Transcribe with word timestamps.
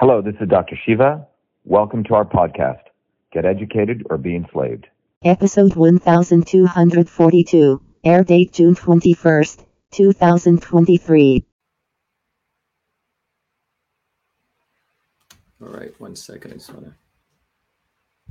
Hello, 0.00 0.22
this 0.22 0.36
is 0.40 0.48
Dr. 0.48 0.78
Shiva. 0.86 1.26
Welcome 1.64 2.04
to 2.04 2.14
our 2.14 2.24
podcast, 2.24 2.82
Get 3.32 3.44
Educated 3.44 4.06
or 4.08 4.16
Be 4.16 4.36
Enslaved. 4.36 4.86
Episode 5.24 5.74
1242. 5.74 7.82
Air 8.04 8.22
date 8.22 8.52
June 8.52 8.76
21st, 8.76 9.64
2023. 9.90 11.44
All 15.60 15.68
right, 15.68 16.00
one 16.00 16.14
second. 16.14 16.52
I 16.52 16.54
just 16.54 16.72
want 16.72 16.84
to. 16.84 16.94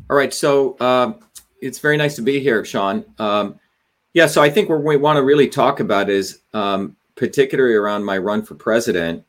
All 0.09 0.15
right, 0.15 0.33
so 0.33 0.77
uh, 0.79 1.15
it's 1.61 1.79
very 1.79 1.97
nice 1.97 2.15
to 2.15 2.21
be 2.21 2.39
here, 2.39 2.63
Sean. 2.63 3.03
Um, 3.19 3.59
yeah, 4.13 4.27
so 4.27 4.41
I 4.41 4.49
think 4.49 4.69
what 4.69 4.85
we 4.85 4.95
want 4.95 5.17
to 5.17 5.23
really 5.23 5.49
talk 5.49 5.81
about 5.81 6.09
is 6.09 6.39
um, 6.53 6.95
particularly 7.17 7.75
around 7.75 8.05
my 8.05 8.17
run 8.17 8.43
for 8.43 8.55
president, 8.55 9.25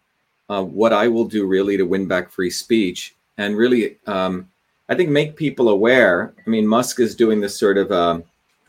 uh, 0.48 0.62
what 0.62 0.92
I 0.92 1.08
will 1.08 1.24
do 1.24 1.46
really 1.46 1.76
to 1.76 1.84
win 1.84 2.06
back 2.06 2.30
free 2.30 2.50
speech 2.50 3.14
and 3.36 3.56
really, 3.56 3.96
um, 4.06 4.48
I 4.88 4.94
think, 4.94 5.10
make 5.10 5.36
people 5.36 5.68
aware. 5.68 6.34
I 6.46 6.50
mean, 6.50 6.66
Musk 6.66 7.00
is 7.00 7.14
doing 7.14 7.40
this 7.40 7.58
sort 7.58 7.78
of 7.78 7.92
um, 7.92 8.24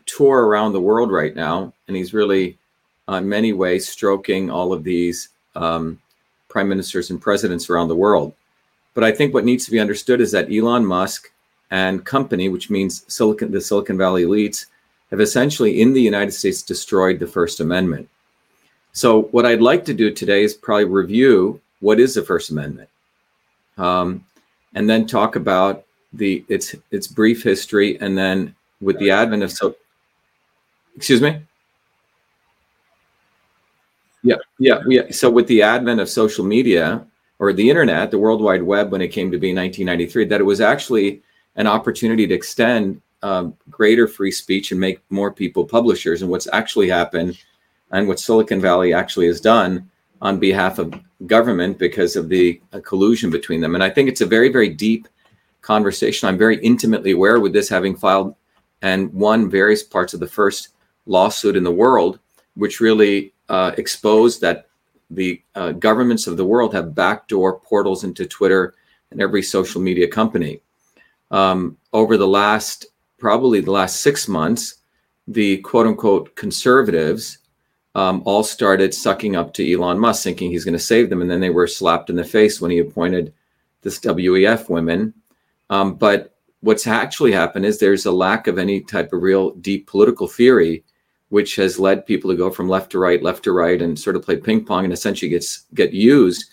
tour 0.05 0.45
around 0.45 0.73
the 0.73 0.81
world 0.81 1.11
right 1.11 1.35
now, 1.35 1.73
and 1.87 1.95
he's 1.95 2.13
really, 2.13 2.57
uh, 3.07 3.15
in 3.15 3.29
many 3.29 3.53
ways, 3.53 3.87
stroking 3.87 4.49
all 4.49 4.73
of 4.73 4.83
these 4.83 5.29
um, 5.55 5.99
prime 6.47 6.69
ministers 6.69 7.09
and 7.09 7.21
presidents 7.21 7.69
around 7.69 7.87
the 7.87 7.95
world. 7.95 8.33
But 8.93 9.03
I 9.03 9.11
think 9.11 9.33
what 9.33 9.45
needs 9.45 9.65
to 9.65 9.71
be 9.71 9.79
understood 9.79 10.21
is 10.21 10.31
that 10.31 10.51
Elon 10.51 10.85
Musk 10.85 11.31
and 11.71 12.05
company, 12.05 12.49
which 12.49 12.69
means 12.69 13.05
Silicon, 13.11 13.51
the 13.51 13.61
Silicon 13.61 13.97
Valley 13.97 14.23
elites, 14.23 14.65
have 15.11 15.21
essentially 15.21 15.81
in 15.81 15.93
the 15.93 16.01
United 16.01 16.31
States 16.31 16.61
destroyed 16.61 17.19
the 17.19 17.27
First 17.27 17.59
Amendment. 17.59 18.09
So, 18.91 19.23
what 19.23 19.45
I'd 19.45 19.61
like 19.61 19.85
to 19.85 19.93
do 19.93 20.11
today 20.11 20.43
is 20.43 20.53
probably 20.53 20.85
review 20.85 21.61
what 21.79 21.99
is 21.99 22.13
the 22.13 22.23
First 22.23 22.49
Amendment, 22.49 22.89
um, 23.77 24.25
and 24.75 24.89
then 24.89 25.07
talk 25.07 25.35
about 25.35 25.85
the 26.13 26.43
its 26.49 26.75
its 26.91 27.07
brief 27.07 27.43
history, 27.43 27.99
and 28.01 28.17
then 28.17 28.55
with 28.81 28.97
the 28.99 29.11
advent 29.11 29.43
of 29.43 29.51
so, 29.51 29.75
excuse 30.95 31.21
me. 31.21 31.41
Yeah, 34.23 34.35
yeah, 34.57 34.81
yeah. 34.87 35.11
So 35.11 35.29
with 35.29 35.47
the 35.47 35.61
advent 35.61 36.01
of 36.01 36.09
social 36.09 36.43
media 36.43 37.05
or 37.39 37.53
the 37.53 37.69
internet, 37.69 38.11
the 38.11 38.17
World 38.17 38.41
Wide 38.41 38.63
Web, 38.63 38.91
when 38.91 39.01
it 39.01 39.09
came 39.09 39.31
to 39.31 39.37
be 39.37 39.53
1993, 39.53 40.25
that 40.25 40.41
it 40.41 40.43
was 40.43 40.59
actually 40.59 41.21
an 41.55 41.67
opportunity 41.67 42.27
to 42.27 42.33
extend 42.33 43.01
um, 43.23 43.55
greater 43.69 44.07
free 44.07 44.31
speech 44.31 44.71
and 44.71 44.79
make 44.79 44.99
more 45.09 45.31
people 45.31 45.65
publishers. 45.65 46.21
And 46.21 46.29
what's 46.29 46.47
actually 46.51 46.89
happened, 46.89 47.37
and 47.91 48.07
what 48.07 48.19
Silicon 48.19 48.59
Valley 48.59 48.93
actually 48.93 49.27
has 49.27 49.39
done 49.39 49.89
on 50.21 50.39
behalf 50.39 50.79
of 50.79 50.93
government 51.25 51.77
because 51.77 52.15
of 52.15 52.29
the 52.29 52.61
uh, 52.73 52.79
collusion 52.79 53.29
between 53.29 53.61
them. 53.61 53.75
And 53.75 53.83
I 53.83 53.89
think 53.89 54.09
it's 54.09 54.21
a 54.21 54.25
very, 54.25 54.49
very 54.49 54.69
deep 54.69 55.07
conversation. 55.61 56.27
I'm 56.27 56.37
very 56.37 56.57
intimately 56.61 57.11
aware 57.11 57.39
with 57.39 57.53
this, 57.53 57.69
having 57.69 57.95
filed 57.95 58.35
and 58.81 59.13
won 59.13 59.49
various 59.49 59.83
parts 59.83 60.13
of 60.13 60.19
the 60.19 60.27
first 60.27 60.69
lawsuit 61.05 61.55
in 61.55 61.63
the 61.63 61.71
world, 61.71 62.19
which 62.55 62.79
really 62.79 63.33
uh, 63.49 63.71
exposed 63.77 64.41
that 64.41 64.67
the 65.09 65.41
uh, 65.55 65.71
governments 65.73 66.27
of 66.27 66.37
the 66.37 66.45
world 66.45 66.73
have 66.73 66.95
backdoor 66.95 67.59
portals 67.59 68.03
into 68.03 68.25
Twitter 68.25 68.75
and 69.11 69.21
every 69.21 69.41
social 69.41 69.81
media 69.81 70.07
company. 70.07 70.61
Um, 71.31 71.77
over 71.93 72.15
the 72.15 72.27
last, 72.27 72.85
probably 73.17 73.59
the 73.59 73.71
last 73.71 74.01
six 74.01 74.27
months, 74.27 74.75
the 75.27 75.57
quote 75.57 75.87
unquote 75.87 76.35
conservatives 76.35 77.39
um, 77.95 78.21
all 78.25 78.43
started 78.43 78.93
sucking 78.93 79.35
up 79.35 79.53
to 79.53 79.73
Elon 79.73 79.99
Musk, 79.99 80.23
thinking 80.23 80.51
he's 80.51 80.65
going 80.65 80.73
to 80.73 80.79
save 80.79 81.09
them. 81.09 81.21
And 81.21 81.29
then 81.29 81.41
they 81.41 81.49
were 81.49 81.67
slapped 81.67 82.09
in 82.09 82.15
the 82.15 82.23
face 82.23 82.61
when 82.61 82.71
he 82.71 82.79
appointed 82.79 83.33
this 83.81 83.99
WEF 83.99 84.69
women. 84.69 85.13
Um, 85.69 85.95
but 85.95 86.35
what's 86.61 86.87
actually 86.87 87.31
happened 87.31 87.65
is 87.65 87.79
there's 87.79 88.05
a 88.05 88.11
lack 88.11 88.47
of 88.47 88.57
any 88.57 88.81
type 88.81 89.13
of 89.13 89.21
real 89.21 89.51
deep 89.55 89.87
political 89.87 90.27
theory, 90.27 90.83
which 91.29 91.55
has 91.55 91.79
led 91.79 92.05
people 92.05 92.29
to 92.29 92.37
go 92.37 92.49
from 92.49 92.69
left 92.69 92.91
to 92.91 92.99
right, 92.99 93.23
left 93.23 93.43
to 93.43 93.51
right, 93.51 93.81
and 93.81 93.97
sort 93.97 94.15
of 94.15 94.23
play 94.23 94.37
ping 94.37 94.65
pong 94.65 94.83
and 94.83 94.93
essentially 94.93 95.29
gets 95.29 95.65
get 95.73 95.93
used. 95.93 96.45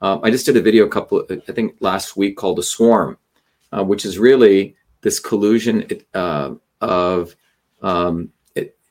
Uh, 0.00 0.18
I 0.22 0.30
just 0.30 0.46
did 0.46 0.56
a 0.56 0.62
video 0.62 0.86
a 0.86 0.88
couple, 0.88 1.26
I 1.30 1.52
think 1.52 1.76
last 1.80 2.16
week 2.16 2.36
called 2.36 2.58
"The 2.58 2.62
Swarm," 2.62 3.18
uh, 3.72 3.84
which 3.84 4.04
is 4.04 4.18
really 4.18 4.76
this 5.02 5.20
collusion 5.20 5.86
uh, 6.14 6.54
of 6.80 7.36
um, 7.82 8.30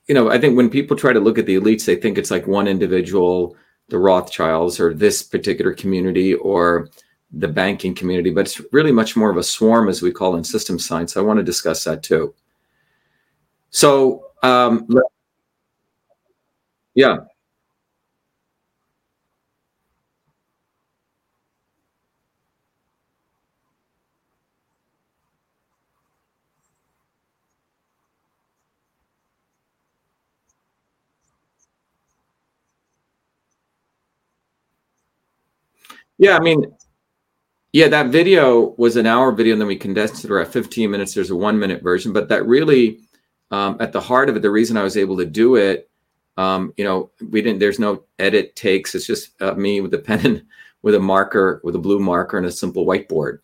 you 0.10 0.16
know, 0.16 0.30
I 0.32 0.40
think 0.40 0.58
when 0.58 0.72
people 0.72 0.98
try 0.98 1.14
to 1.14 1.20
look 1.20 1.38
at 1.38 1.46
the 1.46 1.56
elites, 1.56 1.86
they 1.86 1.96
think 1.96 2.18
it's 2.18 2.32
like 2.32 2.48
one 2.48 2.68
individual, 2.68 3.56
the 3.90 4.00
Rothschilds, 4.00 4.80
or 4.80 4.92
this 4.92 5.22
particular 5.22 5.72
community, 5.74 6.34
or 6.34 6.90
the 7.32 7.48
banking 7.48 7.94
community, 7.94 8.32
but 8.32 8.48
it's 8.48 8.60
really 8.72 8.92
much 8.92 9.16
more 9.16 9.30
of 9.30 9.38
a 9.38 9.44
swarm, 9.44 9.88
as 9.88 10.02
we 10.02 10.12
call 10.12 10.36
in 10.36 10.44
system 10.44 10.80
science. 10.80 11.16
I 11.16 11.22
want 11.22 11.38
to 11.38 11.44
discuss 11.44 11.84
that 11.84 12.02
too. 12.02 12.34
So, 13.70 14.26
um, 14.42 14.88
yeah. 16.96 17.18
Yeah, 36.20 36.36
I 36.36 36.42
mean, 36.42 36.66
yeah, 37.72 37.88
that 37.88 38.08
video 38.08 38.76
was 38.78 38.98
an 38.98 39.06
hour 39.08 39.32
video, 39.32 39.54
and 39.54 39.62
then 39.62 39.70
we 39.70 39.78
condensed 39.78 40.26
it 40.26 40.32
or 40.32 40.40
at 40.40 40.52
15 40.52 40.92
minutes. 40.92 41.14
There's 41.14 41.32
a 41.32 41.36
one 41.36 41.58
minute 41.58 41.82
version, 41.82 42.12
but 42.12 42.28
that 42.28 42.46
really, 42.46 43.00
um, 43.52 43.78
at 43.80 43.94
the 43.94 44.02
heart 44.02 44.30
of 44.30 44.36
it, 44.36 44.42
the 44.42 44.52
reason 44.52 44.76
I 44.76 44.84
was 44.84 44.98
able 44.98 45.18
to 45.18 45.26
do 45.26 45.56
it, 45.56 45.90
um, 46.36 46.74
you 46.76 46.84
know, 46.84 47.10
we 47.32 47.42
didn't. 47.42 47.60
There's 47.60 47.80
no 47.80 48.04
edit 48.20 48.56
takes. 48.58 48.96
It's 48.96 49.08
just 49.08 49.42
uh, 49.42 49.54
me 49.54 49.80
with 49.80 49.94
a 49.94 49.98
pen 50.08 50.26
and 50.26 50.44
with 50.82 50.94
a 50.94 51.00
marker, 51.00 51.62
with 51.64 51.76
a 51.76 51.80
blue 51.80 52.00
marker, 52.00 52.38
and 52.38 52.46
a 52.46 52.52
simple 52.52 52.86
whiteboard. 52.86 53.40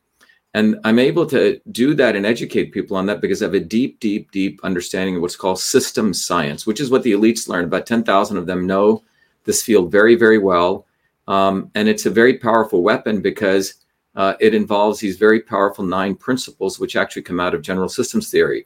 And 0.53 0.79
I'm 0.83 0.99
able 0.99 1.25
to 1.27 1.59
do 1.71 1.93
that 1.95 2.15
and 2.15 2.25
educate 2.25 2.73
people 2.73 2.97
on 2.97 3.05
that 3.05 3.21
because 3.21 3.41
I 3.41 3.45
have 3.45 3.53
a 3.53 3.59
deep, 3.59 3.99
deep, 4.01 4.31
deep 4.31 4.59
understanding 4.63 5.15
of 5.15 5.21
what's 5.21 5.35
called 5.35 5.59
system 5.59 6.13
science, 6.13 6.65
which 6.65 6.79
is 6.79 6.89
what 6.89 7.03
the 7.03 7.11
elites 7.11 7.47
learn. 7.49 7.65
About 7.65 7.85
10,000 7.85 8.37
of 8.37 8.47
them 8.47 8.65
know 8.65 9.03
this 9.43 9.61
field 9.61 9.91
very, 9.91 10.15
very 10.15 10.37
well 10.37 10.85
um, 11.27 11.71
and 11.75 11.87
it's 11.87 12.05
a 12.05 12.09
very 12.09 12.37
powerful 12.37 12.81
weapon 12.81 13.21
because 13.21 13.75
uh, 14.15 14.33
it 14.39 14.53
involves 14.53 14.99
these 14.99 15.17
very 15.17 15.41
powerful 15.41 15.83
nine 15.83 16.15
principles, 16.15 16.79
which 16.79 16.95
actually 16.95 17.21
come 17.21 17.39
out 17.39 17.53
of 17.53 17.61
general 17.61 17.89
systems 17.89 18.29
theory, 18.29 18.65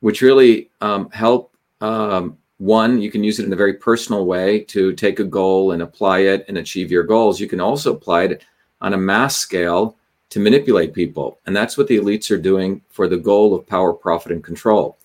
which 0.00 0.22
really 0.22 0.70
um, 0.80 1.10
help. 1.10 1.54
Um, 1.80 2.36
one, 2.58 3.00
you 3.00 3.10
can 3.10 3.22
use 3.22 3.38
it 3.38 3.46
in 3.46 3.52
a 3.52 3.56
very 3.56 3.74
personal 3.74 4.24
way 4.24 4.60
to 4.60 4.92
take 4.94 5.18
a 5.20 5.24
goal 5.24 5.72
and 5.72 5.82
apply 5.82 6.20
it 6.20 6.44
and 6.48 6.58
achieve 6.58 6.90
your 6.90 7.04
goals. 7.04 7.38
You 7.40 7.48
can 7.48 7.60
also 7.60 7.94
apply 7.94 8.24
it 8.24 8.44
on 8.80 8.94
a 8.94 8.98
mass 8.98 9.36
scale 9.36 9.96
to 10.30 10.40
manipulate 10.40 10.92
people. 10.92 11.38
And 11.46 11.54
that's 11.54 11.78
what 11.78 11.86
the 11.86 11.98
elites 11.98 12.30
are 12.30 12.38
doing 12.38 12.82
for 12.88 13.08
the 13.08 13.16
goal 13.16 13.54
of 13.54 13.66
power, 13.66 13.92
profit, 13.92 14.32
and 14.32 14.42
control. 14.42 14.98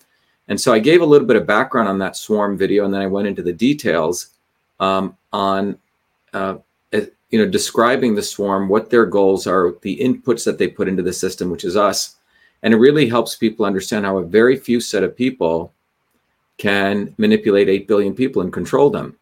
And 0.47 0.59
so 0.59 0.73
I 0.73 0.79
gave 0.79 1.01
a 1.01 1.05
little 1.05 1.27
bit 1.27 1.37
of 1.37 1.45
background 1.45 1.87
on 1.87 1.99
that 1.99 2.17
swarm 2.17 2.57
video, 2.57 2.85
and 2.85 2.93
then 2.93 3.01
I 3.01 3.07
went 3.07 3.27
into 3.27 3.41
the 3.41 3.53
details 3.53 4.31
um, 4.79 5.15
on 5.31 5.77
uh, 6.33 6.57
you 7.31 7.39
know 7.39 7.49
describing 7.49 8.13
the 8.13 8.21
swarm 8.21 8.67
what 8.67 8.89
their 8.89 9.05
goals 9.05 9.47
are 9.47 9.75
the 9.81 9.97
inputs 9.97 10.43
that 10.45 10.57
they 10.57 10.67
put 10.67 10.87
into 10.87 11.01
the 11.01 11.13
system 11.13 11.49
which 11.49 11.63
is 11.63 11.75
us. 11.75 12.17
And 12.63 12.73
it 12.73 12.77
really 12.77 13.09
helps 13.09 13.35
people 13.35 13.65
understand 13.65 14.05
how 14.05 14.17
a 14.17 14.23
very 14.23 14.55
few 14.55 14.79
set 14.79 15.03
of 15.03 15.17
people 15.17 15.73
can 16.57 17.15
manipulate 17.17 17.69
8 17.69 17.87
billion 17.87 18.13
people 18.13 18.43
and 18.43 18.53
control 18.53 18.91
them. 18.91 19.17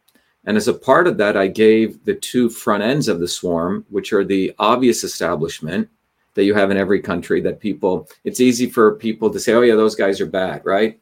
And 0.46 0.58
as 0.58 0.68
a 0.68 0.74
part 0.74 1.08
of 1.08 1.18
that 1.18 1.38
i 1.38 1.48
gave 1.48 2.04
the 2.04 2.16
two 2.16 2.50
front 2.50 2.84
ends 2.84 3.08
of 3.08 3.20
the 3.20 3.28
swarm 3.28 3.86
which 3.90 4.12
are 4.12 4.26
the 4.26 4.54
obvious 4.58 5.04
establishment 5.04 5.88
that 6.34 6.46
you 6.46 6.54
have 6.56 6.72
in 6.72 6.78
every 6.78 7.02
country 7.02 7.42
that 7.42 7.60
people 7.60 8.10
it's 8.24 8.40
easy 8.40 8.68
for 8.70 8.96
people 8.96 9.30
to 9.30 9.40
say 9.40 9.54
oh 9.54 9.62
yeah 9.62 9.76
those 9.76 9.96
guys 9.96 10.20
are 10.20 10.26
bad 10.26 10.66
right? 10.66 11.00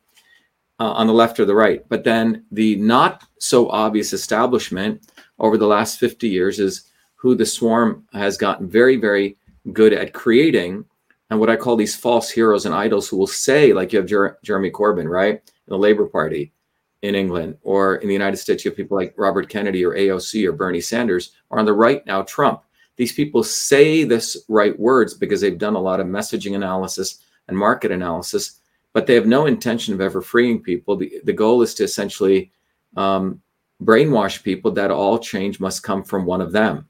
Uh, 0.79 0.91
on 0.91 1.07
the 1.07 1.13
left 1.13 1.39
or 1.39 1.45
the 1.45 1.55
right. 1.55 1.83
But 1.89 2.03
then 2.03 2.45
the 2.51 2.75
not 2.75 3.23
so 3.39 3.67
obvious 3.69 4.13
establishment 4.13 5.01
over 5.39 5.57
the 5.57 5.65
last 5.65 5.97
50 5.99 6.27
years 6.27 6.59
is 6.59 6.91
who 7.17 7.35
the 7.35 7.45
swarm 7.45 8.05
has 8.13 8.37
gotten 8.37 8.69
very, 8.69 8.95
very 8.95 9.37
good 9.73 9.91
at 9.91 10.13
creating. 10.13 10.85
And 11.29 11.39
what 11.39 11.49
I 11.49 11.55
call 11.55 11.75
these 11.75 11.95
false 11.95 12.29
heroes 12.29 12.65
and 12.65 12.73
idols 12.73 13.09
who 13.09 13.17
will 13.17 13.27
say, 13.27 13.73
like 13.73 13.91
you 13.91 13.99
have 13.99 14.07
Jer- 14.07 14.37
Jeremy 14.43 14.71
Corbyn, 14.71 15.09
right? 15.09 15.35
In 15.35 15.41
the 15.67 15.77
Labour 15.77 16.05
Party 16.05 16.53
in 17.01 17.15
England, 17.15 17.57
or 17.63 17.97
in 17.97 18.07
the 18.07 18.13
United 18.13 18.37
States, 18.37 18.63
you 18.63 18.71
have 18.71 18.77
people 18.77 18.97
like 18.97 19.13
Robert 19.17 19.49
Kennedy 19.49 19.85
or 19.85 19.95
AOC 19.95 20.47
or 20.47 20.51
Bernie 20.51 20.81
Sanders, 20.81 21.33
or 21.49 21.59
on 21.59 21.65
the 21.65 21.73
right 21.73 22.05
now, 22.05 22.21
Trump. 22.23 22.61
These 22.95 23.13
people 23.13 23.43
say 23.43 24.03
this 24.03 24.45
right 24.47 24.77
words 24.79 25.13
because 25.13 25.41
they've 25.41 25.57
done 25.57 25.75
a 25.75 25.81
lot 25.81 25.99
of 25.99 26.07
messaging 26.07 26.55
analysis 26.55 27.19
and 27.47 27.57
market 27.57 27.91
analysis, 27.91 28.59
but 28.93 29.05
they 29.05 29.13
have 29.13 29.27
no 29.27 29.45
intention 29.45 29.93
of 29.93 30.01
ever 30.01 30.21
freeing 30.21 30.61
people. 30.61 30.95
The, 30.95 31.21
the 31.23 31.33
goal 31.33 31.61
is 31.61 31.75
to 31.75 31.83
essentially 31.83 32.51
um, 32.95 33.41
brainwash 33.83 34.43
people 34.43 34.71
that 34.71 34.91
all 34.91 35.19
change 35.19 35.59
must 35.59 35.83
come 35.83 36.03
from 36.03 36.25
one 36.25 36.41
of 36.41 36.51
them. 36.51 36.87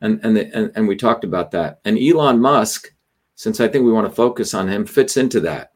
And 0.00 0.20
and, 0.24 0.36
the, 0.36 0.56
and 0.56 0.72
and 0.74 0.88
we 0.88 0.96
talked 0.96 1.24
about 1.24 1.50
that. 1.52 1.80
And 1.84 1.98
Elon 1.98 2.40
Musk, 2.40 2.92
since 3.34 3.60
I 3.60 3.68
think 3.68 3.84
we 3.84 3.92
want 3.92 4.08
to 4.08 4.14
focus 4.14 4.54
on 4.54 4.68
him, 4.68 4.86
fits 4.86 5.16
into 5.16 5.40
that. 5.40 5.72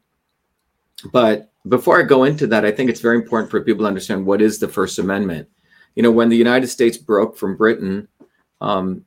But 1.11 1.51
before 1.67 1.99
I 1.99 2.03
go 2.03 2.23
into 2.23 2.47
that, 2.47 2.65
I 2.65 2.71
think 2.71 2.89
it's 2.89 3.01
very 3.01 3.17
important 3.17 3.51
for 3.51 3.61
people 3.61 3.83
to 3.83 3.87
understand 3.87 4.25
what 4.25 4.41
is 4.41 4.59
the 4.59 4.67
First 4.67 4.99
Amendment. 4.99 5.47
You 5.95 6.03
know, 6.03 6.11
when 6.11 6.29
the 6.29 6.37
United 6.37 6.67
States 6.67 6.97
broke 6.97 7.37
from 7.37 7.57
Britain 7.57 8.07
um, 8.61 9.03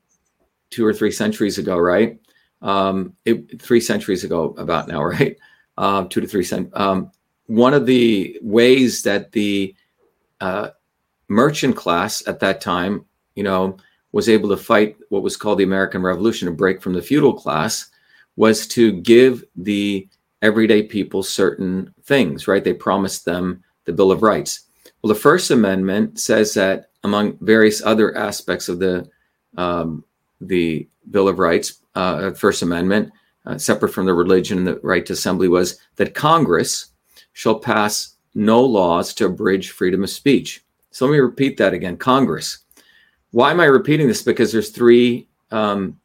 two 0.71 0.85
or 0.85 0.93
three 0.93 1.11
centuries 1.11 1.59
ago, 1.59 1.79
right? 1.79 2.19
Um, 2.63 3.15
it, 3.25 3.61
three 3.61 3.81
centuries 3.81 4.25
ago, 4.25 4.55
about 4.59 4.89
now, 4.89 5.03
right? 5.05 5.37
Uh, 5.77 6.05
two 6.05 6.21
to 6.21 6.27
three 6.27 6.45
cent. 6.45 6.71
Um, 6.77 7.11
one 7.47 7.75
of 7.75 7.87
the 7.87 8.39
ways 8.43 9.03
that 9.03 9.33
the 9.33 9.75
uh, 10.41 10.71
merchant 11.29 11.77
class 11.77 12.27
at 12.27 12.41
that 12.41 12.61
time, 12.61 13.05
you 13.35 13.43
know, 13.43 13.77
was 14.15 14.29
able 14.29 14.49
to 14.49 14.57
fight 14.57 14.97
what 15.09 15.25
was 15.25 15.37
called 15.37 15.59
the 15.59 15.65
American 15.65 16.01
Revolution, 16.01 16.47
a 16.47 16.53
break 16.53 16.81
from 16.81 16.93
the 16.93 17.03
feudal 17.03 17.35
class, 17.35 17.91
was 18.37 18.65
to 18.69 18.93
give 19.01 19.43
the 19.57 20.09
everyday 20.41 20.85
people 20.85 21.25
certain 21.25 21.93
things, 22.05 22.47
right? 22.47 22.63
They 22.63 22.75
promised 22.75 23.25
them 23.25 23.65
the 23.87 23.93
Bill 23.93 24.13
of 24.13 24.23
Rights. 24.23 24.67
Well, 25.03 25.13
the 25.13 25.19
First 25.19 25.51
Amendment 25.51 26.21
says 26.21 26.55
that 26.55 26.91
among 27.03 27.39
various 27.41 27.83
other 27.83 28.17
aspects 28.17 28.69
of 28.69 28.79
the 28.79 29.11
um, 29.57 30.05
the 30.41 30.89
Bill 31.11 31.27
of 31.27 31.41
Rights, 31.41 31.81
uh, 31.97 32.31
First 32.31 32.63
Amendment, 32.63 33.11
uh, 33.47 33.59
separate 33.59 33.93
from 33.93 34.07
the 34.07 34.15
religion 34.15 34.59
and 34.59 34.67
the 34.67 34.79
right 34.85 35.05
to 35.07 35.15
assembly, 35.15 35.49
was 35.49 35.81
that 35.97 36.15
Congress 36.15 36.87
shall 37.33 37.59
pass 37.59 38.15
no 38.37 38.63
laws 38.63 39.13
to 39.15 39.27
abridge 39.27 39.73
freedom 39.73 40.05
of 40.05 40.11
speech. 40.11 40.65
So 40.93 41.05
let 41.05 41.13
me 41.13 41.19
repeat 41.19 41.57
that 41.57 41.75
again 41.75 41.97
Congress. 41.97 42.64
Why 43.35 43.51
am 43.51 43.59
I 43.59 43.65
repeating 43.65 44.07
this? 44.07 44.23
Because 44.23 44.53
there's 44.53 44.71
three 44.71 45.27
um, 45.51 45.99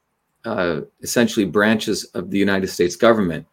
uh, 0.46 0.81
essentially 1.04 1.46
branches 1.46 2.06
of 2.16 2.31
the 2.31 2.40
United 2.40 2.70
States 2.70 2.96
government. 2.96 3.46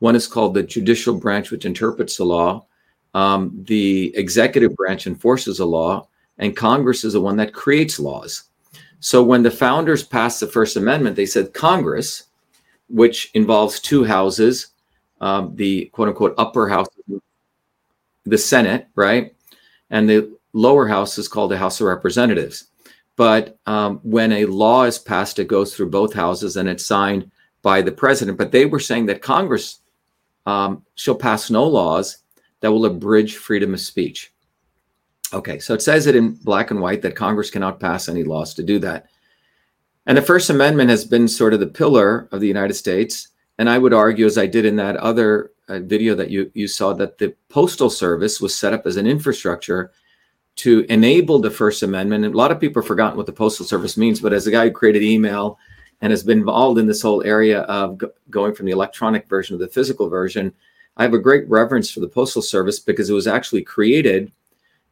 One 0.00 0.16
is 0.16 0.26
called 0.26 0.52
the 0.52 0.64
judicial 0.64 1.14
branch, 1.14 1.52
which 1.52 1.64
interprets 1.64 2.16
the 2.16 2.24
law. 2.24 2.66
Um, 3.14 3.52
the 3.68 4.12
executive 4.16 4.74
branch 4.74 5.06
enforces 5.06 5.58
the 5.58 5.64
law, 5.64 6.08
and 6.38 6.56
Congress 6.56 7.04
is 7.04 7.12
the 7.12 7.20
one 7.20 7.36
that 7.36 7.54
creates 7.54 8.00
laws. 8.00 8.48
So 8.98 9.22
when 9.22 9.44
the 9.44 9.50
founders 9.52 10.02
passed 10.02 10.40
the 10.40 10.48
First 10.48 10.76
Amendment, 10.76 11.14
they 11.14 11.24
said 11.24 11.54
Congress, 11.54 12.24
which 12.88 13.30
involves 13.34 13.78
two 13.78 14.02
houses, 14.02 14.72
um, 15.20 15.54
the 15.54 15.84
quote 15.92 16.08
unquote 16.08 16.34
upper 16.36 16.68
house, 16.68 16.88
the 18.24 18.38
Senate, 18.38 18.88
right? 18.96 19.36
And 19.90 20.10
the 20.10 20.36
lower 20.52 20.88
house 20.88 21.16
is 21.16 21.28
called 21.28 21.52
the 21.52 21.58
House 21.58 21.80
of 21.80 21.86
Representatives. 21.86 22.69
But 23.20 23.58
um, 23.66 24.00
when 24.02 24.32
a 24.32 24.46
law 24.46 24.84
is 24.84 24.98
passed, 24.98 25.38
it 25.38 25.46
goes 25.46 25.76
through 25.76 25.90
both 25.90 26.14
houses 26.14 26.56
and 26.56 26.66
it's 26.66 26.86
signed 26.86 27.30
by 27.60 27.82
the 27.82 27.92
president. 27.92 28.38
But 28.38 28.50
they 28.50 28.64
were 28.64 28.80
saying 28.80 29.04
that 29.06 29.20
Congress 29.20 29.80
um, 30.46 30.86
shall 30.94 31.16
pass 31.16 31.50
no 31.50 31.66
laws 31.66 32.16
that 32.60 32.72
will 32.72 32.86
abridge 32.86 33.36
freedom 33.36 33.74
of 33.74 33.80
speech. 33.80 34.32
Okay, 35.34 35.58
so 35.58 35.74
it 35.74 35.82
says 35.82 36.06
it 36.06 36.16
in 36.16 36.32
black 36.32 36.70
and 36.70 36.80
white 36.80 37.02
that 37.02 37.14
Congress 37.14 37.50
cannot 37.50 37.78
pass 37.78 38.08
any 38.08 38.24
laws 38.24 38.54
to 38.54 38.62
do 38.62 38.78
that. 38.78 39.08
And 40.06 40.16
the 40.16 40.22
First 40.22 40.48
Amendment 40.48 40.88
has 40.88 41.04
been 41.04 41.28
sort 41.28 41.52
of 41.52 41.60
the 41.60 41.66
pillar 41.66 42.26
of 42.32 42.40
the 42.40 42.48
United 42.48 42.72
States. 42.72 43.28
And 43.58 43.68
I 43.68 43.76
would 43.76 43.92
argue, 43.92 44.24
as 44.24 44.38
I 44.38 44.46
did 44.46 44.64
in 44.64 44.76
that 44.76 44.96
other 44.96 45.50
uh, 45.68 45.80
video 45.80 46.14
that 46.14 46.30
you, 46.30 46.50
you 46.54 46.66
saw, 46.66 46.94
that 46.94 47.18
the 47.18 47.36
Postal 47.50 47.90
Service 47.90 48.40
was 48.40 48.58
set 48.58 48.72
up 48.72 48.86
as 48.86 48.96
an 48.96 49.06
infrastructure 49.06 49.92
to 50.56 50.84
enable 50.88 51.38
the 51.38 51.50
First 51.50 51.82
Amendment. 51.82 52.24
And 52.24 52.34
a 52.34 52.36
lot 52.36 52.50
of 52.50 52.60
people 52.60 52.82
have 52.82 52.88
forgotten 52.88 53.16
what 53.16 53.26
the 53.26 53.32
Postal 53.32 53.64
Service 53.64 53.96
means, 53.96 54.20
but 54.20 54.32
as 54.32 54.46
a 54.46 54.50
guy 54.50 54.64
who 54.66 54.72
created 54.72 55.02
email 55.02 55.58
and 56.00 56.10
has 56.10 56.22
been 56.22 56.38
involved 56.38 56.78
in 56.78 56.86
this 56.86 57.02
whole 57.02 57.22
area 57.22 57.62
of 57.62 57.98
go- 57.98 58.12
going 58.30 58.54
from 58.54 58.66
the 58.66 58.72
electronic 58.72 59.28
version 59.28 59.58
to 59.58 59.64
the 59.64 59.70
physical 59.70 60.08
version, 60.08 60.52
I 60.96 61.02
have 61.02 61.14
a 61.14 61.18
great 61.18 61.48
reverence 61.48 61.90
for 61.90 62.00
the 62.00 62.08
Postal 62.08 62.42
Service 62.42 62.78
because 62.78 63.08
it 63.08 63.14
was 63.14 63.26
actually 63.26 63.62
created 63.62 64.32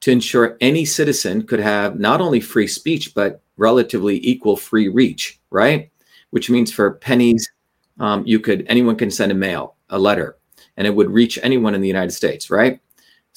to 0.00 0.12
ensure 0.12 0.56
any 0.60 0.84
citizen 0.84 1.46
could 1.46 1.60
have 1.60 1.98
not 1.98 2.20
only 2.20 2.40
free 2.40 2.66
speech, 2.66 3.14
but 3.14 3.42
relatively 3.56 4.24
equal 4.26 4.56
free 4.56 4.88
reach, 4.88 5.40
right? 5.50 5.90
Which 6.30 6.50
means 6.50 6.72
for 6.72 6.92
pennies, 6.92 7.50
um, 7.98 8.24
you 8.26 8.38
could, 8.38 8.64
anyone 8.68 8.96
can 8.96 9.10
send 9.10 9.32
a 9.32 9.34
mail, 9.34 9.74
a 9.90 9.98
letter, 9.98 10.38
and 10.76 10.86
it 10.86 10.94
would 10.94 11.10
reach 11.10 11.38
anyone 11.42 11.74
in 11.74 11.80
the 11.80 11.88
United 11.88 12.12
States, 12.12 12.48
right? 12.48 12.80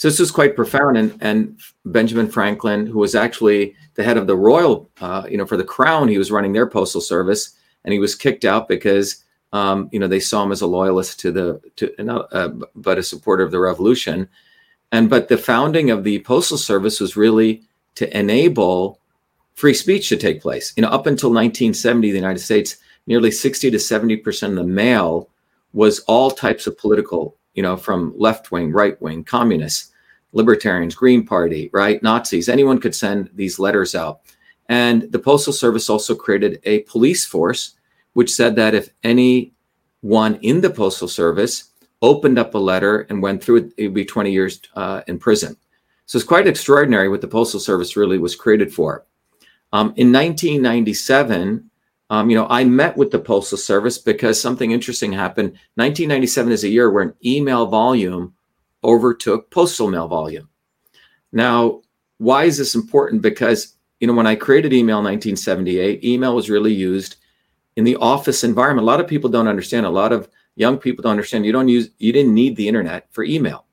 So 0.01 0.07
this 0.07 0.18
was 0.18 0.31
quite 0.31 0.56
profound. 0.56 0.98
And, 0.98 1.15
and 1.21 1.59
Benjamin 1.86 2.27
Franklin, 2.27 2.88
who 2.88 2.98
was 2.98 3.13
actually 3.13 3.75
the 3.94 4.03
head 4.03 4.18
of 4.18 4.25
the 4.25 4.36
royal, 4.36 4.89
uh, 5.00 5.27
you 5.30 5.38
know, 5.38 5.45
for 5.45 5.57
the 5.57 5.63
crown, 5.63 6.07
he 6.07 6.18
was 6.18 6.31
running 6.31 6.53
their 6.53 6.65
postal 6.65 7.01
service, 7.01 7.51
and 7.86 7.94
he 7.94 8.00
was 8.00 8.15
kicked 8.15 8.44
out 8.44 8.68
because, 8.68 9.24
um, 9.53 9.89
you 9.92 10.00
know, 10.00 10.07
they 10.07 10.19
saw 10.19 10.42
him 10.42 10.51
as 10.51 10.62
a 10.62 10.65
loyalist 10.65 11.19
to 11.19 11.31
the, 11.31 11.62
to, 11.75 11.94
uh, 12.31 12.50
but 12.74 12.98
a 12.98 13.03
supporter 13.03 13.44
of 13.44 13.51
the 13.51 13.59
revolution. 13.59 14.27
And 14.92 15.07
but 15.07 15.27
the 15.27 15.38
founding 15.38 15.92
of 15.92 16.03
the 16.03 16.18
postal 16.21 16.57
service 16.57 17.00
was 17.00 17.15
really 17.15 17.62
to 17.94 18.18
enable 18.18 19.00
free 19.53 19.75
speech 19.75 20.09
to 20.09 20.18
take 20.18 20.42
place. 20.42 20.74
You 20.75 20.81
know, 20.81 20.89
up 20.89 21.06
until 21.06 21.30
1970, 21.30 22.09
the 22.09 22.18
United 22.18 22.39
States, 22.39 22.77
nearly 23.06 23.30
60 23.30 23.69
to 23.69 23.80
70 23.80 24.18
percent 24.18 24.53
of 24.53 24.65
the 24.65 24.74
mail 24.74 25.30
was 25.74 26.00
all 26.07 26.31
types 26.31 26.65
of 26.65 26.75
political, 26.75 27.38
you 27.53 27.62
know, 27.62 27.77
from 27.77 28.15
left 28.18 28.51
wing, 28.51 28.71
right 28.71 29.00
wing, 29.00 29.24
communists, 29.24 29.89
libertarians, 30.33 30.95
Green 30.95 31.25
Party, 31.25 31.69
right, 31.74 32.01
Nazis. 32.01 32.50
Anyone 32.50 32.80
could 32.80 32.95
send 32.95 33.30
these 33.33 33.60
letters 33.60 33.95
out. 33.95 34.22
And 34.69 35.12
the 35.12 35.19
Postal 35.19 35.54
Service 35.54 35.89
also 35.89 36.16
created 36.16 36.62
a 36.63 36.80
police 36.83 37.25
force, 37.25 37.75
which 38.13 38.31
said 38.31 38.56
that 38.56 38.74
if 38.74 38.89
anyone 39.04 40.36
in 40.42 40.62
the 40.62 40.69
Postal 40.69 41.07
Service 41.07 41.72
opened 42.01 42.39
up 42.39 42.56
a 42.56 42.57
letter 42.57 43.01
and 43.10 43.22
went 43.22 43.44
through 43.44 43.57
it, 43.57 43.74
it 43.78 43.83
would 43.88 43.94
be 43.94 44.06
20 44.06 44.31
years 44.31 44.62
uh, 44.75 45.01
in 45.07 45.19
prison. 45.19 45.56
So 46.06 46.18
it's 46.18 46.28
quite 46.28 46.48
extraordinary 46.48 47.10
what 47.10 47.22
the 47.22 47.27
Postal 47.27 47.60
Service 47.60 47.95
really 47.95 48.18
was 48.18 48.36
created 48.36 48.74
for. 48.74 49.06
Um, 49.74 49.94
in 49.95 50.12
1997, 50.12 51.69
um, 52.10 52.30
you 52.30 52.36
know, 52.36 52.48
I 52.50 52.66
met 52.66 52.98
with 52.98 53.12
the 53.12 53.19
Postal 53.19 53.57
Service 53.57 53.98
because 53.98 54.39
something 54.39 54.72
interesting 54.72 55.13
happened. 55.13 55.51
1997 55.75 56.51
is 56.51 56.63
a 56.66 56.69
year 56.69 56.89
where 56.89 57.04
an 57.04 57.13
email 57.24 57.68
volume 57.68 58.34
overtook 58.83 59.50
postal 59.51 59.89
mail 59.89 60.07
volume. 60.07 60.50
Now, 61.31 61.81
why 62.18 62.45
is 62.45 62.57
this 62.57 62.75
important? 62.75 63.22
Because, 63.22 63.75
you 64.00 64.07
know, 64.07 64.13
when 64.13 64.28
I 64.28 64.36
created 64.36 64.74
email 64.74 65.00
in 65.00 65.06
1978, 65.06 66.04
email 66.04 66.36
was 66.36 66.50
really 66.50 66.74
used 66.74 67.18
in 67.75 67.83
the 67.83 67.95
office 67.98 68.44
environment. 68.44 68.83
A 68.83 68.92
lot 68.92 69.00
of 69.00 69.07
people 69.07 69.30
don't 69.30 69.48
understand. 69.48 69.86
A 69.86 69.89
lot 69.89 70.12
of 70.12 70.28
young 70.56 70.78
people 70.78 71.01
don't 71.01 71.12
understand 71.12 71.46
you 71.46 71.51
don't 71.51 71.67
use 71.67 71.89
you 71.98 72.12
didn't 72.12 72.34
need 72.34 72.55
the 72.55 72.67
internet 72.67 73.08
for 73.12 73.24
email 73.24 73.65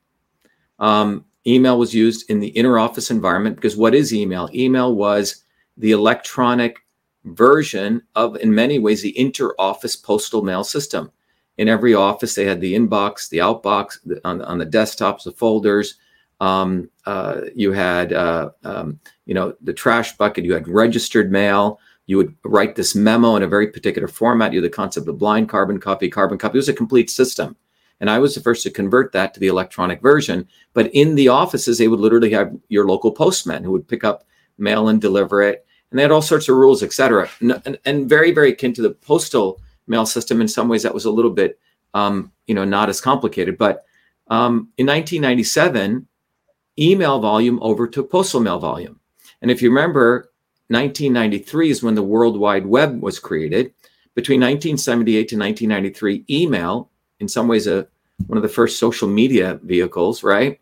um, 0.79 1.25
email 1.47 1.79
was 1.79 1.95
used 1.95 2.29
in 2.31 2.41
the 2.41 2.49
inner 2.49 2.79
office 2.79 3.11
environment 3.11 3.57
because 3.57 3.77
what 3.77 3.95
is 3.95 4.15
email 4.15 4.49
email 4.55 4.95
was 4.95 5.45
the 5.77 5.93
electronic 5.93 6.79
version 7.25 8.03
of 8.15 8.37
in 8.37 8.55
many 8.55 8.79
ways 8.79 9.03
the 9.03 9.19
inter-office 9.19 9.97
postal 9.97 10.43
mail 10.43 10.65
system 10.65 11.11
in 11.59 11.69
every 11.69 11.95
office 11.95 12.35
they 12.35 12.47
had 12.47 12.61
the 12.61 12.75
inbox 12.75 13.29
the 13.29 13.39
outbox 13.39 13.99
the, 14.05 14.21
on, 14.27 14.41
on 14.43 14.59
the 14.59 14.67
desktops 14.67 15.25
the 15.25 15.33
folders 15.33 15.97
um, 16.41 16.89
uh, 17.05 17.43
you 17.55 17.73
had 17.73 18.13
uh, 18.13 18.51
um, 18.65 18.99
you 19.27 19.35
know 19.35 19.55
the 19.61 19.73
trash 19.73 20.17
bucket 20.17 20.45
you 20.45 20.55
had 20.55 20.67
registered 20.67 21.31
mail 21.31 21.79
you 22.09 22.17
would 22.17 22.35
write 22.43 22.75
this 22.75 22.95
memo 22.95 23.37
in 23.37 23.43
a 23.43 23.47
very 23.47 23.69
particular 23.69 24.09
format. 24.09 24.53
You 24.53 24.63
had 24.63 24.73
the 24.73 24.75
concept 24.75 25.07
of 25.07 25.19
blind 25.19 25.51
carbon 25.51 25.79
copy, 25.79 26.09
carbon 26.09 26.39
copy. 26.39 26.57
It 26.57 26.65
was 26.65 26.69
a 26.71 26.75
complete 26.75 27.11
system. 27.11 27.55
And 28.01 28.09
I 28.09 28.19
was 28.19 28.35
the 28.35 28.41
first 28.41 28.63
to 28.63 28.71
convert 28.71 29.13
that 29.13 29.35
to 29.35 29.41
the 29.41 29.49
electronic 29.49 30.01
version. 30.01 30.49
But 30.73 30.93
in 30.95 31.17
the 31.17 31.29
offices, 31.29 31.77
they 31.77 31.87
would 31.87 32.01
literally 32.01 32.31
have 32.31 32.57
your 32.69 32.87
local 32.87 33.13
postman 33.13 33.63
who 33.63 33.73
would 33.73 33.87
pick 33.87 34.05
up 34.05 34.25
mail 34.57 34.89
and 34.89 35.01
deliver 35.01 35.43
it. 35.43 35.67
And 35.91 35.99
they 35.99 36.03
had 36.03 36.11
all 36.11 36.23
sorts 36.23 36.49
of 36.49 36.57
rules, 36.57 36.83
et 36.83 36.95
cetera. 36.95 37.29
And, 37.41 37.79
and 37.85 38.09
very, 38.09 38.33
very 38.33 38.53
akin 38.53 38.73
to 38.75 38.83
the 38.83 38.91
postal 38.91 39.61
mail 39.89 40.07
system. 40.07 40.41
In 40.41 40.49
some 40.49 40.69
ways, 40.69 40.83
that 40.83 40.95
was 40.95 41.05
a 41.05 41.11
little 41.11 41.31
bit, 41.31 41.59
um, 41.95 42.33
you 42.47 42.55
know, 42.55 42.65
not 42.65 42.89
as 42.89 43.01
complicated. 43.01 43.59
But 43.59 43.85
um, 44.29 44.69
in 44.77 44.87
1997, 44.87 46.07
email 46.79 47.21
volume 47.21 47.59
overtook 47.63 48.11
postal 48.11 48.41
mail 48.41 48.59
volume. 48.59 49.01
And 49.43 49.51
if 49.51 49.63
you 49.63 49.71
remember, 49.71 50.31
1993 50.69 51.71
is 51.71 51.83
when 51.83 51.95
the 51.95 52.03
World 52.03 52.39
Wide 52.39 52.67
Web 52.67 53.01
was 53.01 53.19
created. 53.19 53.73
Between 54.15 54.41
1978 54.41 55.29
to 55.29 55.39
1993, 55.39 56.25
email, 56.29 56.91
in 57.21 57.29
some 57.29 57.49
ways, 57.49 57.67
a 57.67 57.87
one 58.27 58.37
of 58.37 58.43
the 58.43 58.49
first 58.49 58.81
social 58.81 59.09
media 59.09 59.61
vehicles, 59.63 60.25
right, 60.25 60.59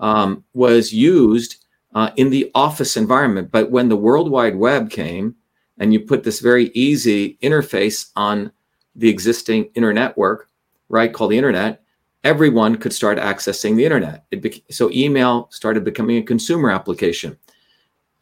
um, 0.00 0.44
was 0.52 0.92
used 0.92 1.64
uh, 1.94 2.10
in 2.16 2.30
the 2.30 2.50
office 2.54 2.96
environment. 2.96 3.50
But 3.50 3.70
when 3.70 3.88
the 3.88 3.96
World 3.96 4.30
Wide 4.30 4.56
Web 4.56 4.90
came, 4.90 5.34
and 5.78 5.92
you 5.94 6.00
put 6.00 6.24
this 6.24 6.40
very 6.40 6.66
easy 6.74 7.38
interface 7.42 8.10
on 8.14 8.52
the 8.94 9.08
existing 9.08 9.70
internet 9.74 10.10
network, 10.10 10.48
right, 10.88 11.12
called 11.12 11.30
the 11.30 11.38
internet, 11.38 11.82
everyone 12.24 12.76
could 12.76 12.92
start 12.92 13.18
accessing 13.18 13.76
the 13.76 13.84
internet. 13.84 14.24
It 14.30 14.62
so 14.70 14.90
email 14.90 15.48
started 15.50 15.84
becoming 15.84 16.18
a 16.18 16.22
consumer 16.22 16.70
application. 16.70 17.38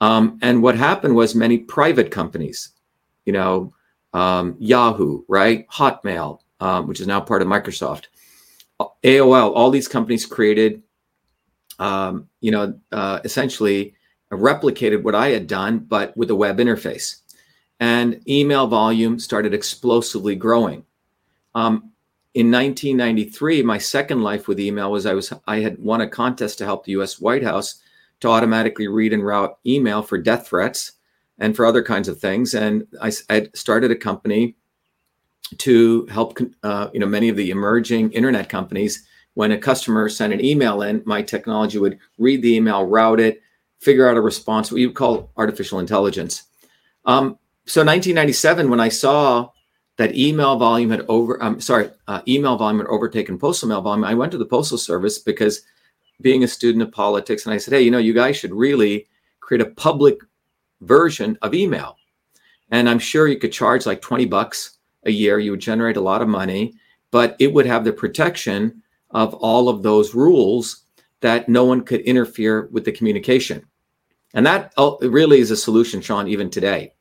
Um, 0.00 0.38
and 0.42 0.62
what 0.62 0.76
happened 0.76 1.16
was 1.16 1.34
many 1.34 1.58
private 1.58 2.10
companies, 2.10 2.70
you 3.24 3.32
know, 3.32 3.74
um, 4.12 4.56
Yahoo, 4.58 5.22
right? 5.28 5.68
Hotmail, 5.68 6.40
um, 6.60 6.86
which 6.86 7.00
is 7.00 7.06
now 7.06 7.20
part 7.20 7.42
of 7.42 7.48
Microsoft. 7.48 8.06
AOL, 9.02 9.52
all 9.54 9.70
these 9.70 9.88
companies 9.88 10.24
created, 10.24 10.82
um, 11.80 12.28
you 12.40 12.52
know, 12.52 12.78
uh, 12.92 13.18
essentially 13.24 13.94
replicated 14.30 15.02
what 15.02 15.14
I 15.14 15.30
had 15.30 15.46
done, 15.46 15.78
but 15.78 16.16
with 16.16 16.30
a 16.30 16.34
web 16.34 16.58
interface. 16.58 17.22
And 17.80 18.20
email 18.28 18.66
volume 18.66 19.18
started 19.18 19.54
explosively 19.54 20.34
growing. 20.34 20.84
Um, 21.54 21.92
in 22.34 22.50
1993, 22.50 23.62
my 23.62 23.78
second 23.78 24.22
life 24.22 24.48
with 24.48 24.60
email 24.60 24.92
was 24.92 25.06
I 25.06 25.14
was 25.14 25.32
I 25.46 25.60
had 25.60 25.78
won 25.78 26.02
a 26.02 26.08
contest 26.08 26.58
to 26.58 26.64
help 26.64 26.84
the 26.84 26.92
U.S. 26.92 27.20
White 27.20 27.42
House 27.42 27.80
to 28.20 28.28
automatically 28.28 28.88
read 28.88 29.12
and 29.12 29.24
route 29.24 29.58
email 29.66 30.02
for 30.02 30.18
death 30.18 30.48
threats 30.48 30.92
and 31.38 31.54
for 31.56 31.64
other 31.64 31.82
kinds 31.82 32.08
of 32.08 32.20
things. 32.20 32.54
And 32.54 32.86
I, 33.00 33.12
I 33.30 33.48
started 33.54 33.90
a 33.90 33.96
company 33.96 34.56
to 35.58 36.06
help 36.06 36.38
uh, 36.62 36.90
you 36.92 37.00
know 37.00 37.06
many 37.06 37.28
of 37.28 37.36
the 37.36 37.50
emerging 37.50 38.12
internet 38.12 38.48
companies. 38.48 39.06
When 39.34 39.52
a 39.52 39.58
customer 39.58 40.08
sent 40.08 40.32
an 40.32 40.44
email 40.44 40.82
in, 40.82 41.02
my 41.06 41.22
technology 41.22 41.78
would 41.78 41.98
read 42.18 42.42
the 42.42 42.56
email, 42.56 42.84
route 42.84 43.20
it, 43.20 43.40
figure 43.80 44.08
out 44.08 44.16
a 44.16 44.20
response. 44.20 44.70
What 44.70 44.80
you 44.80 44.92
call 44.92 45.30
artificial 45.36 45.78
intelligence. 45.78 46.44
Um, 47.04 47.38
so 47.68 47.82
1997, 47.82 48.70
when 48.70 48.80
I 48.80 48.88
saw 48.88 49.50
that 49.98 50.16
email 50.16 50.56
volume 50.56 50.90
had 50.90 51.04
over, 51.08 51.42
um, 51.42 51.60
sorry, 51.60 51.90
uh, 52.06 52.22
email 52.26 52.56
volume 52.56 52.78
had 52.78 52.88
overtaken 52.88 53.38
postal 53.38 53.68
mail 53.68 53.82
volume, 53.82 54.04
I 54.04 54.14
went 54.14 54.32
to 54.32 54.38
the 54.38 54.46
postal 54.46 54.78
service 54.78 55.18
because 55.18 55.62
being 56.22 56.44
a 56.44 56.48
student 56.48 56.82
of 56.82 56.92
politics, 56.92 57.44
and 57.44 57.52
I 57.52 57.58
said, 57.58 57.74
hey, 57.74 57.82
you 57.82 57.90
know, 57.90 57.98
you 57.98 58.14
guys 58.14 58.36
should 58.36 58.54
really 58.54 59.06
create 59.40 59.60
a 59.60 59.70
public 59.70 60.18
version 60.80 61.36
of 61.42 61.52
email. 61.52 61.96
And 62.70 62.88
I'm 62.88 62.98
sure 62.98 63.28
you 63.28 63.38
could 63.38 63.52
charge 63.52 63.84
like 63.84 64.00
20 64.00 64.24
bucks 64.24 64.78
a 65.04 65.10
year. 65.10 65.38
You 65.38 65.50
would 65.50 65.60
generate 65.60 65.98
a 65.98 66.02
lot 66.02 66.22
of 66.22 66.28
money, 66.28 66.74
but 67.10 67.36
it 67.38 67.52
would 67.52 67.66
have 67.66 67.84
the 67.84 67.92
protection 67.92 68.82
of 69.10 69.34
all 69.34 69.68
of 69.68 69.82
those 69.82 70.14
rules 70.14 70.84
that 71.20 71.48
no 71.48 71.64
one 71.64 71.82
could 71.82 72.00
interfere 72.00 72.68
with 72.72 72.84
the 72.84 72.92
communication. 72.92 73.64
And 74.32 74.46
that 74.46 74.72
oh, 74.76 74.98
really 75.00 75.40
is 75.40 75.50
a 75.50 75.56
solution, 75.56 76.00
Sean, 76.00 76.28
even 76.28 76.50
today. 76.50 76.94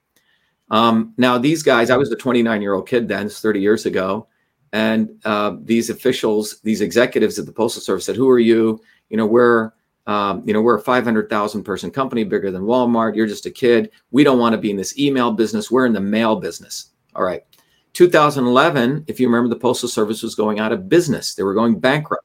Um, 0.70 1.14
now, 1.18 1.38
these 1.38 1.64
guys, 1.64 1.90
I 1.90 1.98
was 1.98 2.12
a 2.12 2.16
29 2.16 2.62
year 2.62 2.74
old 2.74 2.88
kid 2.88 3.08
then, 3.08 3.30
30 3.30 3.60
years 3.60 3.86
ago. 3.86 4.28
And 4.74 5.10
uh, 5.24 5.56
these 5.62 5.90
officials, 5.90 6.60
these 6.62 6.82
executives 6.82 7.40
at 7.40 7.46
the 7.46 7.54
Postal 7.54 7.82
Service 7.82 8.06
said, 8.06 8.18
Who 8.18 8.30
are 8.30 8.40
you? 8.40 8.82
You 9.10 9.18
know, 9.18 9.26
we're 9.26 9.72
um, 10.08 10.42
you 10.46 10.54
know, 10.54 10.62
we're 10.62 10.78
a 10.78 10.82
500,000 10.82 11.64
person 11.64 11.92
company 11.92 12.24
bigger 12.24 12.50
than 12.50 12.62
Walmart. 12.62 13.16
You're 13.16 13.28
just 13.28 13.46
a 13.46 13.52
kid. 13.52 13.92
We 14.12 14.24
don't 14.24 14.40
want 14.40 14.54
to 14.54 14.58
be 14.58 14.72
in 14.72 14.78
this 14.78 14.98
email 14.98 15.34
business. 15.34 15.70
We're 15.70 15.86
in 15.86 15.92
the 15.92 16.00
mail 16.00 16.38
business. 16.38 16.92
All 17.14 17.24
right. 17.24 17.44
2011, 17.92 19.04
if 19.08 19.20
you 19.20 19.28
remember, 19.28 19.50
the 19.50 19.60
Postal 19.60 19.90
Service 19.90 20.24
was 20.24 20.34
going 20.34 20.60
out 20.60 20.72
of 20.72 20.88
business. 20.88 21.36
They 21.36 21.44
were 21.44 21.54
going 21.54 21.78
bankrupt. 21.80 22.24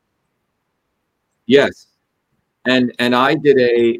Yes. 1.46 1.88
And 2.66 2.94
and 3.00 3.16
I 3.16 3.34
did 3.34 3.58
a 3.58 3.98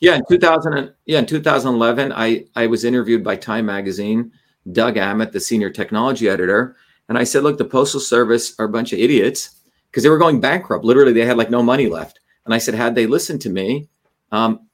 Yeah, 0.00 0.16
in 0.16 0.22
2000 0.28 0.92
yeah, 1.06 1.20
in 1.20 1.26
2011 1.26 2.12
I 2.12 2.44
I 2.54 2.66
was 2.66 2.84
interviewed 2.84 3.24
by 3.24 3.36
Time 3.36 3.66
magazine 3.66 4.32
Doug 4.72 4.96
Aamoth, 4.96 5.32
the 5.32 5.40
senior 5.40 5.70
technology 5.70 6.28
editor. 6.28 6.76
And 7.08 7.16
I 7.16 7.24
said, 7.24 7.42
look, 7.42 7.58
the 7.58 7.64
Postal 7.64 8.00
Service 8.00 8.58
are 8.58 8.66
a 8.66 8.68
bunch 8.68 8.92
of 8.92 8.98
idiots 8.98 9.60
because 9.90 10.02
they 10.02 10.08
were 10.08 10.18
going 10.18 10.40
bankrupt. 10.40 10.84
Literally, 10.84 11.12
they 11.12 11.24
had 11.24 11.36
like 11.36 11.50
no 11.50 11.62
money 11.62 11.88
left. 11.88 12.20
And 12.44 12.54
I 12.54 12.58
said, 12.58 12.74
had 12.74 12.94
they 12.94 13.06
listened 13.06 13.40
to 13.42 13.50
me, 13.50 13.88
um, 14.32 14.66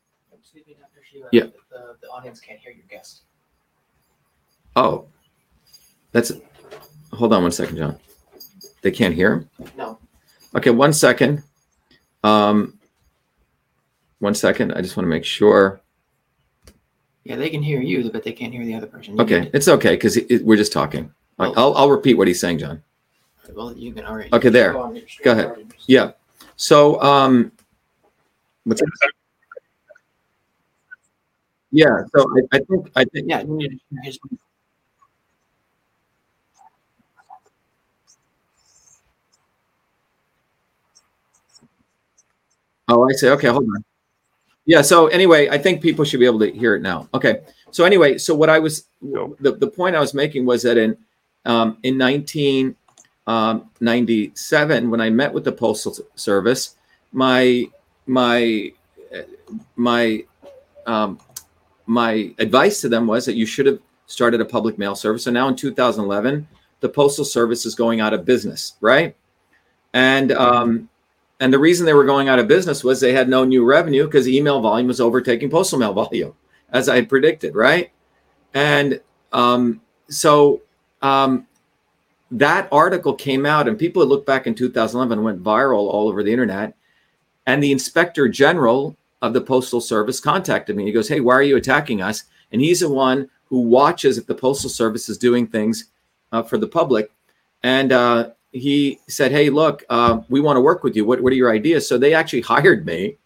yeah. 1.30 1.44
The, 1.70 1.96
the 2.00 2.08
audience 2.08 2.40
can't 2.40 2.58
hear 2.58 2.72
your 2.72 2.84
guest. 2.88 3.22
Oh, 4.76 5.06
that's, 6.12 6.32
hold 7.12 7.32
on 7.32 7.42
one 7.42 7.52
second, 7.52 7.76
John. 7.76 7.98
They 8.82 8.90
can't 8.90 9.14
hear? 9.14 9.34
Him. 9.34 9.50
No. 9.76 9.98
Okay, 10.54 10.70
one 10.70 10.92
second. 10.92 11.42
Um, 12.24 12.78
one 14.22 14.34
second. 14.34 14.72
I 14.72 14.80
just 14.80 14.96
want 14.96 15.04
to 15.04 15.10
make 15.10 15.24
sure. 15.24 15.80
Yeah, 17.24 17.36
they 17.36 17.50
can 17.50 17.62
hear 17.62 17.80
you, 17.80 18.08
but 18.10 18.22
they 18.22 18.32
can't 18.32 18.52
hear 18.52 18.64
the 18.64 18.74
other 18.74 18.86
person. 18.86 19.16
You 19.16 19.22
Okay, 19.22 19.50
it's 19.52 19.68
okay 19.68 19.96
because 19.96 20.18
we're 20.42 20.56
just 20.56 20.72
talking. 20.72 21.12
Oh. 21.38 21.52
I'll, 21.56 21.74
I'll 21.74 21.90
repeat 21.90 22.14
what 22.14 22.28
he's 22.28 22.40
saying, 22.40 22.58
John. 22.58 22.82
Well, 23.52 23.76
you 23.76 23.92
can 23.92 24.04
already. 24.04 24.30
Okay, 24.32 24.48
there. 24.48 24.72
screen 24.72 25.04
Go 25.24 25.32
ahead. 25.32 25.74
Yeah. 25.86 26.12
So, 26.54 27.02
um, 27.02 27.50
what's 28.64 28.80
that? 28.80 29.12
Yeah. 31.72 32.04
So 32.14 32.24
I, 32.52 32.56
I 32.56 32.60
think 32.60 32.90
I 32.94 33.04
think 33.04 33.28
Yeah, 33.28 33.40
you 33.42 33.56
need 33.56 33.70
to 33.70 33.96
his. 34.04 34.18
Oh, 42.88 43.08
I 43.08 43.12
say, 43.12 43.30
okay, 43.30 43.48
hold 43.48 43.64
on. 43.64 43.84
Yeah. 44.64 44.83
So 44.83 45.09
anyway, 45.09 45.49
I 45.49 45.59
think 45.59 45.83
people 45.83 46.04
should 46.04 46.21
be 46.21 46.26
able 46.26 46.38
to 46.40 46.52
hear 46.52 46.76
it 46.76 46.83
now. 46.83 47.09
Okay. 47.14 47.40
So 47.71 47.85
anyway, 47.85 48.19
so 48.19 48.35
what 48.35 48.50
I 48.50 48.59
was, 48.59 48.88
the, 49.00 49.57
the 49.59 49.66
point 49.66 49.97
I 49.97 50.00
was 50.00 50.12
making 50.14 50.47
was 50.47 50.62
that 50.62 50.76
in, 50.76 50.97
um, 51.45 51.78
in 51.83 51.99
1997, 51.99 54.90
when 54.90 55.00
I 55.00 55.11
met 55.11 55.33
with 55.33 55.45
the 55.45 55.52
Postal 55.52 55.97
Service, 56.14 56.76
my, 57.12 57.66
my, 58.07 58.73
my, 59.76 60.25
um, 60.87 61.19
my 61.87 62.33
advice 62.38 62.81
to 62.83 62.88
them 62.88 63.07
was 63.07 63.26
that 63.26 63.35
you 63.35 63.47
should 63.47 63.66
have 63.66 63.78
started 64.07 64.40
a 64.40 64.45
public 64.45 64.78
mail 64.78 64.95
service. 64.95 65.25
So 65.25 65.31
now 65.31 65.49
in 65.49 65.57
2011, 65.57 66.47
the 66.81 66.88
Postal 66.88 67.25
Service 67.25 67.66
is 67.66 67.75
going 67.75 68.00
out 68.00 68.12
of 68.12 68.25
business, 68.25 68.75
right? 68.81 69.16
And 69.95 70.33
um, 70.33 70.88
and 71.42 71.52
the 71.52 71.58
reason 71.58 71.84
they 71.84 71.92
were 71.92 72.04
going 72.04 72.28
out 72.28 72.38
of 72.38 72.46
business 72.46 72.84
was 72.84 73.00
they 73.00 73.12
had 73.12 73.28
no 73.28 73.42
new 73.42 73.64
revenue 73.64 74.04
because 74.04 74.28
email 74.28 74.61
volume 74.61 74.87
was 74.87 75.00
overtaking 75.00 75.50
postal 75.50 75.76
mail 75.76 75.92
volume, 76.04 76.34
as 76.70 76.88
I 76.88 77.04
predicted, 77.04 77.56
right? 77.56 77.90
And 78.54 79.00
um, 79.32 79.80
so 80.08 80.62
um, 81.02 81.49
that 82.30 82.68
article 82.70 83.12
came 83.12 83.44
out, 83.44 83.66
and 83.66 83.76
people 83.76 84.00
had 84.02 84.08
looked 84.08 84.25
back 84.25 84.46
in 84.46 84.54
2011 84.54 85.25
went 85.25 85.42
viral 85.42 85.90
all 85.92 86.08
over 86.08 86.22
the 86.22 86.30
internet. 86.30 86.75
And 87.44 87.61
the 87.61 87.72
inspector 87.72 88.28
general 88.28 88.96
of 89.20 89.32
the 89.32 89.40
postal 89.40 89.80
service 89.80 90.20
contacted 90.20 90.76
me. 90.76 90.84
He 90.84 90.92
goes, 90.92 91.08
"Hey, 91.08 91.18
why 91.18 91.34
are 91.34 91.42
you 91.42 91.56
attacking 91.56 92.00
us?" 92.00 92.22
And 92.52 92.61
he's 92.61 92.80
the 92.80 92.88
one 92.88 93.28
who 93.46 93.62
watches 93.62 94.16
if 94.16 94.26
the 94.26 94.34
postal 94.37 94.70
service 94.70 95.08
is 95.08 95.18
doing 95.18 95.49
things 95.49 95.87
uh, 96.30 96.44
for 96.44 96.56
the 96.56 96.68
public. 96.68 97.11
And 97.64 97.90
uh, 97.90 98.30
he 98.52 99.00
said, 99.09 99.32
"Hey, 99.32 99.50
look, 99.50 99.85
uh, 99.88 100.21
we 100.28 100.40
want 100.40 100.56
to 100.56 100.61
work 100.61 100.85
with 100.85 100.94
you. 100.94 101.04
What, 101.04 101.21
what 101.21 101.32
are 101.32 101.37
your 101.37 101.50
ideas?" 101.50 101.88
So 101.88 101.99
they 101.99 102.14
actually 102.14 102.40
hired 102.52 102.87
me. 102.87 103.16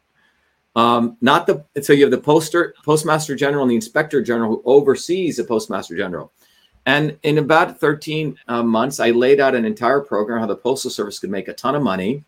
Um, 0.75 1.17
not 1.23 1.47
the 1.47 1.65
so 1.83 1.93
you 1.93 2.03
have 2.05 2.11
the 2.11 2.19
poster 2.19 2.75
postmaster 2.85 3.35
general 3.35 3.63
and 3.63 3.71
the 3.71 3.77
inspector 3.77 4.23
general 4.23 4.51
who 4.51 4.63
oversees 4.65 5.37
the 5.39 5.45
postmaster 5.45 5.97
general. 5.97 6.33
And 6.85 7.19
in 7.25 7.39
about 7.39 7.81
13 7.81 8.39
uh, 8.47 8.63
months, 8.63 9.01
I 9.01 9.11
laid 9.11 9.41
out 9.41 9.57
an 9.57 9.65
entire 9.65 10.01
program 10.01 10.39
how 10.39 10.47
the 10.47 10.55
postal 10.55 10.91
service 10.91 11.19
could 11.19 11.31
make 11.31 11.49
a 11.49 11.53
ton 11.53 11.75
of 11.75 11.83
money. 11.83 12.23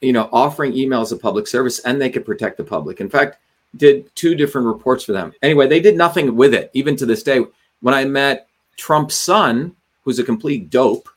You 0.00 0.12
know, 0.12 0.28
offering 0.32 0.76
email 0.76 1.00
as 1.00 1.12
a 1.12 1.16
public 1.16 1.46
service, 1.46 1.78
and 1.80 2.00
they 2.00 2.10
could 2.10 2.26
protect 2.26 2.58
the 2.58 2.64
public. 2.64 3.00
In 3.00 3.08
fact, 3.08 3.38
did 3.76 4.14
two 4.14 4.34
different 4.34 4.66
reports 4.66 5.04
for 5.04 5.12
them. 5.12 5.32
Anyway, 5.42 5.66
they 5.66 5.80
did 5.80 5.96
nothing 5.96 6.34
with 6.34 6.54
it, 6.54 6.70
even 6.74 6.96
to 6.96 7.06
this 7.06 7.22
day. 7.22 7.44
When 7.80 7.94
I 7.94 8.04
met 8.04 8.48
Trump's 8.76 9.16
son, 9.16 9.74
who's 10.02 10.18
a 10.18 10.24
complete 10.24 10.70
dope, 10.70 11.08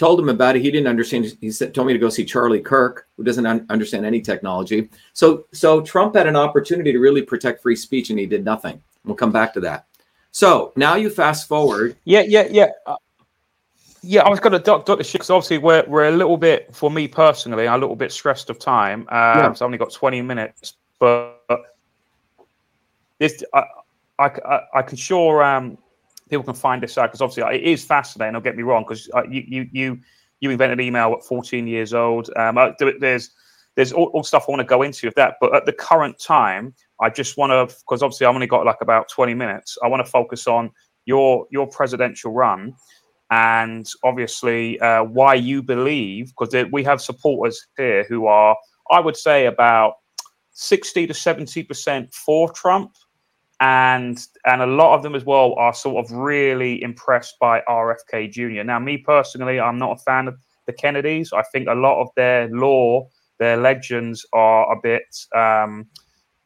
told 0.00 0.18
him 0.18 0.30
about 0.30 0.56
it. 0.56 0.62
He 0.62 0.70
didn't 0.70 0.86
understand. 0.86 1.36
He 1.42 1.50
said, 1.50 1.74
told 1.74 1.86
me 1.86 1.92
to 1.92 1.98
go 1.98 2.08
see 2.08 2.24
Charlie 2.24 2.62
Kirk, 2.62 3.06
who 3.18 3.22
doesn't 3.22 3.44
un- 3.44 3.66
understand 3.68 4.06
any 4.06 4.22
technology. 4.22 4.88
So, 5.12 5.44
so 5.52 5.82
Trump 5.82 6.16
had 6.16 6.26
an 6.26 6.36
opportunity 6.36 6.90
to 6.90 6.98
really 6.98 7.20
protect 7.20 7.62
free 7.62 7.76
speech, 7.76 8.08
and 8.08 8.18
he 8.18 8.24
did 8.24 8.42
nothing. 8.42 8.82
We'll 9.04 9.14
come 9.14 9.30
back 9.30 9.52
to 9.54 9.60
that. 9.60 9.84
So 10.32 10.72
now 10.74 10.94
you 10.94 11.10
fast 11.10 11.46
forward. 11.46 11.96
Yeah, 12.04 12.22
yeah, 12.22 12.48
yeah. 12.50 12.70
Uh, 12.86 12.96
yeah, 14.02 14.22
I 14.22 14.30
was 14.30 14.40
going 14.40 14.54
to 14.54 14.58
duck, 14.58 14.86
the 14.86 15.04
shit 15.04 15.12
because 15.12 15.28
obviously 15.28 15.58
we're, 15.58 15.84
we're 15.86 16.08
a 16.08 16.16
little 16.16 16.38
bit, 16.38 16.74
for 16.74 16.90
me 16.90 17.06
personally, 17.06 17.68
I'm 17.68 17.74
a 17.74 17.82
little 17.82 17.94
bit 17.94 18.10
stressed 18.10 18.48
of 18.48 18.58
time. 18.58 19.00
Um, 19.00 19.06
Yeah. 19.10 19.52
So 19.52 19.66
I've 19.66 19.68
only 19.68 19.76
got 19.76 19.92
20 19.92 20.22
minutes, 20.22 20.76
but 20.98 21.36
this, 23.18 23.44
I, 23.52 23.64
I, 24.18 24.24
I, 24.24 24.60
I 24.76 24.82
can 24.82 24.96
sure 24.96 25.44
um, 25.44 25.76
people 26.30 26.44
can 26.44 26.54
find 26.54 26.82
this 26.82 26.96
out 26.96 27.08
because 27.08 27.20
obviously 27.20 27.56
it 27.56 27.62
is 27.62 27.84
fascinating. 27.84 28.34
Don't 28.34 28.44
get 28.44 28.56
me 28.56 28.62
wrong, 28.62 28.84
because 28.84 29.10
uh, 29.14 29.24
you, 29.28 29.44
you, 29.46 29.68
you, 29.72 29.98
you 30.40 30.50
invented 30.50 30.80
email 30.80 31.12
at 31.12 31.24
14 31.24 31.66
years 31.66 31.92
old. 31.92 32.30
Um, 32.36 32.56
uh, 32.56 32.70
there's, 32.78 33.30
there's 33.76 33.92
all, 33.92 34.06
all 34.06 34.22
stuff 34.22 34.46
I 34.48 34.52
want 34.52 34.60
to 34.60 34.66
go 34.66 34.82
into 34.82 35.06
with 35.06 35.14
that, 35.16 35.34
but 35.40 35.54
at 35.54 35.66
the 35.66 35.72
current 35.72 36.18
time, 36.18 36.74
I 37.00 37.10
just 37.10 37.36
want 37.36 37.50
to, 37.50 37.74
because 37.84 38.02
obviously 38.02 38.26
I've 38.26 38.34
only 38.34 38.46
got 38.46 38.64
like 38.64 38.80
about 38.80 39.08
20 39.08 39.34
minutes. 39.34 39.76
I 39.82 39.88
want 39.88 40.04
to 40.04 40.10
focus 40.10 40.46
on 40.46 40.70
your 41.06 41.46
your 41.50 41.66
presidential 41.66 42.32
run. 42.32 42.74
and 43.30 43.88
obviously 44.02 44.78
uh, 44.80 45.04
why 45.04 45.34
you 45.34 45.62
believe, 45.62 46.32
because 46.36 46.66
we 46.72 46.82
have 46.84 47.00
supporters 47.00 47.66
here 47.76 48.04
who 48.04 48.26
are, 48.26 48.56
I 48.90 49.00
would 49.00 49.16
say, 49.16 49.46
about 49.46 49.94
60 50.52 51.06
to 51.06 51.12
70% 51.12 52.12
for 52.12 52.52
Trump. 52.52 52.92
And 53.60 54.18
and 54.46 54.62
a 54.62 54.66
lot 54.66 54.94
of 54.94 55.02
them 55.02 55.14
as 55.14 55.24
well 55.24 55.54
are 55.58 55.74
sort 55.74 56.02
of 56.02 56.10
really 56.12 56.82
impressed 56.82 57.38
by 57.38 57.62
RFK 57.68 58.30
Jr. 58.30 58.62
Now, 58.62 58.78
me 58.78 58.96
personally, 58.96 59.60
I'm 59.60 59.78
not 59.78 59.98
a 59.98 60.02
fan 60.02 60.28
of 60.28 60.38
the 60.66 60.72
Kennedys. 60.72 61.32
I 61.32 61.42
think 61.52 61.68
a 61.68 61.74
lot 61.74 62.00
of 62.00 62.08
their 62.16 62.48
law, 62.48 63.06
their 63.38 63.58
legends 63.58 64.24
are 64.32 64.72
a 64.72 64.80
bit 64.82 65.04
um, 65.36 65.86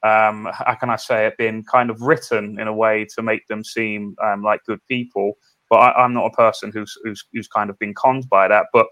um, 0.04 0.50
how 0.52 0.74
can 0.74 0.90
I 0.90 0.96
say 0.96 1.26
it, 1.26 1.38
been 1.38 1.64
kind 1.64 1.88
of 1.88 2.02
written 2.02 2.60
in 2.60 2.68
a 2.68 2.74
way 2.74 3.06
to 3.14 3.22
make 3.22 3.46
them 3.48 3.64
seem 3.64 4.14
um, 4.22 4.42
like 4.42 4.62
good 4.66 4.80
people. 4.86 5.32
But 5.70 5.76
I, 5.76 6.04
am 6.04 6.12
not 6.12 6.26
a 6.26 6.30
person 6.30 6.70
who's, 6.72 6.96
who's 7.02 7.24
who's 7.32 7.48
kind 7.48 7.70
of 7.70 7.78
been 7.78 7.94
conned 7.94 8.28
by 8.28 8.46
that. 8.48 8.66
But 8.72 8.86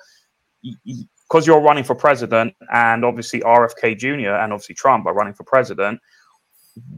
because 0.62 1.46
you're 1.46 1.60
running 1.60 1.84
for 1.84 1.94
president, 1.94 2.54
and 2.72 3.04
obviously 3.04 3.40
RFK 3.40 3.98
Jr. 3.98 4.30
and 4.30 4.54
obviously 4.54 4.74
Trump 4.74 5.04
are 5.06 5.12
running 5.12 5.34
for 5.34 5.44
president, 5.44 6.00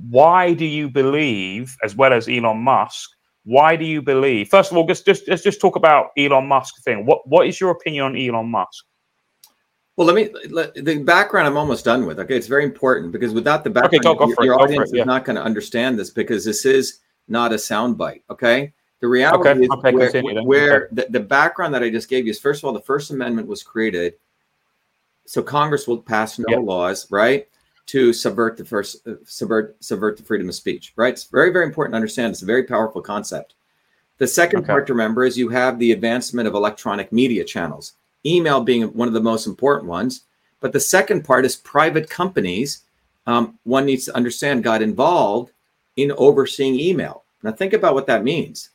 why 0.08 0.52
do 0.52 0.64
you 0.64 0.88
believe, 0.88 1.76
as 1.82 1.96
well 1.96 2.12
as 2.12 2.28
Elon 2.28 2.58
Musk, 2.58 3.10
why 3.44 3.76
do 3.76 3.84
you 3.84 4.00
believe? 4.00 4.48
First 4.48 4.70
of 4.70 4.76
all, 4.76 4.86
just 4.86 5.04
just 5.04 5.28
let's 5.28 5.42
just 5.42 5.60
talk 5.60 5.76
about 5.76 6.10
Elon 6.16 6.46
Musk 6.46 6.82
thing. 6.82 7.04
What 7.04 7.26
what 7.28 7.46
is 7.46 7.60
your 7.60 7.70
opinion 7.70 8.04
on 8.04 8.16
Elon 8.16 8.50
Musk? 8.50 8.84
Well, 9.96 10.06
let 10.06 10.16
me 10.16 10.30
let, 10.50 10.74
the 10.74 10.98
background. 10.98 11.46
I'm 11.46 11.56
almost 11.56 11.84
done 11.84 12.06
with. 12.06 12.18
Okay, 12.18 12.36
it's 12.36 12.46
very 12.46 12.64
important 12.64 13.12
because 13.12 13.32
without 13.32 13.62
the 13.62 13.70
background, 13.70 14.06
okay, 14.06 14.16
go, 14.18 14.26
go 14.26 14.26
your, 14.26 14.44
your 14.44 14.60
audience 14.60 14.90
it, 14.90 14.96
yeah. 14.96 15.02
is 15.02 15.06
not 15.06 15.24
going 15.24 15.36
to 15.36 15.42
understand 15.42 15.98
this 15.98 16.10
because 16.10 16.44
this 16.44 16.64
is 16.64 17.00
not 17.28 17.52
a 17.52 17.56
soundbite. 17.56 18.22
Okay, 18.30 18.72
the 19.00 19.08
reality 19.08 19.48
okay, 19.48 19.60
is 19.60 19.70
okay, 19.70 20.22
where, 20.22 20.42
where 20.42 20.88
the, 20.92 21.06
the 21.10 21.20
background 21.20 21.74
that 21.74 21.82
I 21.82 21.90
just 21.90 22.08
gave 22.08 22.24
you 22.24 22.30
is 22.30 22.40
first 22.40 22.60
of 22.60 22.64
all, 22.64 22.72
the 22.72 22.80
First 22.80 23.10
Amendment 23.10 23.46
was 23.46 23.62
created 23.62 24.14
so 25.26 25.42
Congress 25.42 25.86
will 25.86 26.02
pass 26.02 26.38
no 26.38 26.44
yep. 26.48 26.62
laws, 26.62 27.10
right, 27.10 27.48
to 27.86 28.12
subvert 28.12 28.56
the 28.56 28.64
first 28.64 29.06
uh, 29.06 29.14
subvert 29.24 29.76
subvert 29.82 30.16
the 30.16 30.22
freedom 30.22 30.48
of 30.48 30.54
speech. 30.54 30.92
Right, 30.96 31.12
it's 31.12 31.24
very 31.24 31.50
very 31.50 31.66
important 31.66 31.92
to 31.92 31.96
understand. 31.96 32.32
It's 32.32 32.42
a 32.42 32.46
very 32.46 32.64
powerful 32.64 33.02
concept. 33.02 33.54
The 34.18 34.26
second 34.26 34.60
okay. 34.60 34.68
part 34.68 34.86
to 34.86 34.92
remember 34.92 35.24
is 35.24 35.36
you 35.36 35.48
have 35.48 35.78
the 35.78 35.92
advancement 35.92 36.46
of 36.46 36.54
electronic 36.54 37.12
media 37.12 37.44
channels 37.44 37.94
email 38.26 38.60
being 38.60 38.84
one 38.84 39.08
of 39.08 39.14
the 39.14 39.20
most 39.20 39.46
important 39.46 39.88
ones. 39.88 40.22
But 40.60 40.72
the 40.72 40.80
second 40.80 41.24
part 41.24 41.44
is 41.44 41.56
private 41.56 42.08
companies. 42.08 42.82
Um, 43.26 43.58
one 43.64 43.86
needs 43.86 44.06
to 44.06 44.16
understand 44.16 44.64
got 44.64 44.82
involved 44.82 45.52
in 45.96 46.12
overseeing 46.12 46.78
email. 46.78 47.24
Now, 47.42 47.52
think 47.52 47.72
about 47.72 47.94
what 47.94 48.06
that 48.06 48.24
means. 48.24 48.70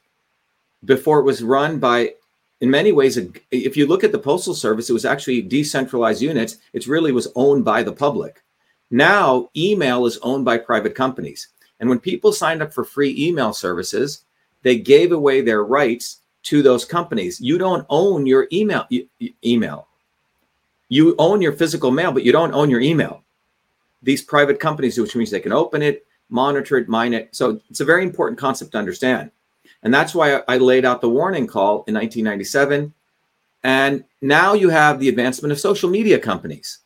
Before 0.86 1.20
it 1.20 1.24
was 1.24 1.44
run 1.44 1.80
by, 1.80 2.14
in 2.62 2.70
many 2.70 2.92
ways, 2.92 3.18
if 3.52 3.76
you 3.76 3.88
look 3.88 4.04
at 4.04 4.12
the 4.12 4.20
Postal 4.20 4.54
Service, 4.54 4.90
it 4.90 4.94
was 4.94 5.06
actually 5.06 5.42
decentralized 5.42 6.22
units. 6.22 6.58
It 6.74 6.88
really 6.88 7.12
was 7.12 7.28
owned 7.36 7.66
by 7.66 7.84
the 7.84 7.92
public. 7.92 8.44
Now, 8.92 9.50
email 9.56 10.06
is 10.06 10.18
owned 10.20 10.46
by 10.46 10.58
private 10.58 10.96
companies. 10.96 11.50
And 11.80 11.90
when 11.90 12.00
people 12.00 12.34
signed 12.34 12.62
up 12.62 12.74
for 12.74 12.84
free 12.84 13.16
email 13.18 13.54
services, 13.54 14.24
they 14.64 14.78
gave 14.78 15.12
away 15.12 15.42
their 15.42 15.64
rights 15.64 16.22
to 16.44 16.62
those 16.62 16.86
companies. 16.86 17.40
You 17.40 17.58
don't 17.58 17.86
own 17.90 18.26
your 18.26 18.48
email 18.52 18.88
email. 19.46 19.88
You 20.90 21.16
own 21.20 21.42
your 21.42 21.54
physical 21.54 21.92
mail, 21.92 22.12
but 22.12 22.24
you 22.24 22.32
don't 22.32 22.54
own 22.54 22.70
your 22.70 22.82
email. 22.82 23.24
These 24.02 24.24
private 24.24 24.60
companies, 24.60 24.98
which 24.98 25.16
means 25.16 25.30
they 25.30 25.40
can 25.40 25.54
open 25.54 25.82
it, 25.82 26.06
monitor 26.30 26.78
it, 26.78 26.90
mine 26.90 27.14
it. 27.14 27.36
So 27.36 27.62
it's 27.70 27.82
a 27.82 27.86
very 27.86 28.04
important 28.04 28.40
concept 28.40 28.72
to 28.72 28.80
understand. 28.80 29.32
And 29.84 29.94
that's 29.94 30.16
why 30.16 30.42
I 30.48 30.58
laid 30.58 30.86
out 30.86 31.02
the 31.02 31.10
warning 31.10 31.48
call 31.48 31.84
in 31.88 31.94
1997. 31.94 32.94
And 33.64 34.04
now 34.22 34.54
you 34.54 34.70
have 34.70 35.00
the 35.00 35.10
advancement 35.10 35.52
of 35.52 35.60
social 35.60 35.90
media 35.90 36.18
companies. 36.18 36.80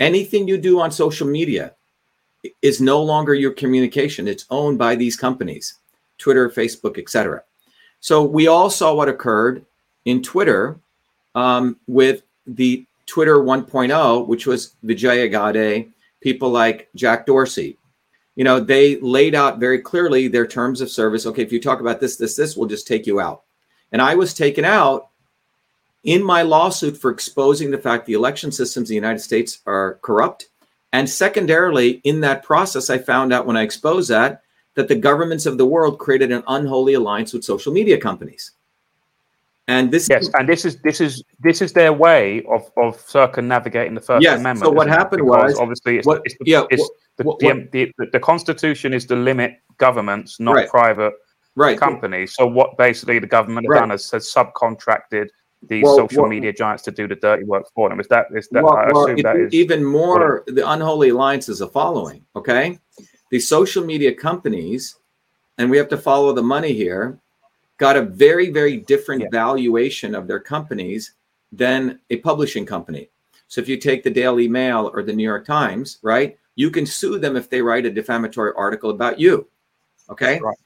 Anything 0.00 0.48
you 0.48 0.58
do 0.58 0.80
on 0.80 0.90
social 0.90 1.26
media 1.26 1.74
is 2.62 2.80
no 2.80 3.02
longer 3.02 3.34
your 3.34 3.52
communication. 3.52 4.28
It's 4.28 4.46
owned 4.50 4.78
by 4.78 4.96
these 4.96 5.16
companies, 5.16 5.78
Twitter, 6.18 6.48
Facebook, 6.50 6.98
etc. 6.98 7.42
So 8.00 8.22
we 8.24 8.48
all 8.48 8.70
saw 8.70 8.94
what 8.94 9.08
occurred 9.08 9.64
in 10.04 10.22
Twitter 10.22 10.78
um, 11.34 11.78
with 11.86 12.22
the 12.46 12.86
Twitter 13.06 13.38
1.0, 13.38 14.26
which 14.26 14.46
was 14.46 14.76
Vijaya 14.82 15.28
Gadde, 15.28 15.90
people 16.20 16.50
like 16.50 16.88
Jack 16.94 17.26
Dorsey. 17.26 17.78
You 18.36 18.44
know, 18.44 18.58
they 18.58 18.96
laid 19.00 19.34
out 19.34 19.60
very 19.60 19.78
clearly 19.78 20.26
their 20.26 20.46
terms 20.46 20.80
of 20.80 20.90
service. 20.90 21.24
Okay, 21.26 21.42
if 21.42 21.52
you 21.52 21.60
talk 21.60 21.80
about 21.80 22.00
this, 22.00 22.16
this, 22.16 22.36
this, 22.36 22.56
we'll 22.56 22.68
just 22.68 22.86
take 22.86 23.06
you 23.06 23.20
out. 23.20 23.42
And 23.92 24.02
I 24.02 24.14
was 24.14 24.34
taken 24.34 24.64
out 24.64 25.10
in 26.04 26.22
my 26.22 26.42
lawsuit 26.42 26.96
for 26.96 27.10
exposing 27.10 27.70
the 27.70 27.78
fact 27.78 28.06
the 28.06 28.12
election 28.12 28.52
systems 28.52 28.90
in 28.90 28.92
the 28.92 28.96
United 28.96 29.20
States 29.20 29.60
are 29.66 29.98
corrupt. 30.02 30.48
And 30.92 31.08
secondarily, 31.08 32.02
in 32.04 32.20
that 32.20 32.44
process, 32.44 32.88
I 32.88 32.98
found 32.98 33.32
out 33.32 33.46
when 33.46 33.56
I 33.56 33.62
exposed 33.62 34.10
that 34.10 34.42
that 34.74 34.88
the 34.88 34.94
governments 34.94 35.46
of 35.46 35.56
the 35.56 35.66
world 35.66 35.98
created 35.98 36.32
an 36.32 36.42
unholy 36.48 36.94
alliance 36.94 37.32
with 37.32 37.44
social 37.44 37.72
media 37.72 37.98
companies. 37.98 38.52
And 39.66 39.90
this 39.90 40.08
yes, 40.10 40.28
and 40.34 40.46
this 40.46 40.64
is 40.64 40.76
this 40.82 41.00
is 41.00 41.24
this 41.40 41.62
is 41.62 41.72
their 41.72 41.92
way 41.92 42.44
of 42.50 42.70
of 42.76 43.00
circumnavigating 43.00 43.94
the 43.94 44.00
First 44.00 44.22
yes, 44.22 44.38
Amendment. 44.38 44.66
So 44.66 44.70
what 44.70 44.88
happened 44.88 45.20
it? 45.20 45.24
was 45.24 45.58
obviously 45.58 45.98
it's, 45.98 46.06
what, 46.06 46.20
it's 46.24 46.34
the, 46.38 46.44
yeah, 46.44 46.64
it's 46.70 46.88
the, 47.16 47.24
what, 47.24 47.38
the, 47.38 47.66
the, 47.72 47.90
the, 48.12 48.20
Constitution 48.20 48.92
is 48.92 49.06
to 49.06 49.16
limit 49.16 49.58
governments, 49.78 50.38
not 50.38 50.54
right. 50.54 50.68
private 50.68 51.14
right. 51.54 51.78
companies. 51.78 52.34
So 52.34 52.46
what 52.46 52.76
basically 52.76 53.18
the 53.18 53.26
government 53.26 53.66
right. 53.70 53.80
done 53.80 53.90
is 53.90 54.10
has 54.10 54.30
subcontracted 54.30 55.28
these 55.68 55.84
well, 55.84 55.96
social 55.96 56.22
well, 56.22 56.30
media 56.30 56.52
giants 56.52 56.82
to 56.84 56.90
do 56.90 57.08
the 57.08 57.16
dirty 57.16 57.44
work 57.44 57.66
for 57.74 57.88
them. 57.88 58.00
Is 58.00 58.08
that 58.08 58.26
is 58.34 58.48
that? 58.48 58.62
Well, 58.62 58.76
I 58.76 58.86
assume 58.86 59.22
that 59.22 59.36
is 59.36 59.52
even 59.52 59.84
more. 59.84 60.44
The 60.46 60.68
unholy 60.68 61.10
alliances 61.10 61.62
are 61.62 61.68
following. 61.68 62.24
Okay, 62.36 62.78
these 63.30 63.48
social 63.48 63.84
media 63.84 64.14
companies, 64.14 64.96
and 65.58 65.70
we 65.70 65.76
have 65.76 65.88
to 65.88 65.98
follow 65.98 66.32
the 66.32 66.42
money 66.42 66.72
here, 66.72 67.18
got 67.78 67.96
a 67.96 68.02
very, 68.02 68.50
very 68.50 68.78
different 68.78 69.22
yeah. 69.22 69.28
valuation 69.30 70.14
of 70.14 70.26
their 70.26 70.40
companies 70.40 71.12
than 71.52 72.00
a 72.10 72.16
publishing 72.16 72.66
company. 72.66 73.08
So 73.48 73.60
if 73.60 73.68
you 73.68 73.76
take 73.76 74.02
the 74.02 74.10
Daily 74.10 74.48
Mail 74.48 74.90
or 74.94 75.02
the 75.02 75.12
New 75.12 75.24
York 75.24 75.44
Times, 75.44 75.98
right, 76.02 76.38
you 76.56 76.70
can 76.70 76.86
sue 76.86 77.18
them 77.18 77.36
if 77.36 77.50
they 77.50 77.62
write 77.62 77.86
a 77.86 77.90
defamatory 77.90 78.52
article 78.56 78.90
about 78.90 79.18
you. 79.18 79.46
Okay. 80.10 80.40
Right. 80.40 80.56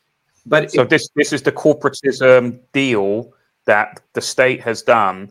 But 0.46 0.70
so 0.70 0.82
if, 0.82 0.88
this 0.88 1.08
this 1.14 1.32
is 1.32 1.42
the 1.42 1.52
corporatism 1.52 2.38
um, 2.38 2.60
deal 2.72 3.32
that 3.68 4.00
the 4.14 4.20
state 4.20 4.62
has 4.62 4.80
done 4.82 5.30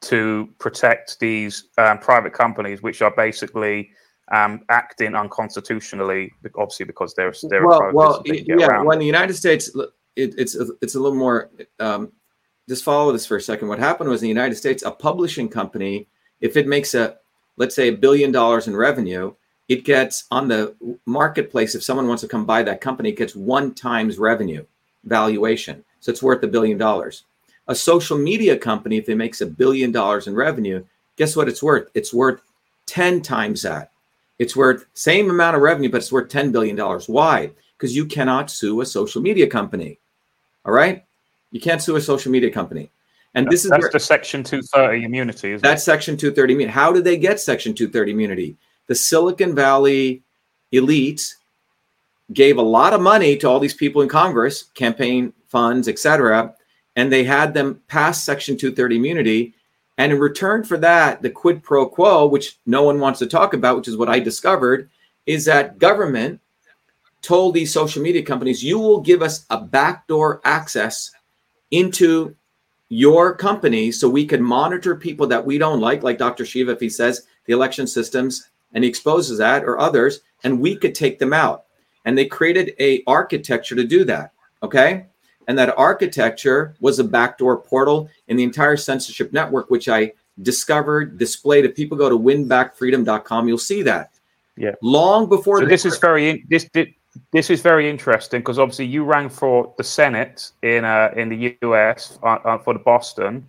to 0.00 0.48
protect 0.58 1.20
these 1.20 1.68
um, 1.76 1.98
private 1.98 2.32
companies, 2.32 2.82
which 2.82 3.02
are 3.02 3.14
basically 3.14 3.90
um, 4.32 4.62
acting 4.70 5.14
unconstitutionally, 5.14 6.32
obviously 6.56 6.86
because 6.86 7.14
they're 7.14 7.34
they're 7.42 7.66
well, 7.66 7.90
well, 7.92 8.22
yeah. 8.24 8.66
Around. 8.66 8.86
When 8.86 8.98
the 8.98 9.06
United 9.06 9.34
States, 9.34 9.68
it, 10.16 10.34
it's 10.38 10.56
it's 10.80 10.94
a 10.94 11.00
little 11.00 11.18
more. 11.18 11.50
Um, 11.78 12.10
just 12.66 12.84
follow 12.84 13.12
this 13.12 13.26
for 13.26 13.36
a 13.36 13.40
second. 13.40 13.68
What 13.68 13.78
happened 13.78 14.08
was 14.08 14.22
in 14.22 14.24
the 14.24 14.36
United 14.40 14.54
States, 14.54 14.82
a 14.82 14.90
publishing 14.90 15.50
company, 15.50 16.08
if 16.40 16.56
it 16.56 16.66
makes 16.66 16.94
a, 16.94 17.18
let's 17.58 17.74
say, 17.74 17.88
a 17.88 17.92
billion 17.92 18.32
dollars 18.32 18.66
in 18.66 18.74
revenue, 18.74 19.34
it 19.68 19.84
gets 19.84 20.24
on 20.30 20.48
the 20.48 20.74
marketplace. 21.04 21.74
If 21.74 21.84
someone 21.84 22.08
wants 22.08 22.22
to 22.22 22.28
come 22.28 22.46
buy 22.46 22.62
that 22.62 22.80
company, 22.80 23.10
it 23.10 23.18
gets 23.18 23.36
one 23.36 23.74
times 23.74 24.18
revenue 24.18 24.64
valuation, 25.04 25.84
so 26.00 26.10
it's 26.10 26.22
worth 26.22 26.42
a 26.42 26.48
billion 26.48 26.78
dollars. 26.78 27.26
A 27.68 27.74
social 27.74 28.18
media 28.18 28.56
company, 28.56 28.96
if 28.98 29.08
it 29.08 29.16
makes 29.16 29.40
a 29.40 29.46
billion 29.46 29.90
dollars 29.90 30.26
in 30.26 30.34
revenue, 30.34 30.84
guess 31.16 31.34
what 31.34 31.48
it's 31.48 31.62
worth? 31.62 31.88
It's 31.94 32.12
worth 32.12 32.40
ten 32.86 33.22
times 33.22 33.62
that. 33.62 33.90
It's 34.38 34.56
worth 34.56 34.86
same 34.94 35.30
amount 35.30 35.56
of 35.56 35.62
revenue, 35.62 35.90
but 35.90 35.98
it's 35.98 36.12
worth 36.12 36.28
$10 36.28 36.50
billion. 36.52 36.76
Why? 37.06 37.50
Because 37.76 37.94
you 37.94 38.04
cannot 38.06 38.50
sue 38.50 38.80
a 38.80 38.86
social 38.86 39.22
media 39.22 39.46
company. 39.46 39.98
All 40.64 40.72
right? 40.72 41.04
You 41.52 41.60
can't 41.60 41.80
sue 41.80 41.96
a 41.96 42.00
social 42.00 42.32
media 42.32 42.50
company. 42.50 42.90
And 43.34 43.48
this 43.48 43.64
is 43.64 43.70
that's 43.70 43.82
where, 43.82 43.90
the 43.90 44.00
Section 44.00 44.42
230 44.44 45.04
immunity. 45.04 45.56
that's 45.56 45.82
it? 45.82 45.84
Section 45.84 46.16
230 46.16 46.54
immunity. 46.54 46.72
How 46.72 46.92
did 46.92 47.04
they 47.04 47.16
get 47.16 47.40
Section 47.40 47.74
230 47.74 48.12
immunity? 48.12 48.56
The 48.86 48.94
Silicon 48.94 49.54
Valley 49.54 50.22
elite 50.72 51.34
gave 52.32 52.58
a 52.58 52.62
lot 52.62 52.92
of 52.92 53.00
money 53.00 53.36
to 53.38 53.48
all 53.48 53.58
these 53.58 53.74
people 53.74 54.02
in 54.02 54.08
Congress, 54.08 54.64
campaign 54.74 55.32
funds, 55.48 55.88
etc., 55.88 56.54
and 56.96 57.12
they 57.12 57.24
had 57.24 57.54
them 57.54 57.80
pass 57.88 58.22
Section 58.22 58.56
230 58.56 58.96
immunity 58.96 59.54
and 59.96 60.12
in 60.12 60.18
return 60.18 60.64
for 60.64 60.76
that, 60.78 61.22
the 61.22 61.30
quid 61.30 61.62
pro 61.62 61.86
quo, 61.86 62.26
which 62.26 62.58
no 62.66 62.82
one 62.82 62.98
wants 62.98 63.20
to 63.20 63.26
talk 63.26 63.54
about, 63.54 63.76
which 63.76 63.88
is 63.88 63.96
what 63.96 64.08
I 64.08 64.18
discovered, 64.18 64.90
is 65.26 65.44
that 65.44 65.78
government 65.78 66.40
told 67.22 67.54
these 67.54 67.72
social 67.72 68.02
media 68.02 68.22
companies, 68.22 68.62
you 68.62 68.78
will 68.78 69.00
give 69.00 69.22
us 69.22 69.46
a 69.50 69.60
backdoor 69.60 70.40
access 70.44 71.12
into 71.70 72.34
your 72.88 73.34
company 73.34 73.90
so 73.90 74.08
we 74.08 74.26
can 74.26 74.42
monitor 74.42 74.94
people 74.94 75.26
that 75.28 75.46
we 75.46 75.58
don't 75.58 75.80
like, 75.80 76.02
like 76.02 76.18
Dr. 76.18 76.44
Shiva, 76.44 76.72
if 76.72 76.80
he 76.80 76.90
says 76.90 77.26
the 77.46 77.52
election 77.52 77.86
systems 77.86 78.50
and 78.72 78.84
he 78.84 78.90
exposes 78.90 79.38
that 79.38 79.64
or 79.64 79.78
others, 79.78 80.20
and 80.42 80.60
we 80.60 80.76
could 80.76 80.94
take 80.94 81.18
them 81.18 81.32
out. 81.32 81.64
And 82.04 82.18
they 82.18 82.26
created 82.26 82.74
a 82.80 83.02
architecture 83.06 83.76
to 83.76 83.84
do 83.84 84.04
that. 84.04 84.32
Okay. 84.62 85.06
And 85.48 85.58
that 85.58 85.76
architecture 85.78 86.74
was 86.80 86.98
a 86.98 87.04
backdoor 87.04 87.58
portal 87.58 88.08
in 88.28 88.36
the 88.36 88.42
entire 88.42 88.76
censorship 88.76 89.32
network, 89.32 89.70
which 89.70 89.88
I 89.88 90.12
discovered, 90.42 91.18
displayed. 91.18 91.64
If 91.64 91.74
people 91.74 91.96
go 91.96 92.08
to 92.08 92.18
winbackfreedom.com, 92.18 93.48
you'll 93.48 93.58
see 93.58 93.82
that. 93.82 94.10
Yeah. 94.56 94.72
Long 94.82 95.28
before 95.28 95.60
So 95.60 95.66
this 95.66 95.84
is 95.84 95.98
very 95.98 96.44
this 96.48 96.64
thi- 96.72 96.96
this 97.32 97.50
is 97.50 97.60
very 97.60 97.88
interesting 97.88 98.40
because 98.40 98.58
obviously 98.58 98.86
you 98.86 99.04
ran 99.04 99.28
for 99.28 99.72
the 99.76 99.84
Senate 99.84 100.50
in 100.62 100.84
uh, 100.84 101.10
in 101.16 101.28
the 101.28 101.56
US 101.62 102.18
uh, 102.22 102.38
uh, 102.44 102.58
for 102.58 102.72
the 102.72 102.80
Boston. 102.80 103.46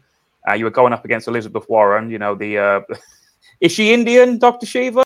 Uh, 0.48 0.54
you 0.54 0.66
were 0.66 0.72
going 0.72 0.94
up 0.94 1.06
against 1.06 1.28
Elizabeth 1.28 1.68
Warren. 1.70 2.10
You 2.10 2.20
know 2.20 2.36
the 2.36 2.58
uh, 2.58 2.82
is 3.62 3.72
she 3.72 3.94
Indian, 3.94 4.38
Doctor 4.40 4.66
Shiva? 4.66 5.04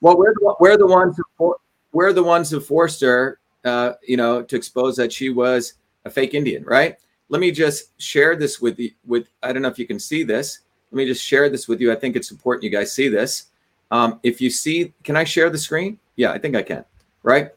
Well, 0.00 0.16
we're 0.16 0.32
the, 0.34 0.54
we're 0.60 0.76
the 0.76 0.86
ones 0.86 1.18
who 1.38 1.56
we're 1.92 2.12
the 2.12 2.22
ones 2.22 2.50
who 2.50 2.60
forced 2.60 3.00
her, 3.00 3.38
uh, 3.64 3.92
you 4.06 4.16
know, 4.16 4.42
to 4.42 4.56
expose 4.56 4.96
that 4.96 5.12
she 5.12 5.30
was 5.30 5.74
a 6.04 6.10
fake 6.10 6.34
Indian, 6.34 6.64
right? 6.64 6.96
Let 7.28 7.40
me 7.40 7.50
just 7.50 8.00
share 8.00 8.36
this 8.36 8.60
with 8.60 8.78
you. 8.78 8.90
With 9.06 9.28
I 9.42 9.52
don't 9.52 9.62
know 9.62 9.68
if 9.68 9.78
you 9.78 9.86
can 9.86 9.98
see 9.98 10.22
this. 10.22 10.60
Let 10.90 10.96
me 10.96 11.06
just 11.06 11.24
share 11.24 11.48
this 11.48 11.68
with 11.68 11.80
you. 11.80 11.92
I 11.92 11.96
think 11.96 12.16
it's 12.16 12.30
important 12.30 12.64
you 12.64 12.70
guys 12.70 12.92
see 12.92 13.08
this. 13.08 13.46
Um, 13.90 14.20
if 14.22 14.40
you 14.40 14.50
see, 14.50 14.92
can 15.04 15.16
I 15.16 15.24
share 15.24 15.50
the 15.50 15.58
screen? 15.58 15.98
Yeah, 16.16 16.32
I 16.32 16.38
think 16.38 16.56
I 16.56 16.62
can. 16.62 16.84
Right? 17.22 17.50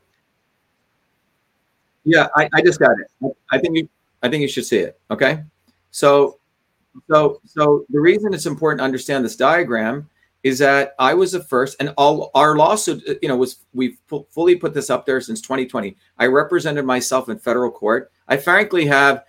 Yeah, 2.04 2.28
I, 2.36 2.50
I 2.54 2.62
just 2.62 2.80
got 2.80 2.92
it. 3.00 3.36
I 3.52 3.58
think 3.58 3.78
you 3.78 3.90
I 4.22 4.30
think 4.30 4.42
you 4.42 4.48
should 4.48 4.66
see 4.66 4.78
it. 4.78 5.00
Okay. 5.10 5.44
So 5.92 6.40
so 7.10 7.42
so 7.46 7.86
the 7.90 8.00
reason 8.00 8.34
it's 8.34 8.46
important 8.46 8.80
to 8.80 8.86
understand 8.86 9.26
this 9.26 9.36
diagram 9.36 10.10
is 10.44 10.60
that 10.60 10.94
I 11.00 11.14
was 11.14 11.32
the 11.32 11.40
first, 11.42 11.78
and 11.80 11.94
all 11.98 12.30
our 12.36 12.58
lawsuit, 12.58 13.02
you 13.22 13.30
know, 13.30 13.38
was 13.38 13.60
we've 13.74 13.98
fu- 14.08 14.28
fully 14.30 14.58
put 14.58 14.74
this 14.74 14.90
up 14.90 15.06
there 15.06 15.22
since 15.22 15.42
2020. 15.42 15.96
I 16.20 16.26
represented 16.28 16.86
myself 16.86 17.30
in 17.30 17.40
federal 17.40 17.72
court. 17.72 18.12
I 18.28 18.38
frankly 18.38 18.86
have, 18.86 19.24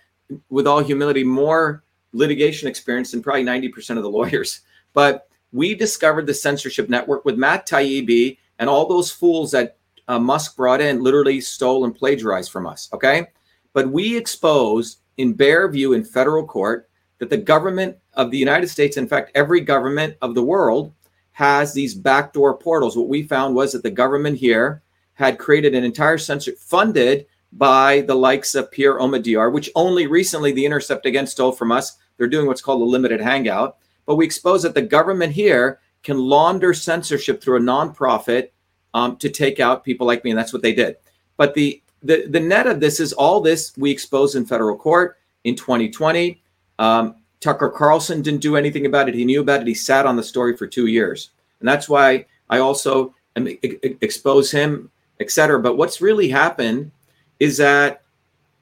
with 0.49 0.67
all 0.67 0.79
humility, 0.79 1.23
more 1.23 1.83
litigation 2.13 2.67
experience 2.67 3.11
than 3.11 3.21
probably 3.21 3.43
90% 3.43 3.97
of 3.97 4.03
the 4.03 4.09
lawyers. 4.09 4.61
But 4.93 5.27
we 5.51 5.75
discovered 5.75 6.25
the 6.25 6.33
censorship 6.33 6.87
network 6.87 7.25
with 7.25 7.37
Matt 7.37 7.67
Taibbi 7.67 8.37
and 8.59 8.69
all 8.69 8.87
those 8.87 9.11
fools 9.11 9.51
that 9.51 9.75
uh, 10.07 10.19
Musk 10.19 10.55
brought 10.55 10.79
in, 10.79 11.03
literally 11.03 11.41
stole 11.41 11.83
and 11.83 11.93
plagiarized 11.93 12.49
from 12.49 12.65
us. 12.65 12.89
Okay, 12.93 13.27
but 13.73 13.89
we 13.89 14.15
exposed 14.15 14.99
in 15.17 15.33
bare 15.33 15.67
view 15.67 15.93
in 15.93 16.03
federal 16.03 16.45
court 16.45 16.89
that 17.19 17.29
the 17.29 17.37
government 17.37 17.97
of 18.13 18.31
the 18.31 18.37
United 18.37 18.67
States, 18.67 18.97
in 18.97 19.07
fact, 19.07 19.31
every 19.35 19.61
government 19.61 20.15
of 20.21 20.35
the 20.35 20.43
world, 20.43 20.93
has 21.31 21.73
these 21.73 21.93
backdoor 21.93 22.57
portals. 22.57 22.95
What 22.95 23.09
we 23.09 23.23
found 23.23 23.55
was 23.55 23.73
that 23.73 23.83
the 23.83 23.91
government 23.91 24.37
here 24.37 24.81
had 25.13 25.39
created 25.39 25.75
an 25.75 25.83
entire 25.83 26.17
censorship 26.17 26.59
funded 26.59 27.25
by 27.57 28.01
the 28.01 28.15
likes 28.15 28.53
of 28.53 28.71
Pierre 28.71 28.99
Omidyar, 28.99 29.51
which 29.51 29.69
only 29.75 30.07
recently 30.07 30.51
the 30.51 30.65
Intercept 30.65 31.05
again 31.05 31.25
stole 31.25 31.53
from 31.53 31.71
us. 31.71 31.97
They're 32.17 32.27
doing 32.27 32.47
what's 32.47 32.61
called 32.61 32.81
a 32.81 32.85
limited 32.85 33.21
hangout. 33.21 33.77
But 34.05 34.15
we 34.15 34.25
expose 34.25 34.63
that 34.63 34.75
the 34.75 34.81
government 34.81 35.33
here 35.33 35.79
can 36.03 36.19
launder 36.19 36.73
censorship 36.73 37.41
through 37.41 37.57
a 37.57 37.61
nonprofit 37.61 38.49
um, 38.93 39.17
to 39.17 39.29
take 39.29 39.59
out 39.59 39.83
people 39.83 40.05
like 40.05 40.23
me, 40.23 40.31
and 40.31 40.39
that's 40.39 40.53
what 40.53 40.61
they 40.61 40.73
did. 40.73 40.97
But 41.37 41.53
the 41.53 41.81
the 42.03 42.27
the 42.27 42.39
net 42.39 42.67
of 42.67 42.79
this 42.79 42.99
is 42.99 43.13
all 43.13 43.41
this 43.41 43.73
we 43.77 43.89
exposed 43.89 44.35
in 44.35 44.45
federal 44.45 44.77
court 44.77 45.17
in 45.43 45.55
2020. 45.55 46.41
Um, 46.77 47.15
Tucker 47.39 47.69
Carlson 47.69 48.21
didn't 48.21 48.41
do 48.41 48.55
anything 48.55 48.85
about 48.85 49.09
it. 49.09 49.15
He 49.15 49.25
knew 49.25 49.41
about 49.41 49.61
it. 49.61 49.67
He 49.67 49.73
sat 49.73 50.05
on 50.05 50.15
the 50.15 50.23
story 50.23 50.55
for 50.55 50.67
two 50.67 50.87
years, 50.87 51.31
and 51.59 51.67
that's 51.67 51.89
why 51.89 52.25
I 52.49 52.59
also 52.59 53.15
expose 53.35 54.51
him, 54.51 54.91
etc. 55.19 55.59
But 55.59 55.77
what's 55.77 56.01
really 56.01 56.29
happened 56.29 56.91
is 57.39 57.57
that 57.57 58.01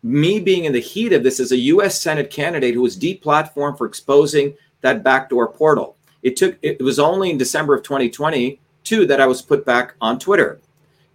me 0.02 0.40
being 0.40 0.66
in 0.66 0.74
the 0.74 0.80
heat 0.80 1.14
of 1.14 1.24
this 1.24 1.40
as 1.40 1.52
a 1.52 1.58
U.S. 1.58 2.02
Senate 2.02 2.30
candidate 2.30 2.74
who 2.74 2.82
was 2.82 2.98
deplatformed 2.98 3.78
for 3.78 3.88
exposing 3.88 4.54
that 4.82 5.04
backdoor 5.04 5.48
portal. 5.48 5.96
It 6.22 6.36
took. 6.36 6.58
It 6.62 6.82
was 6.82 7.00
only 7.00 7.30
in 7.30 7.38
December 7.38 7.74
of 7.74 7.84
2022 7.84 9.08
that 9.08 9.22
I 9.22 9.28
was 9.28 9.42
put 9.42 9.66
back 9.66 9.96
on 10.02 10.20
Twitter. 10.20 10.60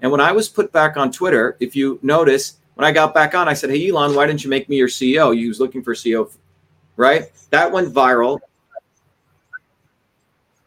And 0.00 0.10
when 0.10 0.20
I 0.20 0.32
was 0.32 0.48
put 0.48 0.72
back 0.72 0.96
on 0.96 1.10
Twitter, 1.10 1.56
if 1.60 1.74
you 1.74 1.98
notice, 2.02 2.58
when 2.74 2.86
I 2.86 2.92
got 2.92 3.14
back 3.14 3.34
on, 3.34 3.48
I 3.48 3.54
said, 3.54 3.70
"Hey 3.70 3.88
Elon, 3.88 4.14
why 4.14 4.26
didn't 4.26 4.44
you 4.44 4.50
make 4.50 4.68
me 4.68 4.76
your 4.76 4.88
CEO?" 4.88 5.36
You 5.36 5.48
was 5.48 5.60
looking 5.60 5.82
for 5.82 5.94
CEO, 5.94 6.30
right? 6.96 7.30
That 7.50 7.70
went 7.70 7.92
viral. 7.92 8.38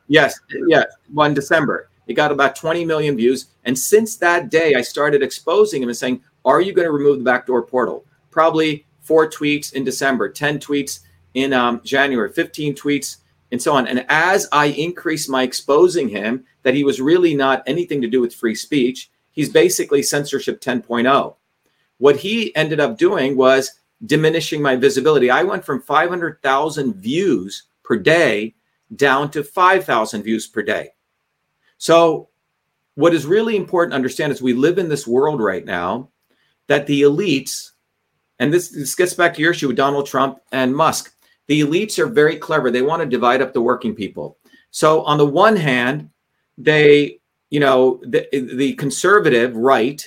Yes, 0.07 0.39
yeah, 0.67 0.83
one 1.13 1.33
December. 1.33 1.89
It 2.07 2.15
got 2.15 2.31
about 2.31 2.55
20 2.55 2.83
million 2.83 3.15
views. 3.15 3.47
And 3.63 3.77
since 3.77 4.17
that 4.17 4.49
day, 4.49 4.75
I 4.75 4.81
started 4.81 5.23
exposing 5.23 5.81
him 5.81 5.87
and 5.87 5.97
saying, 5.97 6.21
Are 6.45 6.61
you 6.61 6.73
going 6.73 6.87
to 6.87 6.91
remove 6.91 7.19
the 7.19 7.23
backdoor 7.23 7.63
portal? 7.63 8.05
Probably 8.29 8.85
four 9.01 9.29
tweets 9.29 9.73
in 9.73 9.83
December, 9.83 10.29
10 10.29 10.59
tweets 10.59 10.99
in 11.33 11.53
um, 11.53 11.81
January, 11.83 12.31
15 12.31 12.75
tweets, 12.75 13.17
and 13.51 13.61
so 13.61 13.73
on. 13.73 13.87
And 13.87 14.05
as 14.09 14.47
I 14.51 14.67
increased 14.67 15.29
my 15.29 15.43
exposing 15.43 16.09
him 16.09 16.45
that 16.63 16.73
he 16.73 16.83
was 16.83 17.01
really 17.01 17.35
not 17.35 17.63
anything 17.67 18.01
to 18.01 18.07
do 18.07 18.21
with 18.21 18.33
free 18.33 18.55
speech, 18.55 19.11
he's 19.31 19.49
basically 19.49 20.03
censorship 20.03 20.61
10.0. 20.61 21.35
What 21.97 22.17
he 22.17 22.55
ended 22.55 22.79
up 22.79 22.97
doing 22.97 23.35
was 23.35 23.71
diminishing 24.05 24.61
my 24.61 24.75
visibility. 24.75 25.29
I 25.29 25.43
went 25.43 25.63
from 25.63 25.81
500,000 25.81 26.95
views 26.95 27.63
per 27.83 27.97
day 27.97 28.55
down 28.95 29.31
to 29.31 29.43
5,000 29.43 30.23
views 30.23 30.47
per 30.47 30.63
day. 30.63 30.89
So, 31.77 32.29
what 32.95 33.13
is 33.13 33.25
really 33.25 33.55
important 33.55 33.91
to 33.91 33.95
understand 33.95 34.31
is 34.31 34.41
we 34.41 34.53
live 34.53 34.77
in 34.77 34.89
this 34.89 35.07
world 35.07 35.39
right 35.39 35.63
now 35.63 36.10
that 36.71 36.87
the 36.87 37.01
elites, 37.01 37.71
and 38.39 38.53
this, 38.53 38.69
this 38.69 38.95
gets 38.95 39.13
back 39.13 39.33
to 39.33 39.41
your 39.41 39.51
issue 39.51 39.67
with 39.67 39.75
Donald 39.75 40.07
Trump 40.07 40.39
and 40.53 40.73
Musk, 40.73 41.13
the 41.47 41.59
elites 41.59 41.99
are 41.99 42.05
very 42.05 42.37
clever. 42.37 42.71
They 42.71 42.81
want 42.81 43.01
to 43.01 43.05
divide 43.05 43.41
up 43.41 43.51
the 43.51 43.59
working 43.59 43.93
people. 43.93 44.37
So, 44.69 45.01
on 45.01 45.17
the 45.17 45.25
one 45.25 45.57
hand, 45.57 46.09
they, 46.57 47.19
you 47.49 47.59
know, 47.59 47.99
the, 48.03 48.25
the 48.31 48.71
conservative 48.75 49.53
right 49.57 50.01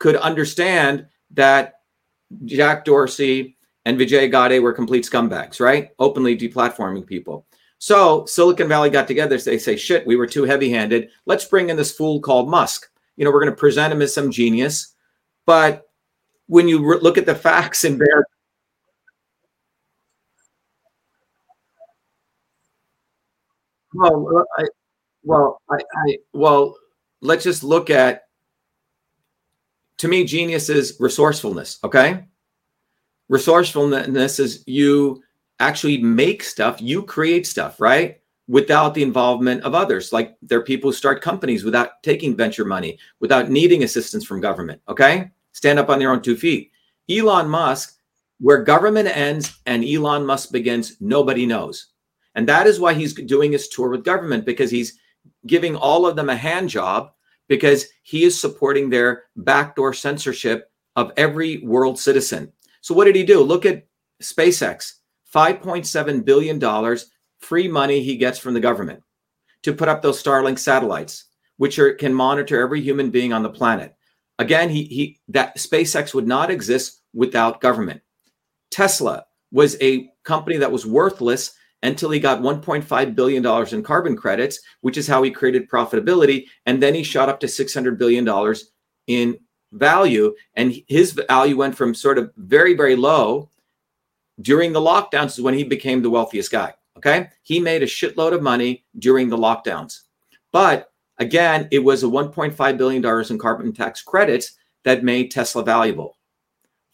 could 0.00 0.16
understand 0.16 1.06
that 1.30 1.82
Jack 2.44 2.84
Dorsey 2.84 3.56
and 3.84 3.96
Vijay 3.96 4.28
Gadde 4.32 4.60
were 4.60 4.72
complete 4.72 5.04
scumbags, 5.04 5.60
right? 5.60 5.90
Openly 6.00 6.36
deplatforming 6.36 7.06
people. 7.06 7.46
So 7.78 8.24
Silicon 8.24 8.66
Valley 8.66 8.90
got 8.90 9.06
together. 9.06 9.38
They 9.38 9.58
say, 9.58 9.76
shit, 9.76 10.04
we 10.08 10.16
were 10.16 10.26
too 10.26 10.42
heavy 10.42 10.70
handed. 10.70 11.10
Let's 11.26 11.44
bring 11.44 11.70
in 11.70 11.76
this 11.76 11.92
fool 11.92 12.18
called 12.18 12.50
Musk. 12.50 12.90
You 13.16 13.24
know, 13.24 13.30
we're 13.30 13.42
going 13.42 13.52
to 13.52 13.56
present 13.56 13.92
him 13.92 14.02
as 14.02 14.12
some 14.12 14.32
genius. 14.32 14.93
But 15.46 15.84
when 16.46 16.68
you 16.68 16.84
re- 16.84 16.98
look 17.00 17.18
at 17.18 17.26
the 17.26 17.34
facts 17.34 17.84
and 17.84 17.98
bear, 17.98 18.26
well, 23.94 24.28
uh, 24.36 24.62
I, 24.62 24.64
well, 25.22 25.60
I, 25.70 25.76
I, 25.76 26.18
well, 26.32 26.76
let's 27.20 27.44
just 27.44 27.64
look 27.64 27.90
at, 27.90 28.22
to 29.98 30.08
me, 30.08 30.24
genius 30.24 30.68
is 30.68 30.96
resourcefulness. 31.00 31.78
Okay. 31.84 32.26
Resourcefulness 33.28 34.38
is 34.38 34.64
you 34.66 35.22
actually 35.60 35.98
make 35.98 36.42
stuff, 36.42 36.82
you 36.82 37.02
create 37.02 37.46
stuff, 37.46 37.80
right? 37.80 38.20
Without 38.48 38.92
the 38.92 39.02
involvement 39.02 39.62
of 39.62 39.74
others. 39.74 40.12
Like 40.12 40.36
there 40.42 40.58
are 40.58 40.64
people 40.64 40.90
who 40.90 40.94
start 40.96 41.22
companies 41.22 41.64
without 41.64 42.02
taking 42.02 42.36
venture 42.36 42.64
money, 42.64 42.98
without 43.20 43.48
needing 43.48 43.82
assistance 43.84 44.24
from 44.24 44.40
government. 44.40 44.82
Okay. 44.88 45.30
Stand 45.54 45.78
up 45.78 45.88
on 45.88 45.98
their 45.98 46.12
own 46.12 46.20
two 46.20 46.36
feet. 46.36 46.70
Elon 47.08 47.48
Musk, 47.48 47.96
where 48.40 48.62
government 48.62 49.08
ends 49.08 49.58
and 49.64 49.84
Elon 49.84 50.26
Musk 50.26 50.52
begins, 50.52 50.96
nobody 51.00 51.46
knows. 51.46 51.92
And 52.34 52.46
that 52.48 52.66
is 52.66 52.80
why 52.80 52.92
he's 52.92 53.14
doing 53.14 53.52
his 53.52 53.68
tour 53.68 53.88
with 53.88 54.04
government 54.04 54.44
because 54.44 54.70
he's 54.70 54.98
giving 55.46 55.76
all 55.76 56.06
of 56.06 56.16
them 56.16 56.28
a 56.28 56.36
hand 56.36 56.68
job 56.68 57.12
because 57.48 57.86
he 58.02 58.24
is 58.24 58.38
supporting 58.38 58.90
their 58.90 59.24
backdoor 59.36 59.94
censorship 59.94 60.70
of 60.96 61.12
every 61.16 61.58
world 61.58 61.98
citizen. 61.98 62.52
So 62.80 62.94
what 62.94 63.04
did 63.04 63.16
he 63.16 63.24
do? 63.24 63.40
Look 63.40 63.64
at 63.64 63.86
SpaceX. 64.22 64.94
$5.7 65.34 66.24
billion 66.24 66.98
free 67.38 67.68
money 67.68 68.00
he 68.02 68.16
gets 68.16 68.38
from 68.38 68.54
the 68.54 68.60
government 68.60 69.02
to 69.62 69.72
put 69.72 69.88
up 69.88 70.00
those 70.00 70.22
Starlink 70.22 70.58
satellites, 70.58 71.24
which 71.56 71.78
are, 71.78 71.94
can 71.94 72.14
monitor 72.14 72.60
every 72.60 72.80
human 72.80 73.10
being 73.10 73.32
on 73.32 73.42
the 73.42 73.50
planet. 73.50 73.93
Again, 74.38 74.68
he, 74.68 74.84
he 74.84 75.18
that 75.28 75.56
SpaceX 75.56 76.14
would 76.14 76.26
not 76.26 76.50
exist 76.50 77.02
without 77.12 77.60
government. 77.60 78.02
Tesla 78.70 79.24
was 79.52 79.76
a 79.80 80.10
company 80.24 80.56
that 80.56 80.72
was 80.72 80.84
worthless 80.84 81.54
until 81.84 82.10
he 82.10 82.18
got 82.18 82.40
$1.5 82.40 83.14
billion 83.14 83.74
in 83.74 83.82
carbon 83.82 84.16
credits, 84.16 84.58
which 84.80 84.96
is 84.96 85.06
how 85.06 85.22
he 85.22 85.30
created 85.30 85.70
profitability. 85.70 86.46
And 86.66 86.82
then 86.82 86.94
he 86.94 87.02
shot 87.02 87.28
up 87.28 87.38
to 87.40 87.46
$600 87.46 87.98
billion 87.98 88.26
in 89.06 89.38
value. 89.72 90.34
And 90.54 90.74
his 90.88 91.12
value 91.12 91.56
went 91.56 91.76
from 91.76 91.94
sort 91.94 92.18
of 92.18 92.32
very, 92.36 92.74
very 92.74 92.96
low 92.96 93.50
during 94.40 94.72
the 94.72 94.80
lockdowns 94.80 95.38
is 95.38 95.42
when 95.42 95.54
he 95.54 95.62
became 95.62 96.02
the 96.02 96.10
wealthiest 96.10 96.50
guy. 96.50 96.72
Okay. 96.96 97.28
He 97.42 97.60
made 97.60 97.82
a 97.82 97.86
shitload 97.86 98.32
of 98.32 98.42
money 98.42 98.84
during 98.98 99.28
the 99.28 99.36
lockdowns. 99.36 100.00
But 100.52 100.90
again, 101.18 101.68
it 101.70 101.80
was 101.80 102.02
a 102.02 102.06
$1.5 102.06 102.78
billion 102.78 103.30
in 103.30 103.38
carbon 103.38 103.72
tax 103.72 104.02
credits 104.02 104.52
that 104.84 105.04
made 105.04 105.30
Tesla 105.30 105.64
valuable. 105.64 106.18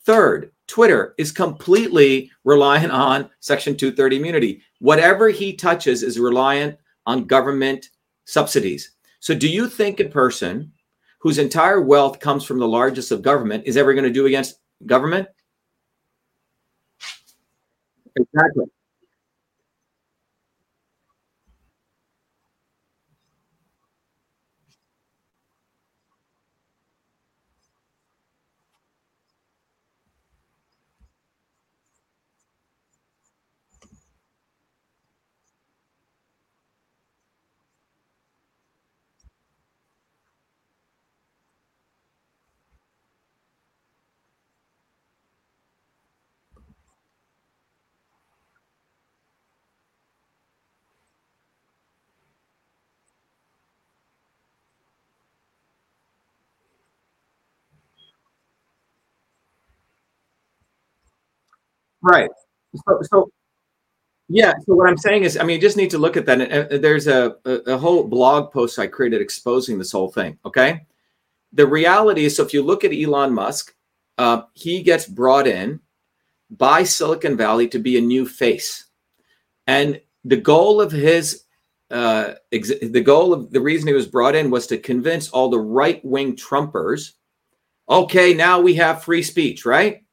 Third, 0.04 0.52
Twitter 0.66 1.14
is 1.18 1.33
completely 1.33 2.30
reliant 2.44 2.92
on 2.92 3.28
Section 3.40 3.76
230 3.76 4.16
immunity. 4.16 4.62
Whatever 4.78 5.28
he 5.28 5.52
touches 5.52 6.02
is 6.02 6.18
reliant 6.18 6.78
on 7.06 7.24
government 7.24 7.90
subsidies. 8.24 8.92
So, 9.18 9.35
do 9.35 9.48
you 9.48 9.68
think 9.68 10.00
a 10.00 10.04
person 10.04 10.72
whose 11.18 11.38
entire 11.38 11.80
wealth 11.80 12.20
comes 12.20 12.44
from 12.44 12.59
the 12.59 12.68
largest 12.68 13.11
of 13.11 13.20
government 13.20 13.64
is 13.66 13.76
ever 13.76 13.92
going 13.92 14.04
to 14.04 14.11
do 14.11 14.26
against 14.26 14.61
government? 14.87 15.28
Exactly. 18.16 18.66
Right. 62.02 62.30
So, 62.74 62.98
so 63.02 63.30
yeah. 64.28 64.52
So 64.64 64.74
what 64.74 64.88
I'm 64.88 64.96
saying 64.98 65.24
is, 65.24 65.36
I 65.36 65.42
mean, 65.42 65.56
you 65.56 65.60
just 65.60 65.76
need 65.76 65.90
to 65.90 65.98
look 65.98 66.16
at 66.16 66.26
that. 66.26 66.40
And 66.40 66.82
there's 66.82 67.06
a, 67.06 67.36
a, 67.44 67.52
a 67.74 67.78
whole 67.78 68.06
blog 68.06 68.52
post 68.52 68.78
I 68.78 68.86
created 68.86 69.20
exposing 69.20 69.78
this 69.78 69.92
whole 69.92 70.10
thing. 70.10 70.38
Okay. 70.44 70.86
The 71.52 71.66
reality 71.66 72.24
is, 72.24 72.36
so 72.36 72.44
if 72.44 72.54
you 72.54 72.62
look 72.62 72.84
at 72.84 72.92
Elon 72.92 73.32
Musk, 73.32 73.74
uh, 74.18 74.42
he 74.52 74.82
gets 74.82 75.06
brought 75.06 75.48
in 75.48 75.80
by 76.50 76.84
Silicon 76.84 77.36
Valley 77.36 77.68
to 77.68 77.78
be 77.78 77.96
a 77.96 78.00
new 78.00 78.26
face, 78.26 78.86
and 79.66 80.00
the 80.24 80.36
goal 80.36 80.80
of 80.80 80.92
his 80.92 81.44
uh, 81.90 82.34
ex- 82.52 82.72
the 82.80 83.00
goal 83.00 83.32
of 83.32 83.50
the 83.50 83.60
reason 83.60 83.88
he 83.88 83.94
was 83.94 84.06
brought 84.06 84.34
in 84.34 84.50
was 84.50 84.66
to 84.68 84.78
convince 84.78 85.28
all 85.30 85.48
the 85.48 85.58
right 85.58 86.04
wing 86.04 86.36
Trumpers, 86.36 87.14
okay, 87.88 88.34
now 88.34 88.60
we 88.60 88.74
have 88.74 89.02
free 89.02 89.22
speech, 89.22 89.64
right? 89.64 90.04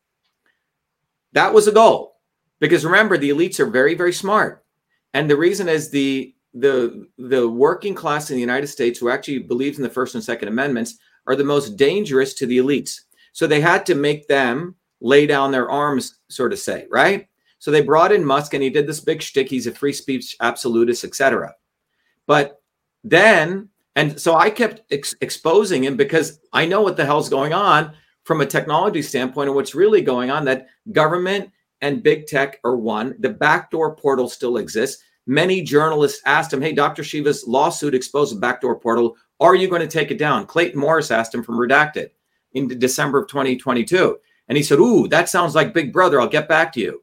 That 1.38 1.54
was 1.54 1.68
a 1.68 1.72
goal. 1.72 2.18
Because 2.60 2.84
remember, 2.84 3.16
the 3.16 3.30
elites 3.30 3.60
are 3.60 3.68
very, 3.68 3.94
very 3.94 4.12
smart. 4.12 4.66
And 5.14 5.30
the 5.30 5.38
reason 5.38 5.70
is 5.70 5.92
the 5.92 6.34
the 6.56 7.06
the 7.20 7.48
working 7.48 7.94
class 7.94 8.32
in 8.32 8.36
the 8.36 8.42
United 8.42 8.66
States 8.66 8.98
who 8.98 9.12
actually 9.12 9.40
believes 9.40 9.78
in 9.78 9.84
the 9.84 9.90
First 9.98 10.16
and 10.16 10.24
Second 10.24 10.48
Amendments 10.48 10.98
are 11.28 11.36
the 11.36 11.44
most 11.44 11.78
dangerous 11.78 12.34
to 12.34 12.48
the 12.48 12.58
elites. 12.58 13.02
So 13.34 13.46
they 13.46 13.62
had 13.62 13.86
to 13.86 13.94
make 13.94 14.28
them 14.28 14.74
lay 15.00 15.28
down 15.28 15.52
their 15.52 15.70
arms, 15.70 16.22
sort 16.28 16.54
of 16.54 16.58
say, 16.58 16.88
right? 16.90 17.28
So 17.60 17.70
they 17.70 17.82
brought 17.82 18.12
in 18.12 18.26
Musk 18.26 18.56
and 18.56 18.64
he 18.64 18.72
did 18.72 18.88
this 18.88 19.00
big 19.00 19.22
shtick. 19.22 19.48
He's 19.48 19.68
a 19.68 19.72
free 19.72 19.94
speech 19.94 20.36
absolutist, 20.40 21.04
etc. 21.04 21.54
But 22.26 22.64
then, 23.04 23.70
and 23.96 24.20
so 24.20 24.34
I 24.34 24.50
kept 24.50 24.92
ex- 24.92 25.14
exposing 25.22 25.84
him 25.84 25.98
because 25.98 26.40
I 26.52 26.66
know 26.66 26.82
what 26.82 26.98
the 26.98 27.06
hell's 27.06 27.30
going 27.30 27.54
on 27.54 27.94
from 28.28 28.42
a 28.42 28.46
technology 28.46 29.02
standpoint 29.02 29.48
and 29.48 29.56
what's 29.56 29.74
really 29.74 30.02
going 30.02 30.30
on 30.30 30.44
that 30.44 30.68
government 30.92 31.50
and 31.80 32.04
big 32.04 32.28
tech 32.28 32.60
are 32.66 32.76
one. 32.76 33.16
The 33.20 33.30
backdoor 33.30 33.96
portal 33.96 34.28
still 34.28 34.58
exists. 34.58 35.02
Many 35.28 35.62
journalists 35.62 36.22
asked 36.26 36.52
him, 36.52 36.62
Hey, 36.62 36.74
Dr. 36.74 37.06
Shiva's 37.06 37.48
lawsuit 37.48 37.96
exposed 37.96 38.36
a 38.36 38.40
backdoor 38.40 38.80
portal. 38.80 39.16
Are 39.40 39.56
you 39.56 39.70
going 39.70 39.82
to 39.82 39.88
take 39.88 40.12
it 40.12 40.18
down? 40.18 40.46
Clayton 40.46 40.78
Morris 40.78 41.10
asked 41.10 41.34
him 41.34 41.42
from 41.42 41.56
Redacted 41.56 42.10
in 42.52 42.68
December 42.68 43.20
of 43.20 43.30
2022. 43.30 44.18
And 44.50 44.58
he 44.58 44.64
said, 44.64 44.80
Ooh, 44.80 45.08
that 45.08 45.30
sounds 45.30 45.56
like 45.56 45.74
Big 45.74 45.94
Brother. 45.94 46.20
I'll 46.20 46.28
get 46.28 46.50
back 46.50 46.74
to 46.74 46.82
you. 46.82 47.02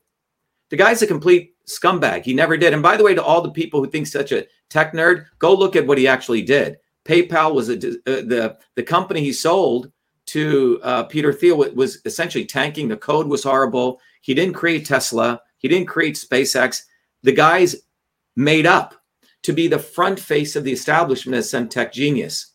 The 0.68 0.76
guy's 0.76 1.00
a 1.00 1.06
complete 1.06 1.54
scumbag. 1.66 2.24
He 2.24 2.34
never 2.34 2.58
did. 2.58 2.74
And 2.74 2.82
by 2.82 2.98
the 2.98 3.04
way, 3.04 3.14
to 3.14 3.22
all 3.22 3.40
the 3.40 3.50
people 3.50 3.82
who 3.82 3.90
think 3.90 4.08
such 4.08 4.30
a 4.32 4.46
tech 4.68 4.92
nerd, 4.92 5.24
go 5.38 5.54
look 5.54 5.74
at 5.74 5.86
what 5.86 5.96
he 5.96 6.06
actually 6.06 6.42
did. 6.42 6.76
PayPal 7.06 7.54
was 7.54 7.70
a, 7.70 7.76
uh, 7.76 7.94
the 8.04 8.58
the 8.74 8.82
company 8.82 9.20
he 9.20 9.32
sold 9.32 9.90
to 10.34 10.80
uh, 10.82 11.04
Peter 11.04 11.32
Thiel 11.32 11.56
was 11.76 12.00
essentially 12.04 12.44
tanking. 12.44 12.88
The 12.88 12.96
code 12.96 13.28
was 13.28 13.44
horrible. 13.44 14.00
He 14.20 14.34
didn't 14.34 14.56
create 14.56 14.84
Tesla. 14.84 15.40
He 15.58 15.68
didn't 15.68 15.86
create 15.86 16.16
SpaceX. 16.16 16.82
The 17.22 17.30
guy's 17.30 17.76
made 18.34 18.66
up 18.66 18.96
to 19.42 19.52
be 19.52 19.68
the 19.68 19.78
front 19.78 20.18
face 20.18 20.56
of 20.56 20.64
the 20.64 20.72
establishment 20.72 21.36
as 21.36 21.48
some 21.48 21.68
tech 21.68 21.92
genius. 21.92 22.54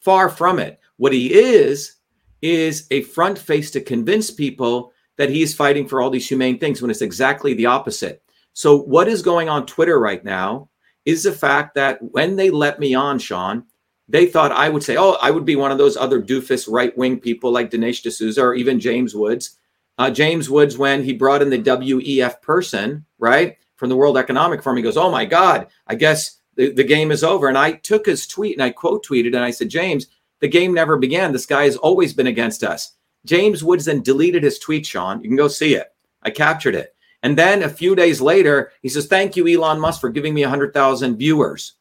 Far 0.00 0.30
from 0.30 0.58
it. 0.58 0.80
What 0.96 1.12
he 1.12 1.34
is, 1.34 1.96
is 2.40 2.86
a 2.90 3.02
front 3.02 3.38
face 3.38 3.70
to 3.72 3.80
convince 3.82 4.30
people 4.30 4.94
that 5.18 5.28
he's 5.28 5.54
fighting 5.54 5.86
for 5.86 6.00
all 6.00 6.08
these 6.08 6.26
humane 6.26 6.58
things 6.58 6.80
when 6.80 6.90
it's 6.90 7.02
exactly 7.02 7.52
the 7.52 7.66
opposite. 7.66 8.22
So, 8.54 8.78
what 8.78 9.06
is 9.06 9.20
going 9.20 9.50
on 9.50 9.66
Twitter 9.66 10.00
right 10.00 10.24
now 10.24 10.70
is 11.04 11.24
the 11.24 11.32
fact 11.32 11.74
that 11.74 11.98
when 12.00 12.36
they 12.36 12.48
let 12.48 12.80
me 12.80 12.94
on, 12.94 13.18
Sean, 13.18 13.64
they 14.08 14.26
thought 14.26 14.52
I 14.52 14.68
would 14.68 14.82
say, 14.82 14.96
oh, 14.96 15.16
I 15.22 15.30
would 15.30 15.44
be 15.44 15.56
one 15.56 15.70
of 15.70 15.78
those 15.78 15.96
other 15.96 16.20
doofus 16.20 16.70
right 16.70 16.96
wing 16.96 17.20
people 17.20 17.50
like 17.50 17.70
Dinesh 17.70 18.02
D'Souza 18.02 18.42
or 18.42 18.54
even 18.54 18.80
James 18.80 19.14
Woods. 19.14 19.58
Uh, 19.98 20.10
James 20.10 20.50
Woods, 20.50 20.76
when 20.76 21.04
he 21.04 21.12
brought 21.12 21.42
in 21.42 21.50
the 21.50 21.58
WEF 21.58 22.40
person, 22.42 23.04
right, 23.18 23.56
from 23.76 23.88
the 23.88 23.96
World 23.96 24.16
Economic 24.16 24.62
Forum, 24.62 24.76
he 24.76 24.82
goes, 24.82 24.96
oh 24.96 25.10
my 25.10 25.24
God, 25.24 25.68
I 25.86 25.94
guess 25.94 26.38
the, 26.56 26.72
the 26.72 26.84
game 26.84 27.10
is 27.10 27.24
over. 27.24 27.48
And 27.48 27.58
I 27.58 27.72
took 27.72 28.06
his 28.06 28.26
tweet 28.26 28.56
and 28.56 28.62
I 28.62 28.70
quote 28.70 29.04
tweeted 29.04 29.28
and 29.28 29.38
I 29.44 29.50
said, 29.50 29.68
James, 29.68 30.06
the 30.40 30.48
game 30.48 30.74
never 30.74 30.96
began. 30.98 31.32
This 31.32 31.46
guy 31.46 31.64
has 31.64 31.76
always 31.76 32.12
been 32.12 32.26
against 32.26 32.64
us. 32.64 32.94
James 33.24 33.62
Woods 33.62 33.84
then 33.84 34.02
deleted 34.02 34.42
his 34.42 34.58
tweet, 34.58 34.84
Sean. 34.84 35.22
You 35.22 35.28
can 35.28 35.36
go 35.36 35.48
see 35.48 35.74
it. 35.74 35.94
I 36.22 36.30
captured 36.30 36.74
it. 36.74 36.94
And 37.22 37.38
then 37.38 37.62
a 37.62 37.68
few 37.68 37.94
days 37.94 38.20
later, 38.20 38.72
he 38.82 38.88
says, 38.88 39.06
Thank 39.06 39.36
you, 39.36 39.46
Elon 39.46 39.78
Musk, 39.78 40.00
for 40.00 40.10
giving 40.10 40.34
me 40.34 40.42
100,000 40.42 41.16
viewers. 41.16 41.74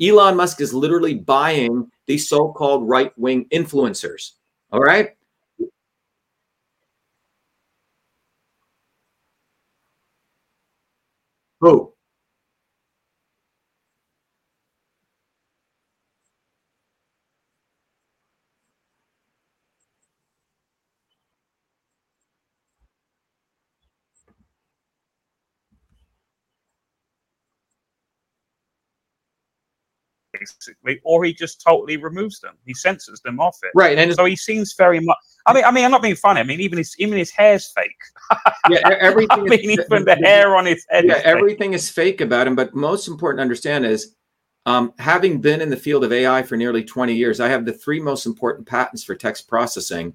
Elon 0.00 0.36
Musk 0.36 0.60
is 0.60 0.74
literally 0.74 1.14
buying 1.14 1.90
these 2.06 2.28
so 2.28 2.52
called 2.52 2.88
right 2.88 3.16
wing 3.18 3.46
influencers. 3.52 4.32
All 4.72 4.80
right. 4.80 5.10
Who? 11.60 11.93
Basically, 30.44 31.00
or 31.04 31.24
he 31.24 31.32
just 31.32 31.60
totally 31.60 31.96
removes 31.96 32.40
them. 32.40 32.54
He 32.64 32.74
censors 32.74 33.20
them 33.20 33.40
off 33.40 33.58
it. 33.62 33.70
Right, 33.74 33.98
and 33.98 34.14
so 34.14 34.24
he 34.24 34.36
seems 34.36 34.74
very 34.74 35.00
much. 35.00 35.16
I 35.46 35.52
mean, 35.52 35.64
I 35.64 35.70
mean, 35.70 35.84
I'm 35.84 35.90
not 35.90 36.02
being 36.02 36.16
funny. 36.16 36.40
I 36.40 36.42
mean, 36.42 36.60
even 36.60 36.78
his 36.78 36.94
even 36.98 37.18
his 37.18 37.30
hair's 37.30 37.70
fake. 37.72 37.90
yeah, 38.70 38.80
everything. 39.00 39.40
I 39.40 39.42
mean, 39.42 39.70
is, 39.70 39.84
even 39.90 40.04
the 40.04 40.16
hair 40.16 40.56
on 40.56 40.66
his 40.66 40.86
head. 40.88 41.04
Yeah, 41.04 41.16
is 41.16 41.22
everything 41.24 41.74
is 41.74 41.90
fake 41.90 42.20
about 42.20 42.46
him. 42.46 42.54
But 42.54 42.74
most 42.74 43.08
important 43.08 43.38
to 43.38 43.42
understand 43.42 43.84
is, 43.84 44.14
um, 44.66 44.92
having 44.98 45.40
been 45.40 45.60
in 45.60 45.70
the 45.70 45.76
field 45.76 46.04
of 46.04 46.12
AI 46.12 46.42
for 46.42 46.56
nearly 46.56 46.82
20 46.84 47.14
years, 47.14 47.40
I 47.40 47.48
have 47.48 47.64
the 47.64 47.72
three 47.72 48.00
most 48.00 48.26
important 48.26 48.66
patents 48.66 49.04
for 49.04 49.14
text 49.14 49.48
processing 49.48 50.14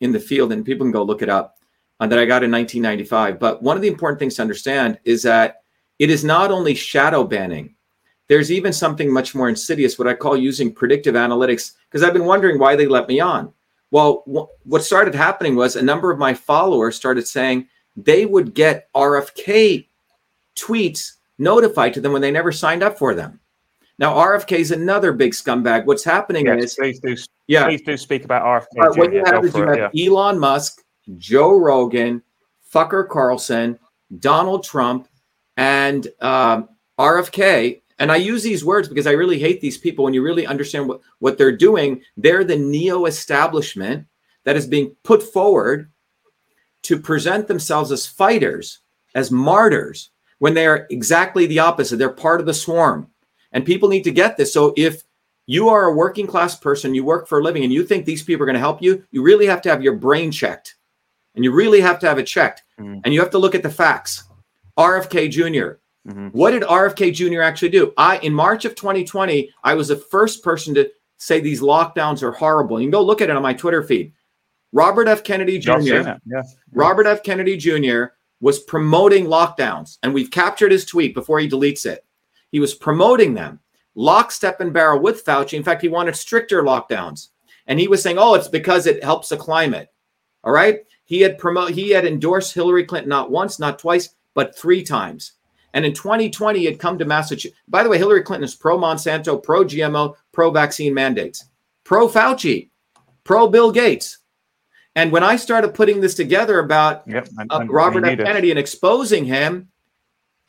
in 0.00 0.12
the 0.12 0.20
field, 0.20 0.52
and 0.52 0.64
people 0.64 0.84
can 0.84 0.92
go 0.92 1.02
look 1.02 1.22
it 1.22 1.28
up. 1.28 1.56
Uh, 2.00 2.06
that 2.06 2.16
I 2.16 2.26
got 2.26 2.44
in 2.44 2.52
1995. 2.52 3.40
But 3.40 3.60
one 3.60 3.74
of 3.74 3.82
the 3.82 3.88
important 3.88 4.20
things 4.20 4.36
to 4.36 4.42
understand 4.42 5.00
is 5.02 5.20
that 5.24 5.62
it 5.98 6.10
is 6.10 6.22
not 6.22 6.52
only 6.52 6.72
shadow 6.72 7.24
banning 7.24 7.74
there's 8.28 8.52
even 8.52 8.72
something 8.72 9.12
much 9.12 9.34
more 9.34 9.48
insidious, 9.48 9.98
what 9.98 10.06
I 10.08 10.14
call 10.14 10.36
using 10.36 10.72
predictive 10.72 11.14
analytics, 11.14 11.72
because 11.88 12.02
I've 12.02 12.12
been 12.12 12.26
wondering 12.26 12.58
why 12.58 12.76
they 12.76 12.86
let 12.86 13.08
me 13.08 13.20
on. 13.20 13.52
Well, 13.90 14.22
wh- 14.26 14.66
what 14.66 14.84
started 14.84 15.14
happening 15.14 15.56
was 15.56 15.76
a 15.76 15.82
number 15.82 16.10
of 16.10 16.18
my 16.18 16.34
followers 16.34 16.94
started 16.94 17.26
saying 17.26 17.68
they 17.96 18.26
would 18.26 18.54
get 18.54 18.92
RFK 18.94 19.86
tweets 20.54 21.14
notified 21.38 21.94
to 21.94 22.00
them 22.00 22.12
when 22.12 22.22
they 22.22 22.30
never 22.30 22.52
signed 22.52 22.82
up 22.82 22.98
for 22.98 23.14
them. 23.14 23.40
Now, 23.98 24.14
RFK 24.14 24.58
is 24.58 24.70
another 24.70 25.12
big 25.12 25.32
scumbag. 25.32 25.86
What's 25.86 26.04
happening 26.04 26.46
yes, 26.46 26.62
is, 26.62 26.74
please 26.74 27.00
do, 27.00 27.16
yeah, 27.48 27.64
please 27.64 27.82
do 27.82 27.96
speak 27.96 28.24
about 28.24 28.42
RFK. 28.42 28.96
What 28.96 29.12
you 29.12 29.24
have 29.24 29.44
is 29.44 29.54
you 29.54 29.66
have 29.66 29.90
yeah. 29.92 30.06
Elon 30.06 30.38
Musk, 30.38 30.82
Joe 31.16 31.58
Rogan, 31.58 32.22
Fucker 32.72 33.08
Carlson, 33.08 33.78
Donald 34.20 34.62
Trump, 34.62 35.08
and 35.56 36.06
um, 36.20 36.68
RFK 36.98 37.80
and 37.98 38.12
I 38.12 38.16
use 38.16 38.42
these 38.42 38.64
words 38.64 38.88
because 38.88 39.06
I 39.06 39.12
really 39.12 39.38
hate 39.38 39.60
these 39.60 39.78
people. 39.78 40.04
When 40.04 40.14
you 40.14 40.22
really 40.22 40.46
understand 40.46 40.88
what, 40.88 41.00
what 41.18 41.36
they're 41.36 41.56
doing, 41.56 42.02
they're 42.16 42.44
the 42.44 42.56
neo 42.56 43.06
establishment 43.06 44.06
that 44.44 44.56
is 44.56 44.66
being 44.66 44.94
put 45.02 45.22
forward 45.22 45.90
to 46.82 46.98
present 46.98 47.48
themselves 47.48 47.90
as 47.90 48.06
fighters, 48.06 48.80
as 49.14 49.30
martyrs, 49.30 50.10
when 50.38 50.54
they 50.54 50.66
are 50.66 50.86
exactly 50.90 51.46
the 51.46 51.58
opposite. 51.58 51.96
They're 51.96 52.10
part 52.10 52.40
of 52.40 52.46
the 52.46 52.54
swarm. 52.54 53.10
And 53.52 53.64
people 53.66 53.88
need 53.88 54.04
to 54.04 54.12
get 54.12 54.36
this. 54.36 54.52
So 54.52 54.74
if 54.76 55.02
you 55.46 55.68
are 55.68 55.86
a 55.86 55.94
working 55.94 56.26
class 56.26 56.54
person, 56.54 56.94
you 56.94 57.04
work 57.04 57.26
for 57.26 57.40
a 57.40 57.42
living, 57.42 57.64
and 57.64 57.72
you 57.72 57.82
think 57.82 58.04
these 58.04 58.22
people 58.22 58.42
are 58.44 58.46
going 58.46 58.54
to 58.54 58.60
help 58.60 58.80
you, 58.80 59.04
you 59.10 59.22
really 59.22 59.46
have 59.46 59.62
to 59.62 59.70
have 59.70 59.82
your 59.82 59.96
brain 59.96 60.30
checked. 60.30 60.76
And 61.34 61.44
you 61.44 61.52
really 61.52 61.80
have 61.80 61.98
to 62.00 62.08
have 62.08 62.18
it 62.18 62.26
checked. 62.26 62.62
Mhm. 62.78 63.00
And 63.04 63.14
you 63.14 63.20
have 63.20 63.30
to 63.30 63.38
look 63.38 63.54
at 63.54 63.62
the 63.62 63.70
facts. 63.70 64.24
RFK 64.76 65.28
junior 65.28 65.80
Mhm. 66.08 66.32
What 66.32 66.52
did 66.52 66.62
RFK 66.62 67.12
Jr. 67.12 67.42
actually 67.42 67.68
do? 67.68 67.92
I 67.96 68.18
in 68.18 68.32
March 68.32 68.64
of 68.64 68.74
2020, 68.74 69.50
I 69.62 69.74
was 69.74 69.88
the 69.88 69.96
first 69.96 70.42
person 70.42 70.74
to 70.74 70.90
say 71.18 71.40
these 71.40 71.60
lockdowns 71.60 72.22
are 72.22 72.32
horrible. 72.32 72.80
You 72.80 72.86
can 72.86 72.92
go 72.92 73.02
look 73.02 73.20
at 73.20 73.30
it 73.30 73.36
on 73.36 73.42
my 73.42 73.52
Twitter 73.52 73.82
feed. 73.82 74.12
Robert 74.72 75.08
F. 75.08 75.24
Kennedy 75.24 75.54
Yeah, 75.54 75.74
I've 75.74 75.84
seen 75.84 76.04
Jr. 76.04 76.10
Yeah. 76.26 76.42
Robert 76.72 77.06
F. 77.06 77.22
Kennedy 77.22 77.56
Jr. 77.56 78.04
was 78.40 78.60
promoting 78.60 79.26
lockdowns, 79.26 79.98
and 80.02 80.14
we've 80.14 80.30
captured 80.30 80.72
his 80.72 80.84
tweet 80.84 81.14
before 81.14 81.40
he 81.40 81.48
deletes 81.48 81.86
it. 81.86 82.04
He 82.50 82.60
was 82.60 82.74
promoting 82.74 83.34
them, 83.34 83.60
lockstep 83.94 84.60
and 84.60 84.72
barrel 84.72 85.00
with 85.00 85.24
Fauci. 85.24 85.54
In 85.54 85.64
fact, 85.64 85.82
he 85.82 85.88
wanted 85.88 86.16
stricter 86.16 86.62
lockdowns, 86.62 87.28
and 87.66 87.80
he 87.80 87.88
was 87.88 88.02
saying, 88.02 88.18
"Oh, 88.18 88.34
it's 88.34 88.48
because 88.48 88.86
it 88.86 89.02
helps 89.02 89.28
the 89.30 89.36
climate." 89.36 89.88
All 90.44 90.52
right, 90.52 90.80
he 91.04 91.20
had 91.20 91.38
promote 91.38 91.70
he 91.70 91.90
had 91.90 92.04
endorsed 92.04 92.54
Hillary 92.54 92.84
Clinton 92.84 93.08
not 93.08 93.30
once, 93.30 93.58
not 93.58 93.78
twice, 93.78 94.10
but 94.34 94.56
three 94.56 94.82
times. 94.82 95.32
And 95.74 95.84
in 95.84 95.92
2020, 95.92 96.58
he 96.60 96.64
had 96.64 96.78
come 96.78 96.98
to 96.98 97.04
Massachusetts. 97.04 97.58
By 97.68 97.82
the 97.82 97.88
way, 97.88 97.98
Hillary 97.98 98.22
Clinton 98.22 98.44
is 98.44 98.54
pro 98.54 98.78
Monsanto, 98.78 99.42
pro 99.42 99.64
GMO, 99.64 100.14
pro 100.32 100.50
vaccine 100.50 100.94
mandates, 100.94 101.44
pro 101.84 102.08
Fauci, 102.08 102.70
pro 103.24 103.48
Bill 103.48 103.70
Gates. 103.70 104.18
And 104.96 105.12
when 105.12 105.22
I 105.22 105.36
started 105.36 105.74
putting 105.74 106.00
this 106.00 106.14
together 106.14 106.58
about 106.58 107.02
Yep. 107.06 107.28
and- 107.38 107.52
uh, 107.52 107.58
and 107.58 107.70
Robert 107.70 108.04
F. 108.04 108.18
it. 108.18 108.24
Kennedy 108.24 108.50
and 108.50 108.58
exposing 108.58 109.24
him. 109.26 109.68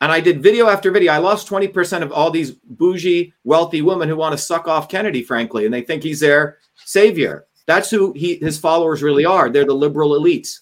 And 0.00 0.10
I 0.10 0.20
did 0.20 0.42
video 0.42 0.66
after 0.68 0.90
video. 0.90 1.12
I 1.12 1.18
lost 1.18 1.46
20% 1.46 2.02
of 2.02 2.10
all 2.10 2.30
these 2.30 2.52
bougie, 2.52 3.34
wealthy 3.44 3.82
women 3.82 4.08
who 4.08 4.16
want 4.16 4.32
to 4.32 4.38
suck 4.38 4.66
off 4.66 4.88
Kennedy, 4.88 5.22
frankly, 5.22 5.66
and 5.66 5.74
they 5.74 5.82
think 5.82 6.02
he's 6.02 6.20
their 6.20 6.56
savior. 6.86 7.46
That's 7.66 7.90
who 7.90 8.14
he 8.14 8.36
his 8.36 8.58
followers 8.58 9.02
really 9.02 9.26
are. 9.26 9.50
They're 9.50 9.66
the 9.66 9.74
liberal 9.74 10.18
elites. 10.18 10.60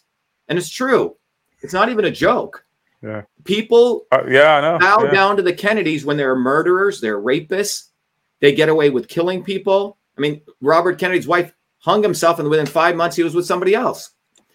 And 0.49 0.59
it's 0.59 0.68
true. 0.68 1.16
It's 1.62 1.73
not 1.73 1.88
even 1.88 2.05
a 2.05 2.11
joke. 2.11 2.64
Yeah. 3.01 3.23
People 3.49 4.07
Uh, 4.13 4.25
yeah, 4.29 4.57
I 4.57 4.61
know. 4.61 4.79
bow 4.79 5.05
yeah. 5.05 5.11
down 5.11 5.37
to 5.39 5.43
the 5.43 5.55
Kennedys 5.55 6.05
when 6.05 6.19
they're 6.19 6.37
murderers, 6.37 7.01
they're 7.01 7.19
rapists, 7.19 7.89
they 8.41 8.53
get 8.53 8.69
away 8.69 8.91
with 8.91 9.09
killing 9.09 9.43
people. 9.43 9.97
I 10.19 10.21
mean, 10.21 10.43
Robert 10.61 10.99
Kennedy's 10.99 11.27
wife 11.27 11.55
hung 11.79 12.03
himself, 12.03 12.39
and 12.39 12.51
within 12.51 12.67
five 12.67 12.95
months, 12.95 13.17
he 13.17 13.23
was 13.23 13.35
with 13.35 13.47
somebody 13.47 13.75
else. 13.75 14.11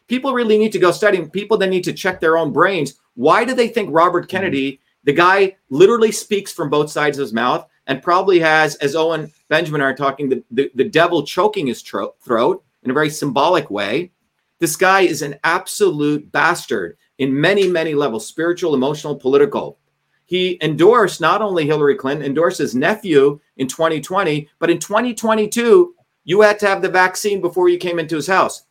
People 0.08 0.34
really 0.34 0.60
need 0.60 0.72
to 0.74 0.80
go 0.80 0.92
study. 0.92 1.26
People 1.30 1.58
that 1.58 1.70
need 1.72 1.84
to 1.86 1.94
check 1.94 2.20
their 2.20 2.38
own 2.38 2.54
brains. 2.54 2.94
Why 3.16 3.44
do 3.46 3.56
they 3.56 3.68
think 3.68 3.90
Robert 3.92 4.28
Kennedy, 4.30 4.80
the 5.06 5.14
guy, 5.14 5.56
literally 5.72 6.12
speaks 6.12 6.54
from 6.54 6.70
both 6.70 6.92
sides 6.92 7.18
of 7.18 7.24
his 7.24 7.34
mouth 7.34 7.68
and 7.88 8.04
probably 8.04 8.40
has, 8.42 8.76
as 8.76 8.96
Owen 8.96 9.32
Benjamin 9.50 9.82
are 9.82 9.96
talking, 9.96 10.30
the, 10.30 10.44
the, 10.52 10.72
the 10.76 10.84
devil 10.88 11.24
choking 11.26 11.66
his 11.66 11.82
tro- 11.82 12.14
throat 12.22 12.64
in 12.84 12.92
a 12.92 12.94
very 12.94 13.10
symbolic 13.10 13.72
way? 13.72 14.12
This 14.60 14.76
guy 14.76 15.02
is 15.02 15.24
an 15.24 15.40
absolute 15.44 16.32
bastard 16.32 16.98
in 17.18 17.40
many, 17.40 17.68
many 17.68 17.94
levels 17.94 18.26
spiritual, 18.28 18.74
emotional, 18.74 19.16
political. 19.16 19.78
He 20.26 20.58
endorsed 20.62 21.22
not 21.22 21.42
only 21.42 21.66
Hillary 21.66 21.96
Clinton, 21.96 22.26
endorsed 22.26 22.58
his 22.58 22.76
nephew 22.76 23.40
in 23.58 23.68
2020, 23.68 24.50
but 24.60 24.70
in 24.70 24.80
2022, 24.80 25.96
you 26.24 26.42
had 26.42 26.60
to 26.60 26.68
have 26.68 26.82
the 26.82 26.90
vaccine 26.90 27.42
before 27.42 27.70
you 27.70 27.78
came 27.78 28.00
into 28.00 28.16
his 28.16 28.28
house, 28.28 28.64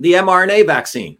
the 0.00 0.14
mRNA 0.14 0.66
vaccine. 0.66 1.18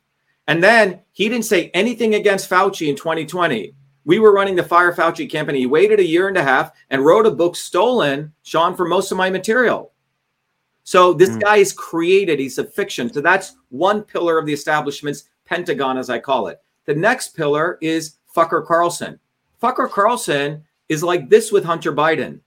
And 0.48 0.64
then 0.64 1.00
he 1.12 1.28
didn't 1.28 1.44
say 1.44 1.70
anything 1.74 2.14
against 2.14 2.50
Fauci 2.50 2.88
in 2.88 2.96
2020. 2.96 3.74
We 4.06 4.18
were 4.18 4.32
running 4.32 4.56
the 4.56 4.64
Fire 4.64 4.92
Fauci 4.92 5.30
campaign. 5.30 5.56
He 5.56 5.66
waited 5.66 6.00
a 6.00 6.06
year 6.06 6.26
and 6.26 6.36
a 6.36 6.42
half 6.42 6.72
and 6.88 7.04
wrote 7.04 7.26
a 7.26 7.30
book 7.30 7.54
stolen, 7.54 8.32
Sean, 8.42 8.74
for 8.74 8.88
most 8.88 9.12
of 9.12 9.18
my 9.18 9.30
material. 9.30 9.92
So 10.82 11.12
this 11.12 11.30
Mm. 11.30 11.40
guy 11.42 11.56
is 11.58 11.72
created. 11.72 12.40
He's 12.40 12.58
a 12.58 12.64
fiction. 12.64 13.12
So 13.12 13.20
that's 13.20 13.54
one 13.68 14.02
pillar 14.02 14.38
of 14.38 14.46
the 14.46 14.52
establishment's 14.52 15.24
pentagon, 15.50 15.98
as 15.98 16.08
I 16.08 16.18
call 16.18 16.46
it. 16.46 16.62
The 16.86 16.94
next 16.94 17.36
pillar 17.36 17.76
is 17.82 18.16
Fucker 18.34 18.64
Carlson. 18.64 19.18
Fucker 19.62 19.90
Carlson 19.90 20.64
is 20.88 21.02
like 21.02 21.28
this 21.28 21.52
with 21.52 21.64
Hunter 21.64 21.92
Biden. 21.92 22.40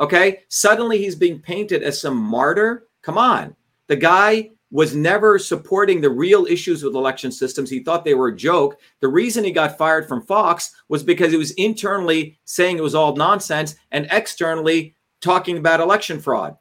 Okay. 0.00 0.40
Suddenly 0.48 0.98
he's 0.98 1.14
being 1.14 1.38
painted 1.38 1.82
as 1.82 2.00
some 2.00 2.16
martyr. 2.16 2.88
Come 3.02 3.18
on. 3.18 3.54
The 3.86 3.96
guy 3.96 4.50
was 4.72 4.96
never 4.96 5.38
supporting 5.38 6.00
the 6.00 6.10
real 6.10 6.44
issues 6.46 6.82
with 6.82 6.94
election 6.94 7.30
systems. 7.30 7.70
He 7.70 7.80
thought 7.80 8.04
they 8.04 8.14
were 8.14 8.28
a 8.28 8.36
joke. 8.36 8.80
The 9.00 9.08
reason 9.08 9.44
he 9.44 9.52
got 9.52 9.78
fired 9.78 10.08
from 10.08 10.22
Fox 10.22 10.74
was 10.88 11.04
because 11.04 11.30
he 11.30 11.38
was 11.38 11.52
internally 11.52 12.38
saying 12.44 12.76
it 12.76 12.82
was 12.82 12.94
all 12.94 13.14
nonsense 13.14 13.76
and 13.92 14.08
externally 14.10 14.96
talking 15.20 15.56
about 15.56 15.80
election 15.80 16.20
fraud. 16.20 16.56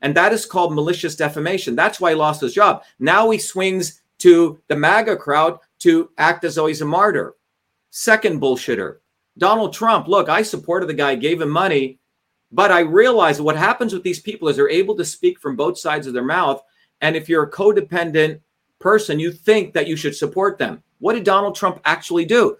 And 0.00 0.14
that 0.16 0.32
is 0.32 0.46
called 0.46 0.74
malicious 0.74 1.16
defamation. 1.16 1.76
That's 1.76 2.00
why 2.00 2.10
he 2.10 2.16
lost 2.16 2.40
his 2.40 2.54
job. 2.54 2.82
Now 2.98 3.30
he 3.30 3.38
swings 3.38 4.02
to 4.24 4.58
the 4.68 4.76
MAGA 4.76 5.18
crowd 5.18 5.58
to 5.80 6.08
act 6.16 6.44
as 6.44 6.54
though 6.54 6.64
he's 6.64 6.80
a 6.80 6.86
martyr. 6.86 7.34
Second 7.90 8.40
bullshitter. 8.40 9.00
Donald 9.36 9.74
Trump, 9.74 10.08
look, 10.08 10.30
I 10.30 10.40
supported 10.40 10.86
the 10.86 10.94
guy, 10.94 11.14
gave 11.14 11.42
him 11.42 11.50
money, 11.50 11.98
but 12.50 12.72
I 12.72 12.80
realize 12.80 13.38
what 13.38 13.54
happens 13.54 13.92
with 13.92 14.02
these 14.02 14.20
people 14.20 14.48
is 14.48 14.56
they're 14.56 14.70
able 14.70 14.96
to 14.96 15.04
speak 15.04 15.38
from 15.38 15.56
both 15.56 15.76
sides 15.76 16.06
of 16.06 16.14
their 16.14 16.24
mouth. 16.24 16.62
And 17.02 17.16
if 17.16 17.28
you're 17.28 17.42
a 17.42 17.50
codependent 17.50 18.40
person, 18.78 19.20
you 19.20 19.30
think 19.30 19.74
that 19.74 19.88
you 19.88 19.94
should 19.94 20.16
support 20.16 20.56
them. 20.56 20.82
What 21.00 21.12
did 21.12 21.24
Donald 21.24 21.54
Trump 21.54 21.82
actually 21.84 22.24
do? 22.24 22.56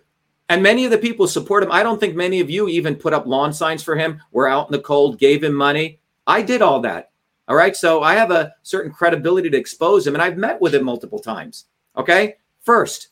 And 0.51 0.63
many 0.63 0.85
of 0.85 0.91
the 0.91 0.99
people 0.99 1.27
support 1.27 1.63
him, 1.63 1.73
I 1.73 1.83
don't 1.83 1.99
think 1.99 2.15
many 2.15 2.41
of 2.41 2.51
you 2.51 2.69
even 2.69 2.95
put 2.95 3.15
up 3.15 3.25
lawn 3.25 3.55
signs 3.55 3.83
for 3.83 3.97
him, 3.97 4.21
were 4.33 4.49
out 4.49 4.69
in 4.69 4.73
the 4.73 4.81
cold, 4.81 5.19
gave 5.19 5.43
him 5.43 5.55
money. 5.55 5.99
I 6.27 6.43
did 6.43 6.61
all 6.61 6.81
that. 6.81 7.13
All 7.49 7.57
right. 7.57 7.77
So 7.77 8.03
I 8.03 8.15
have 8.15 8.31
a 8.31 8.55
certain 8.63 8.93
credibility 8.93 9.51
to 9.51 9.57
expose 9.57 10.07
him, 10.07 10.15
and 10.15 10.23
I've 10.23 10.39
met 10.39 10.61
with 10.61 10.75
him 10.75 10.85
multiple 10.85 11.19
times. 11.19 11.67
Okay. 11.97 12.37
First, 12.63 13.09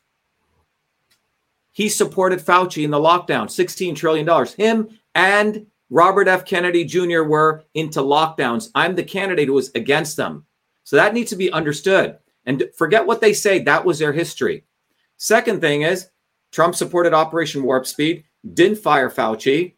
he 1.72 1.88
supported 1.88 2.40
Fauci 2.40 2.84
in 2.84 2.90
the 2.90 2.98
lockdown, 2.98 3.46
$16 3.46 3.96
trillion. 3.96 4.46
Him 4.56 4.98
and 5.14 5.66
Robert 5.90 6.28
F. 6.28 6.44
Kennedy 6.44 6.84
Jr. 6.84 7.22
were 7.22 7.64
into 7.74 8.00
lockdowns. 8.00 8.70
I'm 8.74 8.94
the 8.94 9.02
candidate 9.02 9.48
who 9.48 9.54
was 9.54 9.70
against 9.74 10.16
them. 10.16 10.46
So 10.84 10.96
that 10.96 11.14
needs 11.14 11.30
to 11.30 11.36
be 11.36 11.52
understood. 11.52 12.18
And 12.46 12.64
forget 12.76 13.06
what 13.06 13.20
they 13.20 13.32
say, 13.32 13.58
that 13.60 13.84
was 13.84 13.98
their 13.98 14.12
history. 14.12 14.64
Second 15.16 15.60
thing 15.60 15.82
is, 15.82 16.08
Trump 16.50 16.74
supported 16.74 17.14
Operation 17.14 17.62
Warp 17.62 17.86
Speed, 17.86 18.24
didn't 18.54 18.78
fire 18.78 19.10
Fauci. 19.10 19.74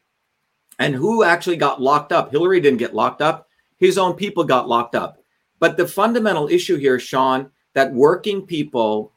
And 0.79 0.95
who 0.95 1.23
actually 1.23 1.57
got 1.57 1.83
locked 1.83 2.11
up? 2.11 2.31
Hillary 2.31 2.61
didn't 2.61 2.79
get 2.79 2.95
locked 2.95 3.23
up. 3.23 3.49
His 3.85 3.99
own 3.99 4.15
people 4.15 4.45
got 4.45 4.69
locked 4.69 4.95
up. 4.95 5.19
But 5.59 5.77
the 5.77 5.87
fundamental 5.87 6.49
issue 6.49 6.77
here, 6.77 6.99
Sean, 6.99 7.51
that 7.75 7.93
working 7.93 8.47
people 8.47 9.13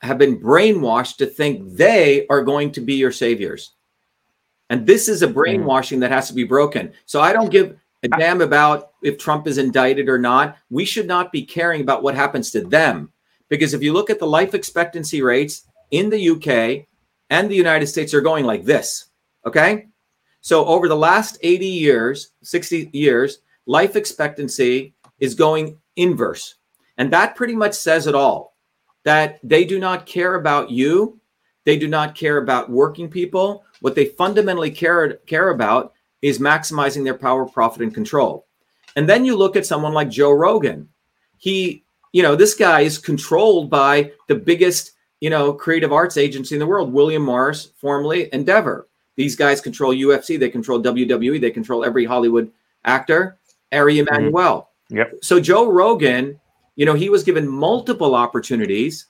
have 0.00 0.18
been 0.18 0.40
brainwashed 0.40 1.16
to 1.16 1.26
think 1.26 1.76
they 1.76 2.26
are 2.28 2.42
going 2.42 2.72
to 2.72 2.80
be 2.80 2.94
your 2.94 3.12
saviors. 3.12 3.72
And 4.68 4.86
this 4.86 5.08
is 5.08 5.22
a 5.22 5.28
brainwashing 5.28 6.00
that 6.00 6.10
has 6.10 6.28
to 6.28 6.34
be 6.34 6.44
broken. 6.44 6.92
So 7.06 7.20
I 7.20 7.32
don't 7.32 7.50
give 7.50 7.78
a 8.02 8.08
damn 8.08 8.40
about 8.40 8.92
if 9.02 9.16
Trump 9.16 9.46
is 9.46 9.58
indicted 9.58 10.08
or 10.08 10.18
not. 10.18 10.58
We 10.70 10.84
should 10.84 11.06
not 11.06 11.32
be 11.32 11.44
caring 11.44 11.80
about 11.80 12.02
what 12.02 12.14
happens 12.14 12.50
to 12.50 12.62
them. 12.62 13.12
Because 13.48 13.74
if 13.74 13.82
you 13.82 13.92
look 13.92 14.10
at 14.10 14.18
the 14.18 14.26
life 14.26 14.54
expectancy 14.54 15.22
rates 15.22 15.62
in 15.90 16.10
the 16.10 16.30
UK 16.30 16.86
and 17.30 17.48
the 17.48 17.54
United 17.54 17.86
States, 17.86 18.12
are 18.12 18.20
going 18.20 18.44
like 18.44 18.64
this. 18.64 19.06
Okay. 19.46 19.86
So 20.46 20.64
over 20.66 20.86
the 20.86 20.94
last 20.94 21.38
80 21.42 21.66
years, 21.66 22.30
60 22.42 22.90
years, 22.92 23.38
life 23.66 23.96
expectancy 23.96 24.94
is 25.18 25.34
going 25.34 25.76
inverse. 25.96 26.54
And 26.98 27.12
that 27.12 27.34
pretty 27.34 27.56
much 27.56 27.74
says 27.74 28.06
it 28.06 28.14
all 28.14 28.54
that 29.02 29.40
they 29.42 29.64
do 29.64 29.80
not 29.80 30.06
care 30.06 30.36
about 30.36 30.70
you. 30.70 31.18
They 31.64 31.76
do 31.76 31.88
not 31.88 32.14
care 32.14 32.36
about 32.36 32.70
working 32.70 33.10
people. 33.10 33.64
What 33.80 33.96
they 33.96 34.04
fundamentally 34.04 34.70
care, 34.70 35.14
care 35.26 35.48
about 35.48 35.94
is 36.22 36.38
maximizing 36.38 37.02
their 37.02 37.18
power, 37.18 37.44
profit, 37.44 37.82
and 37.82 37.92
control. 37.92 38.46
And 38.94 39.08
then 39.08 39.24
you 39.24 39.34
look 39.34 39.56
at 39.56 39.66
someone 39.66 39.94
like 39.94 40.10
Joe 40.10 40.30
Rogan. 40.30 40.88
He, 41.38 41.82
you 42.12 42.22
know, 42.22 42.36
this 42.36 42.54
guy 42.54 42.82
is 42.82 42.98
controlled 42.98 43.68
by 43.68 44.12
the 44.28 44.36
biggest, 44.36 44.92
you 45.18 45.28
know, 45.28 45.52
creative 45.52 45.92
arts 45.92 46.16
agency 46.16 46.54
in 46.54 46.60
the 46.60 46.68
world, 46.68 46.92
William 46.92 47.22
Morris, 47.22 47.72
formerly 47.80 48.32
Endeavor. 48.32 48.86
These 49.16 49.36
guys 49.36 49.60
control 49.60 49.94
UFC, 49.94 50.38
they 50.38 50.50
control 50.50 50.82
WWE, 50.82 51.40
they 51.40 51.50
control 51.50 51.84
every 51.84 52.04
Hollywood 52.04 52.50
actor, 52.84 53.38
Ari 53.72 53.96
mm-hmm. 53.96 54.14
Emanuel. 54.14 54.70
Yep. 54.90 55.14
So 55.22 55.40
Joe 55.40 55.70
Rogan, 55.70 56.38
you 56.76 56.86
know, 56.86 56.94
he 56.94 57.08
was 57.08 57.24
given 57.24 57.48
multiple 57.48 58.14
opportunities 58.14 59.06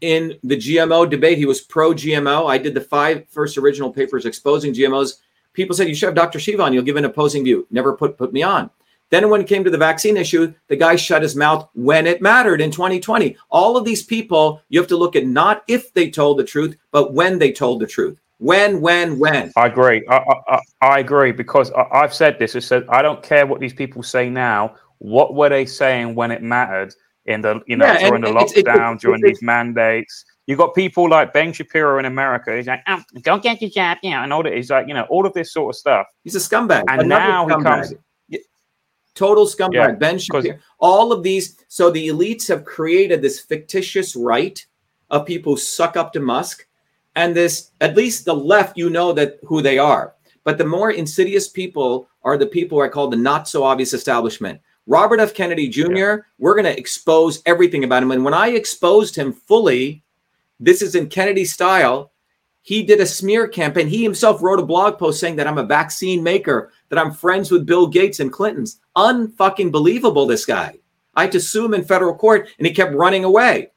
in 0.00 0.38
the 0.42 0.56
GMO 0.56 1.08
debate. 1.08 1.38
He 1.38 1.46
was 1.46 1.60
pro 1.60 1.92
GMO. 1.92 2.48
I 2.48 2.58
did 2.58 2.74
the 2.74 2.80
five 2.80 3.28
first 3.28 3.58
original 3.58 3.92
papers 3.92 4.26
exposing 4.26 4.72
GMOs. 4.72 5.14
People 5.52 5.74
said 5.74 5.88
you 5.88 5.94
should 5.94 6.06
have 6.06 6.14
Dr. 6.14 6.38
Shiva 6.38 6.62
on. 6.62 6.72
You'll 6.72 6.84
give 6.84 6.96
an 6.96 7.04
opposing 7.04 7.44
view. 7.44 7.66
Never 7.70 7.96
put 7.96 8.16
put 8.16 8.32
me 8.32 8.42
on. 8.42 8.70
Then 9.08 9.30
when 9.30 9.40
it 9.40 9.46
came 9.46 9.62
to 9.62 9.70
the 9.70 9.78
vaccine 9.78 10.16
issue, 10.16 10.52
the 10.66 10.76
guy 10.76 10.96
shut 10.96 11.22
his 11.22 11.36
mouth 11.36 11.68
when 11.74 12.06
it 12.06 12.20
mattered 12.20 12.60
in 12.60 12.72
2020. 12.72 13.36
All 13.50 13.76
of 13.76 13.84
these 13.84 14.02
people, 14.02 14.60
you 14.68 14.80
have 14.80 14.88
to 14.88 14.96
look 14.96 15.14
at 15.14 15.26
not 15.26 15.62
if 15.68 15.92
they 15.94 16.10
told 16.10 16.38
the 16.38 16.44
truth, 16.44 16.76
but 16.90 17.14
when 17.14 17.38
they 17.38 17.52
told 17.52 17.80
the 17.80 17.86
truth. 17.86 18.18
When, 18.38 18.80
when, 18.80 19.18
when. 19.18 19.50
I 19.56 19.66
agree. 19.66 20.04
I, 20.08 20.16
I, 20.48 20.60
I 20.82 20.98
agree 20.98 21.32
because 21.32 21.70
I, 21.72 21.86
I've 21.92 22.14
said 22.14 22.38
this. 22.38 22.54
I 22.54 22.58
said 22.58 22.84
I 22.90 23.00
don't 23.02 23.22
care 23.22 23.46
what 23.46 23.60
these 23.60 23.72
people 23.72 24.02
say 24.02 24.28
now. 24.28 24.74
What 24.98 25.34
were 25.34 25.48
they 25.48 25.64
saying 25.66 26.14
when 26.14 26.30
it 26.30 26.42
mattered 26.42 26.94
in 27.26 27.40
the 27.40 27.60
you 27.66 27.76
know 27.76 27.86
Yeah, 27.86 28.08
during 28.08 28.22
the 28.22 28.28
it's- 28.30 28.52
it's- 28.56 28.64
lockdown, 28.76 29.00
during 29.00 29.20
it's- 29.20 29.38
these 29.38 29.42
mandates? 29.42 30.24
You 30.46 30.54
got 30.56 30.74
people 30.76 31.08
like 31.10 31.32
Ben 31.32 31.52
Shapiro 31.52 31.98
in 31.98 32.04
America. 32.04 32.54
He's 32.54 32.68
like, 32.68 32.80
oh, 32.86 33.02
"Don't 33.22 33.42
get 33.42 33.60
your 33.60 33.68
jab," 33.70 33.98
yeah, 34.02 34.22
and 34.22 34.32
all 34.32 34.44
that. 34.44 34.52
He's 34.54 34.70
like, 34.70 34.86
you 34.86 34.94
know, 34.94 35.02
all 35.10 35.26
of 35.26 35.32
this 35.32 35.52
sort 35.52 35.74
of 35.74 35.78
stuff. 35.78 36.06
He's 36.22 36.36
a 36.36 36.38
scumbag. 36.38 36.84
And 36.88 37.00
Another 37.02 37.08
now 37.08 37.48
he 37.48 37.62
comes- 37.64 37.94
Total 39.14 39.46
scumbag. 39.46 39.72
Yeah, 39.74 39.92
ben 39.92 40.18
Shapiro. 40.18 40.58
All 40.78 41.10
of 41.10 41.22
these. 41.22 41.56
So 41.68 41.90
the 41.90 42.08
elites 42.08 42.46
have 42.48 42.64
created 42.66 43.22
this 43.22 43.40
fictitious 43.40 44.14
right 44.14 44.64
of 45.10 45.24
people 45.24 45.54
who 45.54 45.58
suck 45.58 45.96
up 45.96 46.12
to 46.12 46.20
Musk. 46.20 46.65
And 47.16 47.34
this, 47.34 47.72
at 47.80 47.96
least 47.96 48.24
the 48.24 48.34
left, 48.34 48.76
you 48.76 48.90
know 48.90 49.12
that 49.14 49.38
who 49.42 49.62
they 49.62 49.78
are. 49.78 50.14
But 50.44 50.58
the 50.58 50.66
more 50.66 50.92
insidious 50.92 51.48
people 51.48 52.08
are 52.22 52.36
the 52.36 52.46
people 52.46 52.80
I 52.80 52.88
call 52.88 53.08
the 53.08 53.16
not 53.16 53.48
so 53.48 53.64
obvious 53.64 53.94
establishment. 53.94 54.60
Robert 54.86 55.18
F. 55.18 55.34
Kennedy 55.34 55.68
Jr., 55.68 56.16
we're 56.38 56.54
going 56.54 56.64
to 56.64 56.78
expose 56.78 57.42
everything 57.46 57.82
about 57.82 58.02
him. 58.02 58.12
And 58.12 58.24
when 58.24 58.34
I 58.34 58.48
exposed 58.50 59.16
him 59.16 59.32
fully, 59.32 60.04
this 60.60 60.82
is 60.82 60.94
in 60.94 61.08
Kennedy 61.08 61.44
style. 61.44 62.12
He 62.62 62.82
did 62.82 63.00
a 63.00 63.06
smear 63.06 63.48
campaign. 63.48 63.88
He 63.88 64.02
himself 64.02 64.42
wrote 64.42 64.60
a 64.60 64.66
blog 64.66 64.98
post 64.98 65.18
saying 65.18 65.36
that 65.36 65.46
I'm 65.46 65.58
a 65.58 65.64
vaccine 65.64 66.22
maker, 66.22 66.70
that 66.90 66.98
I'm 66.98 67.12
friends 67.12 67.50
with 67.50 67.66
Bill 67.66 67.86
Gates 67.86 68.20
and 68.20 68.32
Clinton's. 68.32 68.80
Unfucking 68.96 69.72
believable, 69.72 70.26
this 70.26 70.44
guy. 70.44 70.76
I 71.14 71.22
had 71.22 71.32
to 71.32 71.40
sue 71.40 71.64
him 71.64 71.74
in 71.74 71.84
federal 71.84 72.14
court 72.14 72.48
and 72.58 72.66
he 72.66 72.74
kept 72.74 72.94
running 72.94 73.24
away. 73.24 73.70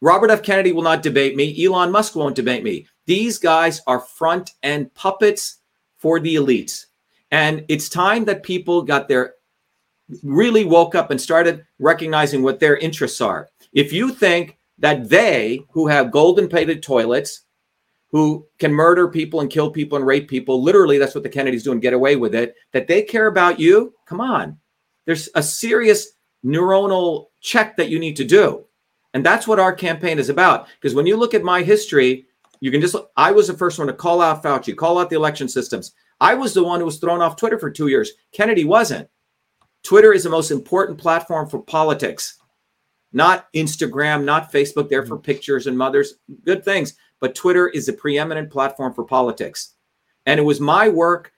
Robert 0.00 0.30
F. 0.30 0.42
Kennedy 0.42 0.72
will 0.72 0.82
not 0.82 1.02
debate 1.02 1.36
me. 1.36 1.64
Elon 1.64 1.90
Musk 1.90 2.14
won't 2.14 2.36
debate 2.36 2.62
me. 2.62 2.86
These 3.06 3.38
guys 3.38 3.80
are 3.86 4.00
front 4.00 4.50
end 4.62 4.92
puppets 4.94 5.58
for 5.96 6.20
the 6.20 6.34
elites. 6.34 6.86
And 7.30 7.64
it's 7.68 7.88
time 7.88 8.24
that 8.26 8.42
people 8.42 8.82
got 8.82 9.08
their 9.08 9.34
really 10.22 10.64
woke 10.64 10.94
up 10.94 11.10
and 11.10 11.20
started 11.20 11.64
recognizing 11.78 12.42
what 12.42 12.60
their 12.60 12.76
interests 12.76 13.20
are. 13.20 13.48
If 13.72 13.92
you 13.92 14.12
think 14.12 14.58
that 14.78 15.08
they, 15.08 15.64
who 15.70 15.88
have 15.88 16.10
golden 16.10 16.48
plated 16.48 16.82
toilets, 16.82 17.42
who 18.10 18.46
can 18.58 18.72
murder 18.72 19.08
people 19.08 19.40
and 19.40 19.50
kill 19.50 19.70
people 19.70 19.96
and 19.96 20.06
rape 20.06 20.28
people, 20.28 20.62
literally, 20.62 20.98
that's 20.98 21.14
what 21.14 21.24
the 21.24 21.28
Kennedys 21.28 21.64
do 21.64 21.72
and 21.72 21.82
get 21.82 21.92
away 21.92 22.16
with 22.16 22.34
it, 22.34 22.54
that 22.72 22.86
they 22.86 23.02
care 23.02 23.26
about 23.26 23.58
you, 23.58 23.94
come 24.06 24.20
on. 24.20 24.58
There's 25.06 25.28
a 25.34 25.42
serious 25.42 26.12
neuronal 26.44 27.26
check 27.40 27.76
that 27.76 27.88
you 27.88 27.98
need 27.98 28.16
to 28.16 28.24
do. 28.24 28.65
And 29.16 29.24
that's 29.24 29.48
what 29.48 29.58
our 29.58 29.72
campaign 29.72 30.18
is 30.18 30.28
about. 30.28 30.68
Because 30.74 30.94
when 30.94 31.06
you 31.06 31.16
look 31.16 31.32
at 31.32 31.42
my 31.42 31.62
history, 31.62 32.26
you 32.60 32.70
can 32.70 32.82
just, 32.82 32.94
I 33.16 33.32
was 33.32 33.46
the 33.46 33.54
first 33.54 33.78
one 33.78 33.88
to 33.88 33.94
call 33.94 34.20
out 34.20 34.42
Fauci, 34.42 34.76
call 34.76 34.98
out 34.98 35.08
the 35.08 35.16
election 35.16 35.48
systems. 35.48 35.92
I 36.20 36.34
was 36.34 36.52
the 36.52 36.62
one 36.62 36.80
who 36.80 36.84
was 36.84 36.98
thrown 36.98 37.22
off 37.22 37.36
Twitter 37.36 37.58
for 37.58 37.70
two 37.70 37.86
years. 37.86 38.12
Kennedy 38.32 38.66
wasn't. 38.66 39.08
Twitter 39.82 40.12
is 40.12 40.24
the 40.24 40.28
most 40.28 40.50
important 40.50 40.98
platform 40.98 41.48
for 41.48 41.62
politics, 41.62 42.36
not 43.14 43.50
Instagram, 43.54 44.22
not 44.22 44.52
Facebook, 44.52 44.90
there 44.90 45.06
for 45.06 45.14
mm-hmm. 45.14 45.24
pictures 45.24 45.66
and 45.66 45.78
mothers, 45.78 46.16
good 46.44 46.62
things. 46.62 46.92
But 47.18 47.34
Twitter 47.34 47.68
is 47.68 47.86
the 47.86 47.94
preeminent 47.94 48.50
platform 48.50 48.92
for 48.92 49.04
politics. 49.04 49.76
And 50.26 50.38
it 50.38 50.42
was 50.42 50.60
my 50.60 50.90
work 50.90 51.32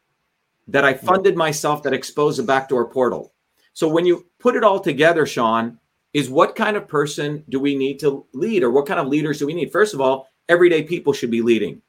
that 0.66 0.84
I 0.84 0.94
mm-hmm. 0.94 1.06
funded 1.06 1.36
myself 1.36 1.84
that 1.84 1.92
exposed 1.92 2.40
the 2.40 2.42
backdoor 2.42 2.88
portal. 2.88 3.34
So 3.72 3.86
when 3.86 4.04
you 4.04 4.26
put 4.40 4.56
it 4.56 4.64
all 4.64 4.80
together, 4.80 5.26
Sean, 5.26 5.78
is 6.14 6.30
what 6.30 6.56
kind 6.56 6.76
of 6.76 6.88
person 6.88 7.44
do 7.48 7.60
we 7.60 7.76
need 7.76 7.98
to 8.00 8.24
lead 8.32 8.62
or 8.62 8.70
what 8.70 8.86
kind 8.86 9.00
of 9.00 9.08
leaders 9.08 9.38
do 9.38 9.46
we 9.46 9.54
need? 9.54 9.70
First 9.70 9.94
of 9.94 10.00
all, 10.00 10.28
everyday 10.48 10.82
people 10.82 11.12
should 11.12 11.30
be 11.30 11.42
leading. 11.42 11.82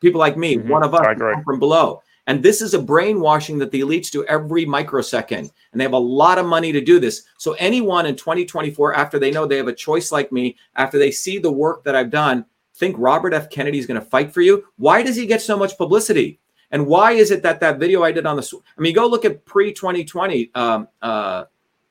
People 0.00 0.18
like 0.18 0.36
me, 0.36 0.56
Mhm, 0.56 0.68
one 0.68 0.82
of 0.82 0.94
us 0.94 1.06
I 1.06 1.12
agree. 1.12 1.34
come 1.34 1.44
from 1.44 1.58
below. 1.58 2.02
And 2.26 2.42
this 2.42 2.62
is 2.62 2.74
a 2.74 2.78
brainwashing 2.82 3.58
that 3.58 3.70
the 3.70 3.80
elites 3.80 4.10
do 4.10 4.24
every 4.24 4.64
microsecond. 4.64 5.50
And 5.72 5.80
they 5.80 5.84
have 5.84 5.92
a 5.94 5.98
lot 5.98 6.38
of 6.38 6.46
money 6.46 6.70
to 6.72 6.80
do 6.80 7.00
this. 7.00 7.24
So 7.38 7.52
anyone 7.54 8.06
in 8.06 8.14
2024, 8.14 8.94
after 8.94 9.18
they 9.18 9.30
know 9.30 9.46
they 9.46 9.56
have 9.56 9.68
a 9.68 9.72
choice 9.72 10.12
like 10.12 10.30
me, 10.30 10.56
after 10.76 10.98
they 10.98 11.10
see 11.10 11.38
the 11.38 11.50
work 11.50 11.82
that 11.84 11.96
I've 11.96 12.10
done, 12.10 12.44
think 12.74 12.96
Robert 12.98 13.34
F. 13.34 13.50
Kennedy 13.50 13.78
is 13.78 13.86
going 13.86 14.00
to 14.00 14.06
fight 14.06 14.32
for 14.32 14.42
you. 14.42 14.64
Why 14.76 15.02
does 15.02 15.16
he 15.16 15.26
get 15.26 15.42
so 15.42 15.56
much 15.56 15.76
publicity? 15.76 16.38
And 16.70 16.86
why 16.86 17.12
is 17.12 17.30
it 17.30 17.42
that 17.42 17.60
that 17.60 17.78
video 17.78 18.02
I 18.04 18.12
did 18.12 18.26
on 18.26 18.36
the, 18.36 18.60
I 18.78 18.80
mean, 18.80 18.94
go 18.94 19.06
look 19.06 19.24
at 19.24 19.44
pre 19.44 19.72
2020, 19.72 20.50
um, 20.54 20.88
uh, 21.02 21.44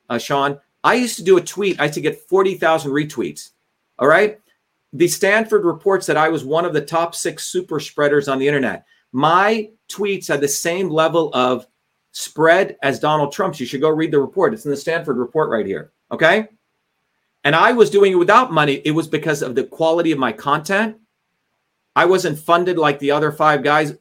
uh, 0.08 0.18
Sean. 0.18 0.58
I 0.82 0.94
used 0.94 1.16
to 1.16 1.24
do 1.24 1.36
a 1.36 1.42
tweet, 1.42 1.80
I 1.80 1.84
used 1.84 1.94
to 1.94 2.00
get 2.00 2.28
40,000 2.28 2.90
retweets. 2.90 3.50
All 3.98 4.08
right. 4.08 4.40
The 4.92 5.08
Stanford 5.08 5.64
reports 5.64 6.06
that 6.06 6.16
I 6.16 6.28
was 6.28 6.44
one 6.44 6.64
of 6.64 6.72
the 6.72 6.80
top 6.80 7.14
six 7.14 7.46
super 7.46 7.78
spreaders 7.78 8.28
on 8.28 8.38
the 8.38 8.48
internet. 8.48 8.86
My 9.12 9.70
tweets 9.88 10.28
had 10.28 10.40
the 10.40 10.48
same 10.48 10.88
level 10.88 11.30
of 11.34 11.66
spread 12.12 12.76
as 12.82 12.98
Donald 12.98 13.32
Trump's. 13.32 13.60
You 13.60 13.66
should 13.66 13.80
go 13.80 13.90
read 13.90 14.10
the 14.10 14.18
report. 14.18 14.54
It's 14.54 14.64
in 14.64 14.70
the 14.70 14.76
Stanford 14.76 15.16
report 15.16 15.50
right 15.50 15.66
here. 15.66 15.92
Okay. 16.10 16.48
And 17.44 17.54
I 17.54 17.72
was 17.72 17.90
doing 17.90 18.12
it 18.12 18.16
without 18.16 18.52
money. 18.52 18.82
It 18.84 18.90
was 18.90 19.06
because 19.06 19.42
of 19.42 19.54
the 19.54 19.64
quality 19.64 20.12
of 20.12 20.18
my 20.18 20.32
content. 20.32 20.96
I 21.96 22.04
wasn't 22.04 22.38
funded 22.38 22.78
like 22.78 22.98
the 22.98 23.10
other 23.10 23.32
five 23.32 23.62
guys 23.62 23.94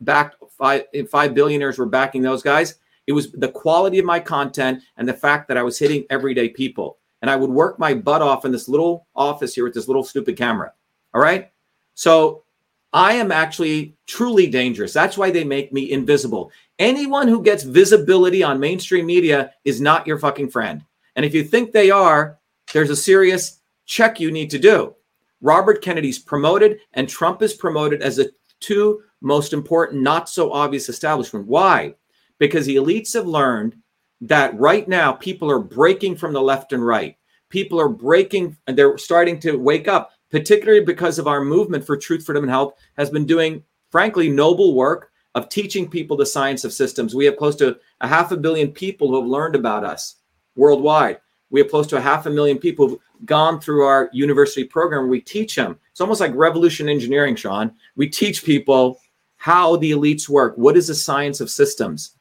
backed 0.00 0.36
five 0.58 0.84
five 1.10 1.34
billionaires 1.34 1.78
were 1.78 1.86
backing 1.86 2.22
those 2.22 2.42
guys. 2.42 2.76
It 3.06 3.12
was 3.12 3.30
the 3.32 3.48
quality 3.48 3.98
of 3.98 4.04
my 4.04 4.20
content 4.20 4.82
and 4.96 5.08
the 5.08 5.14
fact 5.14 5.48
that 5.48 5.56
I 5.56 5.62
was 5.62 5.78
hitting 5.78 6.04
everyday 6.10 6.48
people. 6.48 6.98
And 7.22 7.30
I 7.30 7.36
would 7.36 7.50
work 7.50 7.78
my 7.78 7.94
butt 7.94 8.22
off 8.22 8.44
in 8.44 8.52
this 8.52 8.68
little 8.68 9.06
office 9.14 9.54
here 9.54 9.64
with 9.64 9.74
this 9.74 9.88
little 9.88 10.04
stupid 10.04 10.36
camera. 10.36 10.72
All 11.14 11.20
right. 11.20 11.50
So 11.94 12.44
I 12.92 13.14
am 13.14 13.32
actually 13.32 13.96
truly 14.06 14.46
dangerous. 14.46 14.92
That's 14.92 15.16
why 15.18 15.30
they 15.30 15.44
make 15.44 15.72
me 15.72 15.90
invisible. 15.90 16.50
Anyone 16.78 17.28
who 17.28 17.42
gets 17.42 17.62
visibility 17.62 18.42
on 18.42 18.60
mainstream 18.60 19.06
media 19.06 19.52
is 19.64 19.80
not 19.80 20.06
your 20.06 20.18
fucking 20.18 20.50
friend. 20.50 20.84
And 21.14 21.24
if 21.24 21.34
you 21.34 21.42
think 21.42 21.72
they 21.72 21.90
are, 21.90 22.38
there's 22.72 22.90
a 22.90 22.96
serious 22.96 23.60
check 23.86 24.20
you 24.20 24.30
need 24.30 24.50
to 24.50 24.58
do. 24.58 24.94
Robert 25.40 25.82
Kennedy's 25.82 26.18
promoted 26.18 26.80
and 26.94 27.08
Trump 27.08 27.42
is 27.42 27.54
promoted 27.54 28.02
as 28.02 28.16
the 28.16 28.30
two 28.60 29.02
most 29.20 29.52
important, 29.52 30.02
not 30.02 30.28
so 30.28 30.52
obvious 30.52 30.88
establishment. 30.88 31.46
Why? 31.46 31.94
Because 32.38 32.66
the 32.66 32.76
elites 32.76 33.14
have 33.14 33.26
learned 33.26 33.76
that 34.20 34.58
right 34.58 34.86
now 34.88 35.12
people 35.12 35.50
are 35.50 35.58
breaking 35.58 36.16
from 36.16 36.32
the 36.32 36.42
left 36.42 36.72
and 36.72 36.84
right. 36.84 37.16
People 37.48 37.80
are 37.80 37.88
breaking 37.88 38.56
and 38.66 38.76
they're 38.76 38.98
starting 38.98 39.38
to 39.40 39.56
wake 39.56 39.88
up, 39.88 40.12
particularly 40.30 40.84
because 40.84 41.18
of 41.18 41.26
our 41.26 41.42
movement 41.42 41.84
for 41.84 41.96
truth, 41.96 42.24
freedom, 42.24 42.44
and 42.44 42.50
health 42.50 42.74
has 42.96 43.10
been 43.10 43.26
doing, 43.26 43.62
frankly, 43.90 44.28
noble 44.28 44.74
work 44.74 45.10
of 45.34 45.48
teaching 45.48 45.88
people 45.88 46.16
the 46.16 46.26
science 46.26 46.64
of 46.64 46.72
systems. 46.72 47.14
We 47.14 47.26
have 47.26 47.36
close 47.36 47.56
to 47.56 47.78
a 48.00 48.08
half 48.08 48.32
a 48.32 48.36
billion 48.36 48.72
people 48.72 49.08
who 49.08 49.20
have 49.20 49.28
learned 49.28 49.54
about 49.54 49.84
us 49.84 50.16
worldwide. 50.56 51.20
We 51.50 51.60
have 51.60 51.70
close 51.70 51.86
to 51.88 51.96
a 51.96 52.00
half 52.00 52.26
a 52.26 52.30
million 52.30 52.58
people 52.58 52.88
who've 52.88 53.00
gone 53.24 53.60
through 53.60 53.84
our 53.84 54.10
university 54.12 54.64
program 54.64 55.08
we 55.08 55.20
teach 55.20 55.54
them. 55.54 55.78
It's 55.92 56.00
almost 56.00 56.20
like 56.20 56.34
revolution 56.34 56.88
engineering, 56.88 57.36
Sean. 57.36 57.72
We 57.94 58.08
teach 58.08 58.44
people 58.44 58.98
how 59.36 59.76
the 59.76 59.92
elites 59.92 60.28
work. 60.28 60.56
What 60.56 60.76
is 60.76 60.88
the 60.88 60.94
science 60.94 61.40
of 61.40 61.50
systems? 61.50 62.15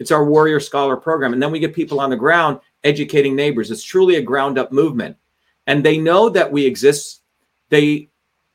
It's 0.00 0.10
our 0.10 0.24
warrior 0.24 0.58
scholar 0.58 0.96
program. 0.96 1.32
And 1.34 1.42
then 1.42 1.52
we 1.52 1.60
get 1.60 1.74
people 1.74 2.00
on 2.00 2.10
the 2.10 2.16
ground 2.16 2.58
educating 2.82 3.36
neighbors. 3.36 3.70
It's 3.70 3.84
truly 3.84 4.16
a 4.16 4.22
ground 4.22 4.58
up 4.58 4.72
movement. 4.72 5.16
And 5.66 5.84
they 5.84 5.98
know 5.98 6.30
that 6.30 6.50
we 6.50 6.64
exist. 6.64 7.20
They 7.68 8.08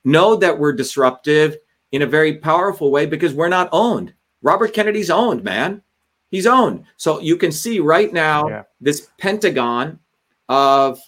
know 0.04 0.36
that 0.36 0.58
we're 0.58 0.74
disruptive 0.74 1.58
in 1.92 2.02
a 2.02 2.08
very 2.08 2.38
powerful 2.38 2.92
way 2.92 3.06
because 3.06 3.34
we're 3.34 3.48
not 3.48 3.70
owned. 3.72 4.14
Robert 4.42 4.74
Kennedy's 4.74 5.12
owned, 5.12 5.44
man. 5.44 5.82
He's 6.32 6.48
owned. 6.48 6.84
So 6.98 7.20
you 7.20 7.38
can 7.38 7.52
see 7.52 7.80
right 7.80 8.12
now 8.12 8.50
Yeah. 8.50 8.64
this 8.82 9.08
pentagon 9.20 10.00
of 10.50 11.00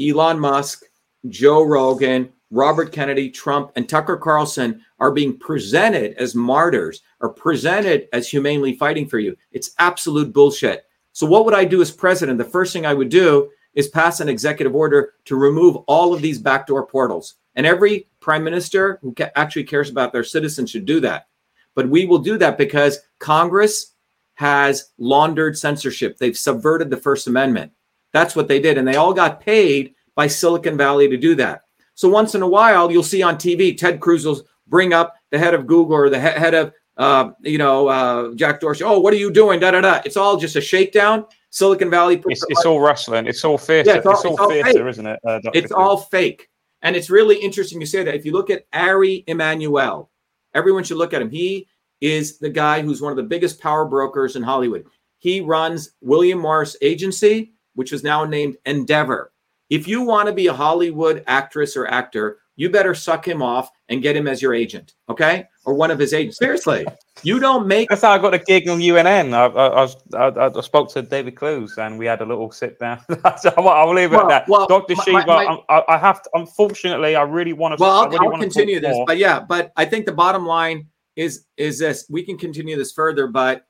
Elon 0.00 0.38
Musk, 0.38 0.82
Joe 1.28 1.62
Rogan, 1.62 2.32
Robert 2.50 2.92
Kennedy, 2.92 3.30
Trump, 3.30 3.70
and 3.76 3.88
Tucker 3.88 4.16
Carlson 4.16 4.84
are 4.98 5.12
being 5.12 5.38
presented 5.38 6.14
as 6.14 6.34
martyrs 6.34 7.02
or 7.20 7.30
presented 7.30 8.08
as 8.12 8.28
humanely 8.28 8.74
fighting 8.74 9.08
for 9.08 9.18
you. 9.18 9.36
It's 9.52 9.74
absolute 9.78 10.32
bullshit. 10.32 10.84
So, 11.12 11.26
what 11.26 11.44
would 11.44 11.54
I 11.54 11.64
do 11.64 11.80
as 11.80 11.90
president? 11.90 12.38
The 12.38 12.44
first 12.44 12.72
thing 12.72 12.84
I 12.84 12.94
would 12.94 13.08
do 13.08 13.50
is 13.74 13.88
pass 13.88 14.20
an 14.20 14.28
executive 14.28 14.74
order 14.74 15.14
to 15.26 15.36
remove 15.36 15.76
all 15.86 16.12
of 16.12 16.22
these 16.22 16.38
backdoor 16.38 16.86
portals. 16.86 17.34
And 17.54 17.66
every 17.66 18.08
prime 18.20 18.44
minister 18.44 18.98
who 19.02 19.14
ca- 19.14 19.30
actually 19.36 19.64
cares 19.64 19.90
about 19.90 20.12
their 20.12 20.24
citizens 20.24 20.70
should 20.70 20.84
do 20.84 21.00
that. 21.00 21.28
But 21.74 21.88
we 21.88 22.06
will 22.06 22.18
do 22.18 22.38
that 22.38 22.58
because 22.58 23.00
Congress 23.18 23.94
has 24.34 24.90
laundered 24.98 25.56
censorship. 25.58 26.18
They've 26.18 26.36
subverted 26.36 26.90
the 26.90 26.96
First 26.96 27.26
Amendment. 27.26 27.72
That's 28.12 28.36
what 28.36 28.48
they 28.48 28.60
did. 28.60 28.78
And 28.78 28.86
they 28.86 28.96
all 28.96 29.14
got 29.14 29.40
paid 29.40 29.94
by 30.14 30.26
Silicon 30.26 30.76
Valley 30.76 31.08
to 31.08 31.16
do 31.16 31.34
that. 31.36 31.62
So 31.94 32.08
once 32.08 32.34
in 32.34 32.42
a 32.42 32.48
while, 32.48 32.90
you'll 32.90 33.02
see 33.02 33.22
on 33.22 33.36
TV, 33.36 33.76
Ted 33.76 34.00
Cruz 34.00 34.24
will 34.26 34.42
bring 34.66 34.92
up 34.92 35.16
the 35.30 35.38
head 35.38 35.54
of 35.54 35.66
Google 35.66 35.96
or 35.96 36.10
the 36.10 36.20
he- 36.20 36.38
head 36.38 36.54
of 36.54 36.72
uh, 36.96 37.30
you 37.42 37.58
know, 37.58 37.88
uh, 37.88 38.34
Jack 38.34 38.60
Dorsey. 38.60 38.84
Oh, 38.84 38.98
what 39.00 39.12
are 39.12 39.16
you 39.18 39.30
doing? 39.30 39.60
Da 39.60 39.70
da 39.72 39.80
da. 39.80 40.00
It's 40.04 40.16
all 40.16 40.36
just 40.36 40.56
a 40.56 40.60
shakedown. 40.60 41.26
Silicon 41.50 41.90
Valley. 41.90 42.22
It's, 42.26 42.44
it's 42.48 42.64
all 42.66 42.80
wrestling. 42.80 43.26
It's 43.26 43.44
all 43.44 43.56
theater. 43.58 43.90
Yeah, 43.90 43.96
it's 43.98 44.06
all- 44.06 44.12
it's 44.14 44.24
all, 44.24 44.32
it's 44.32 44.40
all 44.40 44.50
theater, 44.50 44.72
fake. 44.72 44.86
isn't 44.90 45.06
it? 45.06 45.20
Uh, 45.26 45.40
It's 45.54 45.68
Phil? 45.68 45.76
all 45.76 45.96
fake. 45.96 46.48
And 46.82 46.94
it's 46.94 47.08
really 47.10 47.36
interesting 47.36 47.80
you 47.80 47.86
say 47.86 48.04
that. 48.04 48.14
If 48.14 48.24
you 48.26 48.32
look 48.32 48.50
at 48.50 48.66
Ari 48.74 49.24
Emanuel, 49.26 50.10
everyone 50.54 50.84
should 50.84 50.98
look 50.98 51.14
at 51.14 51.22
him. 51.22 51.30
He 51.30 51.66
is 52.02 52.38
the 52.38 52.50
guy 52.50 52.82
who's 52.82 53.00
one 53.00 53.10
of 53.10 53.16
the 53.16 53.22
biggest 53.22 53.58
power 53.60 53.86
brokers 53.86 54.36
in 54.36 54.42
Hollywood. 54.42 54.84
He 55.18 55.40
runs 55.40 55.92
William 56.02 56.38
Morris 56.38 56.76
Agency, 56.82 57.52
which 57.74 57.92
is 57.92 58.04
now 58.04 58.24
named 58.24 58.56
Endeavor. 58.66 59.32
If 59.70 59.88
you 59.88 60.02
want 60.02 60.26
to 60.28 60.34
be 60.34 60.46
a 60.48 60.52
Hollywood 60.52 61.24
actress 61.26 61.74
or 61.76 61.86
actor, 61.86 62.38
you 62.56 62.68
better 62.70 62.94
suck 62.94 63.26
him 63.26 63.40
off 63.42 63.70
and 63.88 64.02
get 64.02 64.16
him 64.16 64.26
as 64.26 64.42
your 64.42 64.54
agent, 64.54 64.94
okay? 65.08 65.46
Or 65.64 65.74
one 65.74 65.90
of 65.90 65.98
his 65.98 66.12
agents. 66.12 66.38
Seriously, 66.38 66.86
you 67.22 67.38
don't 67.38 67.66
make 67.66 67.88
That's 67.88 68.02
how 68.02 68.12
I 68.12 68.18
got 68.18 68.34
a 68.34 68.38
gig 68.38 68.68
on 68.68 68.80
UNN. 68.80 69.32
I, 69.32 69.46
I, 69.46 69.84
I, 70.14 70.58
I, 70.58 70.60
spoke 70.60 70.92
to 70.92 71.02
David 71.02 71.36
Clues 71.36 71.78
and 71.78 71.98
we 71.98 72.06
had 72.06 72.20
a 72.20 72.24
little 72.24 72.50
sit 72.50 72.78
down. 72.78 73.00
I'll, 73.24 73.94
leave 73.94 74.12
it 74.12 74.16
Well, 74.16 74.30
at 74.30 74.46
that. 74.46 74.48
well, 74.48 74.66
Dr. 74.66 74.96
my- 74.96 75.04
Shiva, 75.04 75.26
my- 75.26 75.44
I'm- 75.44 75.60
I, 75.68 75.82
I 75.88 75.98
have 75.98 76.22
to, 76.22 76.30
unfortunately, 76.34 77.16
I 77.16 77.22
really 77.22 77.52
want 77.52 77.76
to. 77.76 77.82
Well, 77.82 77.90
I'll, 77.90 78.08
really 78.08 78.26
I'll 78.26 78.40
continue 78.40 78.80
this, 78.80 78.94
more. 78.94 79.06
but 79.06 79.18
yeah, 79.18 79.40
but 79.40 79.72
I 79.76 79.84
think 79.84 80.06
the 80.06 80.12
bottom 80.12 80.46
line 80.46 80.88
is 81.14 81.46
is 81.56 81.78
this: 81.78 82.06
we 82.10 82.22
can 82.22 82.36
continue 82.36 82.76
this 82.76 82.92
further, 82.92 83.26
but 83.26 83.66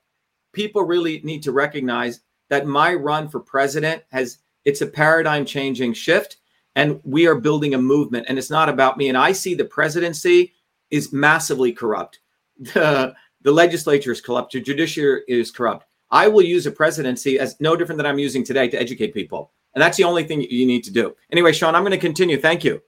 people 0.53 0.83
really 0.83 1.21
need 1.23 1.43
to 1.43 1.51
recognize 1.51 2.21
that 2.49 2.65
my 2.65 2.93
run 2.93 3.27
for 3.27 3.39
president 3.39 4.03
has 4.11 4.39
it's 4.65 4.81
a 4.81 4.87
paradigm 4.87 5.45
changing 5.45 5.93
shift, 5.93 6.37
and 6.77 7.01
we 7.03 7.25
are 7.27 7.35
building 7.35 7.73
a 7.73 7.77
movement, 7.77 8.27
and 8.29 8.37
it's 8.37 8.51
not 8.51 8.69
about 8.69 8.97
me. 8.97 9.09
And 9.09 9.17
I 9.17 9.31
see 9.33 9.55
the 9.55 9.65
presidency 9.65 10.53
is 10.91 11.11
massively 11.11 11.73
corrupt. 11.73 12.19
The 12.59 13.13
the 13.41 13.51
legislature 13.51 14.11
is 14.11 14.21
corrupt. 14.21 14.53
The 14.53 14.61
judiciary 14.61 15.23
is 15.27 15.51
corrupt. 15.51 15.85
I 16.11 16.27
will 16.27 16.43
use 16.43 16.65
a 16.65 16.71
presidency 16.71 17.37
as 17.39 17.55
no 17.59 17.75
different 17.75 17.97
than 17.97 18.05
I'm 18.05 18.19
using 18.19 18.43
today 18.43 18.67
to 18.69 18.79
educate 18.79 19.13
people, 19.13 19.51
and 19.73 19.81
that's 19.81 19.97
the 19.97 20.03
only 20.05 20.23
thing 20.23 20.41
you 20.41 20.65
need 20.65 20.83
to 20.85 20.91
do. 20.91 21.15
Anyway, 21.31 21.51
Sean, 21.51 21.75
I'm 21.75 21.83
going 21.83 21.91
to 21.99 22.07
continue. 22.09 22.37
Thank 22.39 22.63
you. 22.63 22.81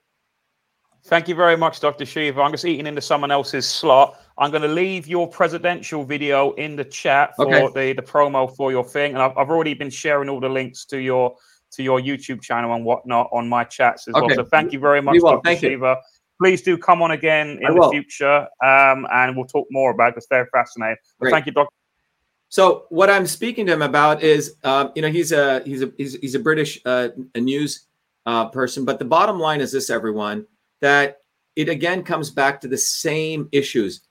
Thank 1.05 1.27
you 1.27 1.35
very 1.35 1.57
much, 1.57 1.79
Dr. 1.79 2.05
Shiva. 2.05 2.41
I'm 2.41 2.51
just 2.51 2.65
eating 2.65 2.85
into 2.85 3.01
someone 3.01 3.31
else's 3.31 3.67
slot. 3.67 4.19
I'm 4.37 4.51
going 4.51 4.61
to 4.63 4.67
leave 4.83 5.07
your 5.07 5.27
presidential 5.27 6.03
video 6.03 6.51
in 6.53 6.75
the 6.75 6.85
chat 6.85 7.35
for 7.35 7.47
Okay. 7.47 7.93
the, 7.93 8.01
the 8.01 8.07
promo 8.07 8.53
for 8.55 8.69
your 8.71 8.83
thing, 8.83 9.13
and 9.13 9.21
I've, 9.21 9.35
I've 9.37 9.49
already 9.49 9.73
been 9.73 9.89
sharing 9.89 10.29
all 10.29 10.39
the 10.39 10.49
links 10.49 10.85
to 10.85 10.97
your 10.99 11.35
to 11.71 11.83
your 11.83 11.99
YouTube 12.01 12.41
channel 12.41 12.73
and 12.73 12.83
whatnot 12.85 13.29
on 13.31 13.47
my 13.47 13.63
chats 13.63 14.07
as 14.07 14.15
Okay. 14.15 14.27
well. 14.27 14.35
So 14.35 14.43
thank 14.45 14.73
you 14.73 14.79
very 14.79 15.01
much, 15.01 15.13
We. 15.13 15.19
Dr. 15.19 15.55
Shiva. 15.57 15.97
Please 16.41 16.61
do 16.61 16.77
come 16.77 17.01
on 17.01 17.11
again 17.11 17.59
I 17.63 17.67
in 17.67 17.73
the 17.75 17.79
will. 17.81 17.91
future, 17.91 18.47
um, 18.63 19.05
and 19.11 19.35
we'll 19.35 19.45
talk 19.45 19.67
more 19.71 19.91
about. 19.91 20.15
It's 20.15 20.27
very 20.29 20.47
fascinating. 20.53 20.95
But 21.19 21.31
thank 21.31 21.45
you, 21.45 21.51
Dr. 21.51 21.69
So 22.47 22.85
what 22.89 23.09
I'm 23.09 23.27
speaking 23.27 23.65
to 23.67 23.73
him 23.73 23.81
about 23.81 24.23
is, 24.23 24.55
um, 24.63 24.91
you 24.95 25.01
know, 25.01 25.09
he's 25.09 25.31
a 25.31 25.61
he's 25.65 25.83
a 25.83 25.91
he's, 25.97 26.15
he's 26.15 26.35
a 26.35 26.39
British 26.39 26.79
uh, 26.85 27.09
a 27.35 27.41
news 27.41 27.87
uh, 28.25 28.45
person, 28.47 28.85
but 28.85 28.99
the 28.99 29.05
bottom 29.05 29.37
line 29.37 29.59
is 29.59 29.71
this, 29.71 29.89
everyone, 29.89 30.45
that 30.79 31.17
it 31.57 31.67
again 31.67 32.03
comes 32.03 32.29
back 32.31 32.61
to 32.61 32.67
the 32.69 32.77
same 32.77 33.49
issues. 33.51 34.01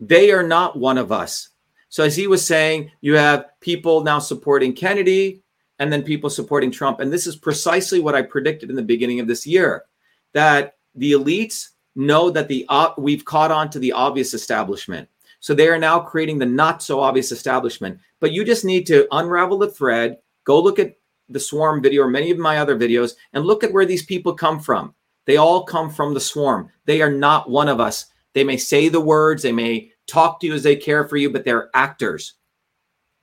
They 0.00 0.32
are 0.32 0.42
not 0.42 0.76
one 0.76 0.98
of 0.98 1.12
us. 1.12 1.50
So 1.88 2.02
as 2.02 2.16
he 2.16 2.26
was 2.26 2.44
saying, 2.44 2.90
you 3.00 3.14
have 3.14 3.46
people 3.60 4.02
now 4.02 4.18
supporting 4.18 4.72
Kennedy, 4.72 5.43
and 5.78 5.92
then 5.92 6.02
people 6.02 6.30
supporting 6.30 6.70
Trump, 6.70 7.00
and 7.00 7.12
this 7.12 7.26
is 7.26 7.36
precisely 7.36 8.00
what 8.00 8.14
I 8.14 8.22
predicted 8.22 8.70
in 8.70 8.76
the 8.76 8.82
beginning 8.82 9.20
of 9.20 9.26
this 9.26 9.46
year, 9.46 9.84
that 10.32 10.76
the 10.94 11.12
elites 11.12 11.70
know 11.96 12.30
that 12.30 12.48
the 12.48 12.66
we've 12.98 13.24
caught 13.24 13.50
on 13.50 13.70
to 13.70 13.78
the 13.78 13.92
obvious 13.92 14.34
establishment. 14.34 15.08
So 15.40 15.52
they 15.52 15.68
are 15.68 15.78
now 15.78 16.00
creating 16.00 16.38
the 16.38 16.46
not 16.46 16.82
so 16.82 17.00
obvious 17.00 17.30
establishment. 17.30 17.98
But 18.18 18.32
you 18.32 18.44
just 18.44 18.64
need 18.64 18.86
to 18.86 19.06
unravel 19.12 19.58
the 19.58 19.70
thread, 19.70 20.16
go 20.44 20.58
look 20.58 20.78
at 20.78 20.96
the 21.28 21.38
swarm 21.38 21.82
video 21.82 22.04
or 22.04 22.08
many 22.08 22.30
of 22.30 22.38
my 22.38 22.56
other 22.56 22.78
videos, 22.78 23.12
and 23.34 23.44
look 23.44 23.62
at 23.62 23.72
where 23.72 23.84
these 23.84 24.06
people 24.06 24.32
come 24.32 24.58
from. 24.58 24.94
They 25.26 25.36
all 25.36 25.64
come 25.64 25.90
from 25.90 26.14
the 26.14 26.20
swarm. 26.20 26.70
They 26.86 27.02
are 27.02 27.12
not 27.12 27.50
one 27.50 27.68
of 27.68 27.80
us. 27.80 28.06
They 28.32 28.44
may 28.44 28.56
say 28.56 28.88
the 28.88 29.00
words, 29.00 29.42
they 29.42 29.52
may 29.52 29.90
talk 30.06 30.40
to 30.40 30.46
you 30.46 30.54
as 30.54 30.62
they 30.62 30.76
care 30.76 31.06
for 31.06 31.18
you, 31.18 31.30
but 31.30 31.44
they're 31.44 31.68
actors. 31.74 32.34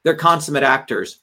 They're 0.04 0.16
consummate 0.16 0.62
actors. 0.62 1.21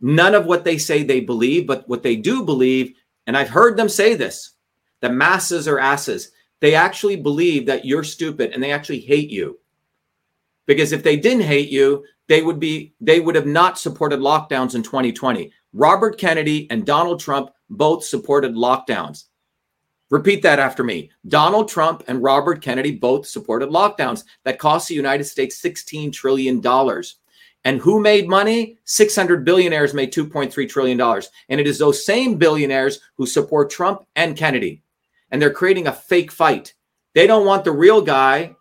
None 0.00 0.34
of 0.34 0.46
what 0.46 0.64
they 0.64 0.78
say 0.78 1.02
they 1.02 1.20
believe, 1.20 1.66
but 1.66 1.88
what 1.88 2.02
they 2.02 2.16
do 2.16 2.44
believe, 2.44 2.94
and 3.26 3.36
I've 3.36 3.50
heard 3.50 3.76
them 3.76 3.88
say 3.88 4.14
this 4.14 4.54
the 5.00 5.10
masses 5.10 5.66
are 5.68 5.78
asses. 5.78 6.32
They 6.60 6.74
actually 6.74 7.16
believe 7.16 7.66
that 7.66 7.84
you're 7.84 8.04
stupid 8.04 8.52
and 8.52 8.62
they 8.62 8.72
actually 8.72 9.00
hate 9.00 9.30
you. 9.30 9.58
Because 10.66 10.92
if 10.92 11.02
they 11.02 11.16
didn't 11.16 11.44
hate 11.44 11.70
you 11.70 12.04
they 12.30 12.42
would 12.42 12.60
be 12.60 12.94
they 13.00 13.18
would 13.18 13.34
have 13.34 13.46
not 13.46 13.76
supported 13.76 14.20
lockdowns 14.20 14.76
in 14.76 14.84
2020 14.84 15.52
robert 15.72 16.16
kennedy 16.16 16.70
and 16.70 16.86
donald 16.86 17.18
trump 17.18 17.50
both 17.68 18.04
supported 18.04 18.54
lockdowns. 18.54 19.24
Repeat 20.10 20.42
that 20.42 20.58
after 20.58 20.82
me. 20.84 21.10
Donald 21.26 21.68
trump 21.68 22.04
and 22.06 22.22
robert 22.22 22.62
kennedy 22.62 22.92
both 22.92 23.26
supported 23.26 23.68
lockdowns 23.68 24.24
that 24.44 24.60
cost 24.60 24.86
the 24.88 24.94
united 24.94 25.24
states 25.24 25.56
16 25.56 26.12
trillion 26.12 26.60
dollars 26.60 27.16
and 27.64 27.80
who 27.80 28.00
made 28.00 28.28
money 28.28 28.78
600 28.84 29.44
billionaires 29.44 29.94
made 29.94 30.12
2.3 30.12 30.68
trillion 30.68 30.98
dollars 30.98 31.28
and 31.48 31.60
it 31.60 31.66
is 31.66 31.78
those 31.78 32.04
same 32.04 32.36
billionaires 32.36 33.00
who 33.16 33.26
support 33.26 33.70
trump 33.70 34.04
and 34.16 34.36
kennedy 34.36 34.82
and 35.30 35.40
they're 35.40 35.52
creating 35.52 35.86
a 35.86 35.92
fake 35.92 36.30
fight 36.32 36.74
they 37.14 37.26
don't 37.26 37.46
want 37.46 37.64
the 37.64 37.72
real 37.72 38.00
guy 38.00 38.54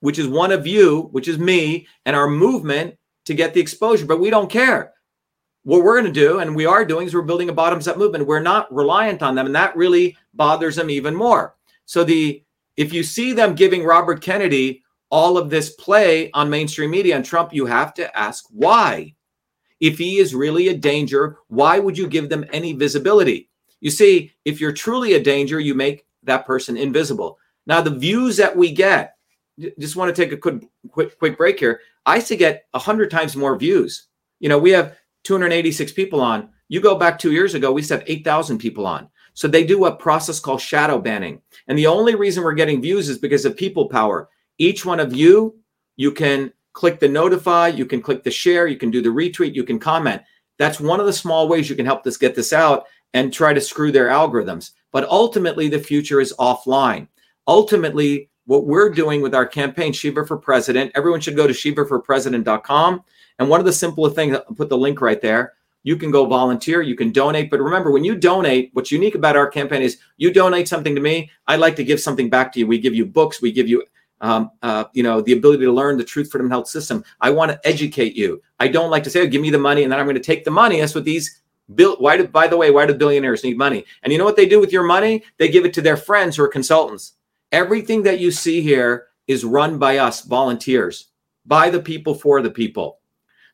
which 0.00 0.18
is 0.18 0.28
one 0.28 0.52
of 0.52 0.66
you, 0.66 1.08
which 1.12 1.28
is 1.28 1.38
me, 1.38 1.86
and 2.04 2.14
our 2.14 2.28
movement 2.28 2.96
to 3.24 3.34
get 3.34 3.54
the 3.54 3.60
exposure. 3.60 4.06
But 4.06 4.20
we 4.20 4.30
don't 4.30 4.50
care. 4.50 4.92
What 5.64 5.82
we're 5.82 6.00
going 6.00 6.12
to 6.12 6.20
do, 6.20 6.38
and 6.38 6.54
we 6.54 6.66
are 6.66 6.84
doing, 6.84 7.06
is 7.06 7.14
we're 7.14 7.22
building 7.22 7.48
a 7.48 7.52
bottoms 7.52 7.88
up 7.88 7.98
movement. 7.98 8.26
We're 8.26 8.40
not 8.40 8.72
reliant 8.72 9.22
on 9.22 9.34
them, 9.34 9.46
and 9.46 9.54
that 9.56 9.76
really 9.76 10.16
bothers 10.34 10.76
them 10.76 10.90
even 10.90 11.14
more. 11.14 11.56
So 11.86 12.04
the 12.04 12.42
if 12.76 12.92
you 12.92 13.02
see 13.02 13.32
them 13.32 13.54
giving 13.54 13.84
Robert 13.84 14.20
Kennedy 14.20 14.84
all 15.10 15.38
of 15.38 15.50
this 15.50 15.70
play 15.70 16.30
on 16.32 16.50
mainstream 16.50 16.90
media 16.90 17.16
and 17.16 17.24
Trump, 17.24 17.52
you 17.52 17.66
have 17.66 17.94
to 17.94 18.18
ask 18.18 18.44
why. 18.50 19.14
If 19.78 19.98
he 19.98 20.18
is 20.18 20.34
really 20.34 20.68
a 20.68 20.76
danger, 20.76 21.38
why 21.48 21.78
would 21.78 21.98
you 21.98 22.08
give 22.08 22.28
them 22.28 22.46
any 22.52 22.72
visibility? 22.72 23.50
You 23.80 23.90
see, 23.90 24.32
if 24.44 24.60
you're 24.60 24.72
truly 24.72 25.14
a 25.14 25.22
danger, 25.22 25.60
you 25.60 25.74
make 25.74 26.06
that 26.22 26.46
person 26.46 26.76
invisible. 26.76 27.38
Now, 27.66 27.80
the 27.80 27.90
views 27.90 28.36
that 28.38 28.56
we 28.56 28.72
get, 28.72 29.16
just 29.78 29.96
want 29.96 30.14
to 30.14 30.22
take 30.22 30.32
a 30.32 30.36
quick 30.36 30.64
quick 30.90 31.18
quick 31.18 31.36
break 31.36 31.58
here. 31.58 31.80
I 32.04 32.16
used 32.16 32.28
to 32.28 32.36
get 32.36 32.66
hundred 32.74 33.10
times 33.10 33.36
more 33.36 33.56
views. 33.56 34.08
You 34.38 34.48
know, 34.48 34.58
we 34.58 34.70
have 34.70 34.96
286 35.24 35.92
people 35.92 36.20
on. 36.20 36.50
You 36.68 36.80
go 36.80 36.96
back 36.96 37.18
two 37.18 37.32
years 37.32 37.54
ago, 37.54 37.72
we 37.72 37.80
used 37.80 37.88
to 37.88 37.98
have 37.98 38.04
8,000 38.06 38.58
people 38.58 38.86
on. 38.86 39.08
So 39.34 39.48
they 39.48 39.64
do 39.64 39.84
a 39.84 39.94
process 39.94 40.40
called 40.40 40.60
shadow 40.60 40.98
banning, 40.98 41.42
and 41.68 41.76
the 41.76 41.86
only 41.86 42.14
reason 42.14 42.42
we're 42.42 42.54
getting 42.54 42.80
views 42.80 43.08
is 43.08 43.18
because 43.18 43.44
of 43.44 43.56
people 43.56 43.88
power. 43.88 44.28
Each 44.58 44.84
one 44.84 45.00
of 45.00 45.14
you, 45.14 45.56
you 45.96 46.12
can 46.12 46.52
click 46.72 47.00
the 47.00 47.08
notify, 47.08 47.68
you 47.68 47.86
can 47.86 48.02
click 48.02 48.22
the 48.22 48.30
share, 48.30 48.66
you 48.66 48.76
can 48.76 48.90
do 48.90 49.02
the 49.02 49.08
retweet, 49.08 49.54
you 49.54 49.64
can 49.64 49.78
comment. 49.78 50.22
That's 50.58 50.80
one 50.80 51.00
of 51.00 51.06
the 51.06 51.12
small 51.12 51.48
ways 51.48 51.68
you 51.68 51.76
can 51.76 51.86
help 51.86 52.06
us 52.06 52.16
get 52.16 52.34
this 52.34 52.52
out 52.52 52.86
and 53.14 53.32
try 53.32 53.52
to 53.52 53.60
screw 53.60 53.92
their 53.92 54.08
algorithms. 54.08 54.72
But 54.92 55.08
ultimately, 55.08 55.68
the 55.68 55.78
future 55.78 56.20
is 56.20 56.34
offline. 56.38 57.08
Ultimately, 57.46 58.30
what 58.46 58.66
we're 58.66 58.90
doing 58.90 59.22
with 59.22 59.34
our 59.34 59.46
campaign, 59.46 59.92
Shiva 59.92 60.24
for 60.26 60.36
President, 60.36 60.92
everyone 60.94 61.20
should 61.20 61.36
go 61.36 61.46
to 61.46 61.52
shivaforpresident.com. 61.52 63.02
And 63.38 63.48
one 63.48 63.60
of 63.60 63.66
the 63.66 63.72
simpler 63.72 64.10
things, 64.10 64.36
I'll 64.36 64.54
put 64.54 64.68
the 64.68 64.78
link 64.78 65.00
right 65.00 65.20
there. 65.20 65.54
You 65.82 65.96
can 65.96 66.10
go 66.10 66.26
volunteer, 66.26 66.82
you 66.82 66.96
can 66.96 67.12
donate. 67.12 67.50
But 67.50 67.60
remember, 67.60 67.90
when 67.90 68.04
you 68.04 68.16
donate, 68.16 68.70
what's 68.72 68.90
unique 68.90 69.14
about 69.14 69.36
our 69.36 69.48
campaign 69.48 69.82
is 69.82 69.98
you 70.16 70.32
donate 70.32 70.68
something 70.68 70.94
to 70.94 71.00
me, 71.00 71.30
I'd 71.46 71.60
like 71.60 71.76
to 71.76 71.84
give 71.84 72.00
something 72.00 72.28
back 72.28 72.52
to 72.52 72.58
you. 72.58 72.66
We 72.66 72.78
give 72.78 72.94
you 72.94 73.06
books, 73.06 73.40
we 73.40 73.52
give 73.52 73.68
you 73.68 73.84
um, 74.20 74.50
uh, 74.62 74.84
you 74.92 75.02
know, 75.02 75.20
the 75.20 75.32
ability 75.32 75.64
to 75.64 75.72
learn 75.72 75.98
the 75.98 76.04
truth 76.04 76.30
freedom 76.30 76.50
health 76.50 76.68
system. 76.68 77.04
I 77.20 77.30
want 77.30 77.50
to 77.50 77.68
educate 77.68 78.16
you. 78.16 78.42
I 78.58 78.68
don't 78.68 78.90
like 78.90 79.04
to 79.04 79.10
say, 79.10 79.20
oh, 79.20 79.26
give 79.26 79.42
me 79.42 79.50
the 79.50 79.58
money, 79.58 79.82
and 79.82 79.92
then 79.92 79.98
I'm 79.98 80.06
going 80.06 80.16
to 80.16 80.22
take 80.22 80.44
the 80.44 80.50
money. 80.50 80.80
That's 80.80 80.94
what 80.94 81.04
these 81.04 81.42
bill. 81.74 81.96
Why 81.98 82.16
do, 82.16 82.26
by 82.26 82.46
the 82.46 82.56
way, 82.56 82.70
why 82.70 82.86
do 82.86 82.94
billionaires 82.94 83.44
need 83.44 83.58
money? 83.58 83.84
And 84.02 84.12
you 84.12 84.18
know 84.18 84.24
what 84.24 84.36
they 84.36 84.46
do 84.46 84.60
with 84.60 84.72
your 84.72 84.84
money? 84.84 85.22
They 85.38 85.48
give 85.48 85.64
it 85.64 85.74
to 85.74 85.82
their 85.82 85.96
friends 85.96 86.36
who 86.36 86.44
are 86.44 86.48
consultants. 86.48 87.12
Everything 87.52 88.02
that 88.04 88.20
you 88.20 88.30
see 88.30 88.60
here 88.60 89.08
is 89.26 89.44
run 89.44 89.78
by 89.78 89.98
us, 89.98 90.22
volunteers, 90.22 91.08
by 91.44 91.70
the 91.70 91.80
people 91.80 92.14
for 92.14 92.42
the 92.42 92.50
people. 92.50 93.00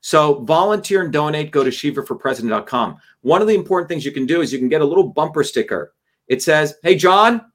So 0.00 0.40
volunteer 0.40 1.02
and 1.02 1.12
donate. 1.12 1.52
Go 1.52 1.62
to 1.62 1.70
shivaforpresident.com. 1.70 2.96
One 3.20 3.40
of 3.40 3.48
the 3.48 3.54
important 3.54 3.88
things 3.88 4.04
you 4.04 4.12
can 4.12 4.26
do 4.26 4.40
is 4.40 4.52
you 4.52 4.58
can 4.58 4.68
get 4.68 4.80
a 4.80 4.84
little 4.86 5.08
bumper 5.08 5.44
sticker. 5.44 5.94
It 6.26 6.42
says, 6.42 6.76
"Hey 6.82 6.96
John, 6.96 7.51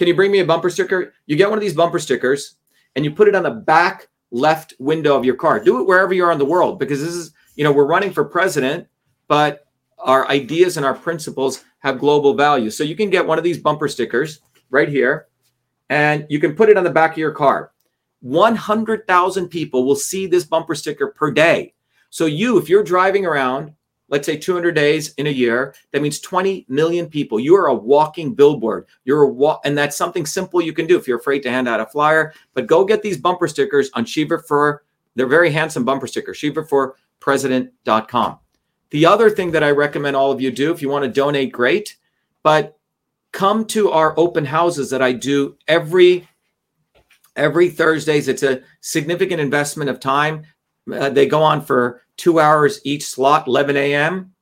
can 0.00 0.08
you 0.08 0.14
bring 0.16 0.32
me 0.32 0.38
a 0.38 0.46
bumper 0.46 0.70
sticker?" 0.70 1.12
You 1.26 1.36
get 1.36 1.50
one 1.50 1.58
of 1.58 1.62
these 1.62 1.74
bumper 1.74 1.98
stickers 1.98 2.56
and 2.96 3.04
you 3.04 3.10
put 3.10 3.28
it 3.28 3.34
on 3.34 3.42
the 3.42 3.50
back 3.50 4.08
left 4.30 4.72
window 4.78 5.14
of 5.14 5.26
your 5.26 5.34
car. 5.34 5.60
Do 5.60 5.78
it 5.78 5.86
wherever 5.86 6.14
you 6.14 6.24
are 6.24 6.32
in 6.32 6.38
the 6.38 6.44
world 6.46 6.78
because 6.78 7.00
this 7.00 7.14
is, 7.14 7.32
you 7.56 7.64
know, 7.64 7.72
we're 7.72 7.84
running 7.84 8.10
for 8.10 8.24
president, 8.24 8.86
but 9.28 9.66
our 9.98 10.26
ideas 10.28 10.78
and 10.78 10.86
our 10.86 10.94
principles 10.94 11.64
have 11.80 11.98
global 11.98 12.32
value. 12.32 12.70
So 12.70 12.82
you 12.82 12.96
can 12.96 13.10
get 13.10 13.26
one 13.26 13.36
of 13.36 13.44
these 13.44 13.58
bumper 13.58 13.88
stickers 13.88 14.40
right 14.70 14.88
here 14.88 15.26
and 15.90 16.24
you 16.30 16.40
can 16.40 16.54
put 16.54 16.70
it 16.70 16.78
on 16.78 16.84
the 16.84 16.90
back 16.90 17.12
of 17.12 17.18
your 17.18 17.32
car. 17.32 17.72
100,000 18.20 19.48
people 19.48 19.84
will 19.84 19.96
see 19.96 20.26
this 20.26 20.44
bumper 20.44 20.74
sticker 20.74 21.08
per 21.08 21.30
day. 21.30 21.74
So 22.08 22.24
you, 22.24 22.58
if 22.58 22.68
you're 22.68 22.82
driving 22.82 23.26
around, 23.26 23.74
let's 24.10 24.26
say 24.26 24.36
200 24.36 24.72
days 24.72 25.14
in 25.14 25.26
a 25.26 25.30
year, 25.30 25.74
that 25.92 26.02
means 26.02 26.20
20 26.20 26.66
million 26.68 27.08
people. 27.08 27.40
You 27.40 27.56
are 27.56 27.68
a 27.68 27.74
walking 27.74 28.34
billboard. 28.34 28.86
You're 29.04 29.22
a 29.22 29.28
walk, 29.28 29.62
and 29.64 29.78
that's 29.78 29.96
something 29.96 30.26
simple 30.26 30.60
you 30.60 30.72
can 30.72 30.86
do 30.86 30.98
if 30.98 31.08
you're 31.08 31.18
afraid 31.18 31.40
to 31.44 31.50
hand 31.50 31.68
out 31.68 31.80
a 31.80 31.86
flyer. 31.86 32.34
But 32.52 32.66
go 32.66 32.84
get 32.84 33.02
these 33.02 33.16
bumper 33.16 33.48
stickers 33.48 33.90
on 33.94 34.04
Shiva 34.04 34.40
for. 34.40 34.82
They're 35.14 35.26
very 35.26 35.50
handsome 35.50 35.84
bumper 35.84 36.06
stickers. 36.06 36.36
Shiva 36.36 36.64
for 36.64 36.96
president.com. 37.20 38.38
The 38.90 39.06
other 39.06 39.30
thing 39.30 39.52
that 39.52 39.62
I 39.62 39.70
recommend 39.70 40.16
all 40.16 40.32
of 40.32 40.40
you 40.40 40.50
do, 40.50 40.72
if 40.72 40.82
you 40.82 40.88
want 40.88 41.04
to 41.04 41.10
donate, 41.10 41.52
great. 41.52 41.96
But 42.42 42.76
come 43.32 43.64
to 43.66 43.90
our 43.90 44.14
open 44.18 44.44
houses 44.44 44.90
that 44.90 45.02
I 45.02 45.12
do 45.12 45.56
every 45.68 46.28
every 47.36 47.70
Thursdays. 47.70 48.28
It's 48.28 48.42
a 48.42 48.62
significant 48.80 49.40
investment 49.40 49.88
of 49.88 50.00
time. 50.00 50.44
Uh, 50.92 51.10
they 51.10 51.26
go 51.26 51.42
on 51.42 51.62
for 51.62 52.02
two 52.16 52.40
hours 52.40 52.80
each 52.84 53.06
slot, 53.06 53.46
11 53.46 53.76
a.m. 53.76 54.32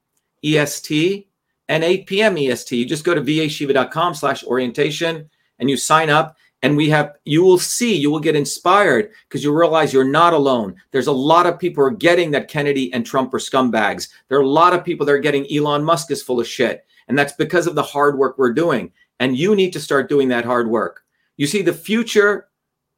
EST 0.44 1.28
and 1.68 1.84
8 1.84 2.06
p.m. 2.06 2.38
EST. 2.38 2.72
You 2.72 2.86
just 2.86 3.04
go 3.04 3.14
to 3.14 3.20
vashiva.com 3.20 4.14
slash 4.14 4.44
orientation 4.44 5.28
and 5.58 5.70
you 5.70 5.76
sign 5.76 6.10
up. 6.10 6.36
And 6.62 6.76
we 6.76 6.88
have, 6.88 7.14
you 7.24 7.44
will 7.44 7.58
see, 7.58 7.94
you 7.94 8.10
will 8.10 8.18
get 8.18 8.34
inspired 8.34 9.12
because 9.28 9.44
you 9.44 9.56
realize 9.56 9.92
you're 9.92 10.02
not 10.02 10.32
alone. 10.32 10.74
There's 10.90 11.06
a 11.06 11.12
lot 11.12 11.46
of 11.46 11.58
people 11.58 11.84
are 11.84 11.90
getting 11.90 12.32
that 12.32 12.48
Kennedy 12.48 12.92
and 12.92 13.06
Trump 13.06 13.32
are 13.32 13.38
scumbags. 13.38 14.08
There 14.28 14.38
are 14.38 14.42
a 14.42 14.48
lot 14.48 14.74
of 14.74 14.84
people 14.84 15.06
that 15.06 15.12
are 15.12 15.20
getting 15.20 15.46
Elon 15.52 15.84
Musk 15.84 16.10
is 16.10 16.20
full 16.20 16.40
of 16.40 16.48
shit. 16.48 16.84
And 17.06 17.16
that's 17.16 17.32
because 17.32 17.68
of 17.68 17.76
the 17.76 17.82
hard 17.82 18.18
work 18.18 18.38
we're 18.38 18.52
doing. 18.52 18.90
And 19.20 19.36
you 19.36 19.54
need 19.54 19.72
to 19.74 19.80
start 19.80 20.08
doing 20.08 20.28
that 20.28 20.44
hard 20.44 20.68
work. 20.68 21.04
You 21.36 21.46
see, 21.46 21.62
the 21.62 21.72
future 21.72 22.48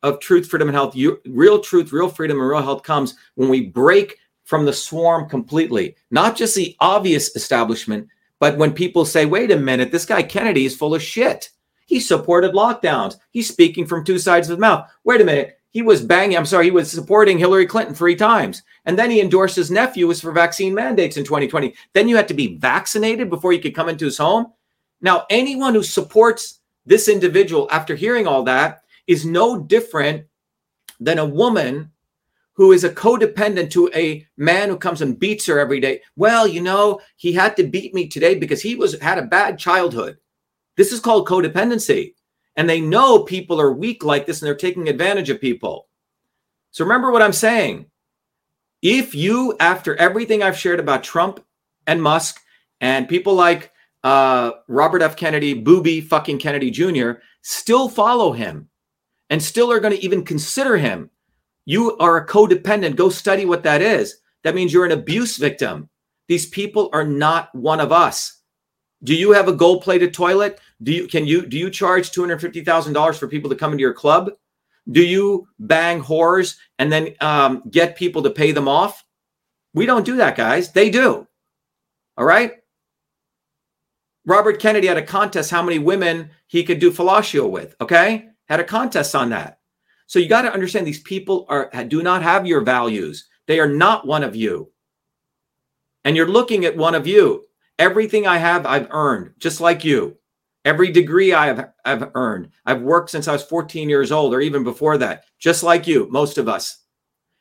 of 0.02 0.20
truth, 0.20 0.48
freedom, 0.48 0.68
and 0.68 0.74
health, 0.74 0.96
you, 0.96 1.20
real 1.26 1.60
truth, 1.60 1.92
real 1.92 2.08
freedom, 2.08 2.38
and 2.38 2.48
real 2.48 2.62
health 2.62 2.82
comes 2.82 3.14
when 3.34 3.48
we 3.48 3.66
break 3.66 4.18
from 4.44 4.64
the 4.64 4.72
swarm 4.72 5.28
completely, 5.28 5.94
not 6.10 6.36
just 6.36 6.54
the 6.54 6.76
obvious 6.80 7.34
establishment, 7.36 8.08
but 8.38 8.56
when 8.56 8.72
people 8.72 9.04
say, 9.04 9.26
wait 9.26 9.50
a 9.50 9.56
minute, 9.56 9.92
this 9.92 10.06
guy 10.06 10.22
Kennedy 10.22 10.64
is 10.64 10.76
full 10.76 10.94
of 10.94 11.02
shit. 11.02 11.50
He 11.86 12.00
supported 12.00 12.52
lockdowns. 12.52 13.16
He's 13.30 13.48
speaking 13.48 13.86
from 13.86 14.04
two 14.04 14.18
sides 14.18 14.48
of 14.48 14.56
the 14.56 14.60
mouth. 14.60 14.88
Wait 15.04 15.20
a 15.20 15.24
minute. 15.24 15.58
He 15.70 15.82
was 15.82 16.04
banging, 16.04 16.36
I'm 16.36 16.46
sorry, 16.46 16.64
he 16.64 16.70
was 16.72 16.90
supporting 16.90 17.38
Hillary 17.38 17.66
Clinton 17.66 17.94
three 17.94 18.16
times. 18.16 18.62
And 18.86 18.98
then 18.98 19.10
he 19.10 19.20
endorsed 19.20 19.54
his 19.54 19.70
nephew 19.70 20.08
was 20.08 20.20
for 20.20 20.32
vaccine 20.32 20.74
mandates 20.74 21.16
in 21.16 21.24
2020. 21.24 21.74
Then 21.92 22.08
you 22.08 22.16
had 22.16 22.28
to 22.28 22.34
be 22.34 22.56
vaccinated 22.56 23.30
before 23.30 23.52
you 23.52 23.60
could 23.60 23.74
come 23.74 23.88
into 23.88 24.04
his 24.04 24.18
home. 24.18 24.52
Now, 25.00 25.26
anyone 25.30 25.74
who 25.74 25.82
supports 25.82 26.60
this 26.86 27.08
individual 27.08 27.68
after 27.70 27.94
hearing 27.94 28.26
all 28.26 28.42
that 28.44 28.82
is 29.10 29.26
no 29.26 29.58
different 29.58 30.24
than 31.00 31.18
a 31.18 31.24
woman 31.24 31.90
who 32.52 32.70
is 32.70 32.84
a 32.84 32.90
codependent 32.90 33.68
to 33.70 33.90
a 33.92 34.24
man 34.36 34.68
who 34.68 34.76
comes 34.76 35.02
and 35.02 35.18
beats 35.18 35.46
her 35.46 35.58
every 35.58 35.80
day. 35.80 36.00
Well, 36.14 36.46
you 36.46 36.60
know, 36.60 37.00
he 37.16 37.32
had 37.32 37.56
to 37.56 37.64
beat 37.64 37.92
me 37.92 38.06
today 38.06 38.36
because 38.36 38.62
he 38.62 38.76
was 38.76 39.00
had 39.00 39.18
a 39.18 39.22
bad 39.22 39.58
childhood. 39.58 40.18
This 40.76 40.92
is 40.92 41.00
called 41.00 41.26
codependency. 41.26 42.14
And 42.54 42.70
they 42.70 42.80
know 42.80 43.24
people 43.24 43.60
are 43.60 43.72
weak 43.72 44.04
like 44.04 44.26
this 44.26 44.40
and 44.40 44.46
they're 44.46 44.54
taking 44.54 44.88
advantage 44.88 45.28
of 45.28 45.40
people. 45.40 45.88
So 46.70 46.84
remember 46.84 47.10
what 47.10 47.22
I'm 47.22 47.32
saying. 47.32 47.86
If 48.80 49.12
you, 49.12 49.56
after 49.58 49.96
everything 49.96 50.42
I've 50.42 50.56
shared 50.56 50.78
about 50.78 51.02
Trump 51.02 51.44
and 51.88 52.00
Musk 52.00 52.40
and 52.80 53.08
people 53.08 53.34
like 53.34 53.72
uh, 54.04 54.52
Robert 54.68 55.02
F. 55.02 55.16
Kennedy, 55.16 55.54
Booby 55.54 56.00
fucking 56.00 56.38
Kennedy 56.38 56.70
Jr., 56.70 57.12
still 57.42 57.88
follow 57.88 58.32
him, 58.32 58.69
and 59.30 59.42
still 59.42 59.72
are 59.72 59.80
going 59.80 59.96
to 59.96 60.04
even 60.04 60.24
consider 60.24 60.76
him, 60.76 61.08
you 61.64 61.96
are 61.98 62.18
a 62.18 62.26
codependent. 62.26 62.96
Go 62.96 63.08
study 63.08 63.46
what 63.46 63.62
that 63.62 63.80
is. 63.80 64.18
That 64.42 64.54
means 64.54 64.72
you're 64.72 64.84
an 64.84 64.92
abuse 64.92 65.36
victim. 65.36 65.88
These 66.28 66.46
people 66.46 66.90
are 66.92 67.04
not 67.04 67.54
one 67.54 67.80
of 67.80 67.92
us. 67.92 68.40
Do 69.02 69.14
you 69.14 69.32
have 69.32 69.48
a 69.48 69.52
gold-plated 69.52 70.12
toilet? 70.12 70.60
Do 70.82 70.92
you 70.92 71.06
can 71.06 71.26
you 71.26 71.46
do 71.46 71.56
you 71.56 71.70
charge 71.70 72.10
two 72.10 72.20
hundred 72.20 72.40
fifty 72.40 72.62
thousand 72.64 72.92
dollars 72.92 73.18
for 73.18 73.28
people 73.28 73.48
to 73.50 73.56
come 73.56 73.72
into 73.72 73.82
your 73.82 73.94
club? 73.94 74.32
Do 74.90 75.02
you 75.02 75.46
bang 75.58 76.02
whores 76.02 76.56
and 76.78 76.90
then 76.90 77.14
um, 77.20 77.62
get 77.70 77.96
people 77.96 78.22
to 78.22 78.30
pay 78.30 78.52
them 78.52 78.68
off? 78.68 79.04
We 79.72 79.86
don't 79.86 80.04
do 80.04 80.16
that, 80.16 80.36
guys. 80.36 80.72
They 80.72 80.90
do. 80.90 81.26
All 82.16 82.24
right. 82.24 82.54
Robert 84.26 84.60
Kennedy 84.60 84.86
had 84.86 84.98
a 84.98 85.02
contest 85.02 85.50
how 85.50 85.62
many 85.62 85.78
women 85.78 86.30
he 86.46 86.62
could 86.64 86.78
do 86.78 86.90
fellatio 86.90 87.48
with. 87.48 87.74
Okay 87.80 88.30
had 88.50 88.60
a 88.60 88.64
contest 88.64 89.14
on 89.14 89.30
that. 89.30 89.60
So 90.08 90.18
you 90.18 90.28
got 90.28 90.42
to 90.42 90.52
understand 90.52 90.86
these 90.86 91.00
people 91.00 91.46
are 91.48 91.70
do 91.84 92.02
not 92.02 92.22
have 92.22 92.46
your 92.46 92.60
values. 92.62 93.28
They 93.46 93.60
are 93.60 93.68
not 93.68 94.06
one 94.06 94.24
of 94.24 94.34
you. 94.34 94.70
And 96.04 96.16
you're 96.16 96.28
looking 96.28 96.64
at 96.64 96.76
one 96.76 96.96
of 96.96 97.06
you. 97.06 97.46
Everything 97.78 98.26
I 98.26 98.38
have, 98.38 98.66
I've 98.66 98.88
earned, 98.90 99.34
just 99.38 99.60
like 99.60 99.84
you. 99.84 100.16
Every 100.64 100.90
degree 100.90 101.32
I 101.32 101.46
have, 101.46 101.72
I've 101.84 102.10
earned. 102.14 102.50
I've 102.66 102.82
worked 102.82 103.10
since 103.10 103.28
I 103.28 103.32
was 103.32 103.42
14 103.44 103.88
years 103.88 104.12
old 104.12 104.34
or 104.34 104.40
even 104.40 104.64
before 104.64 104.98
that, 104.98 105.24
just 105.38 105.62
like 105.62 105.86
you, 105.86 106.08
most 106.10 106.36
of 106.36 106.48
us. 106.48 106.78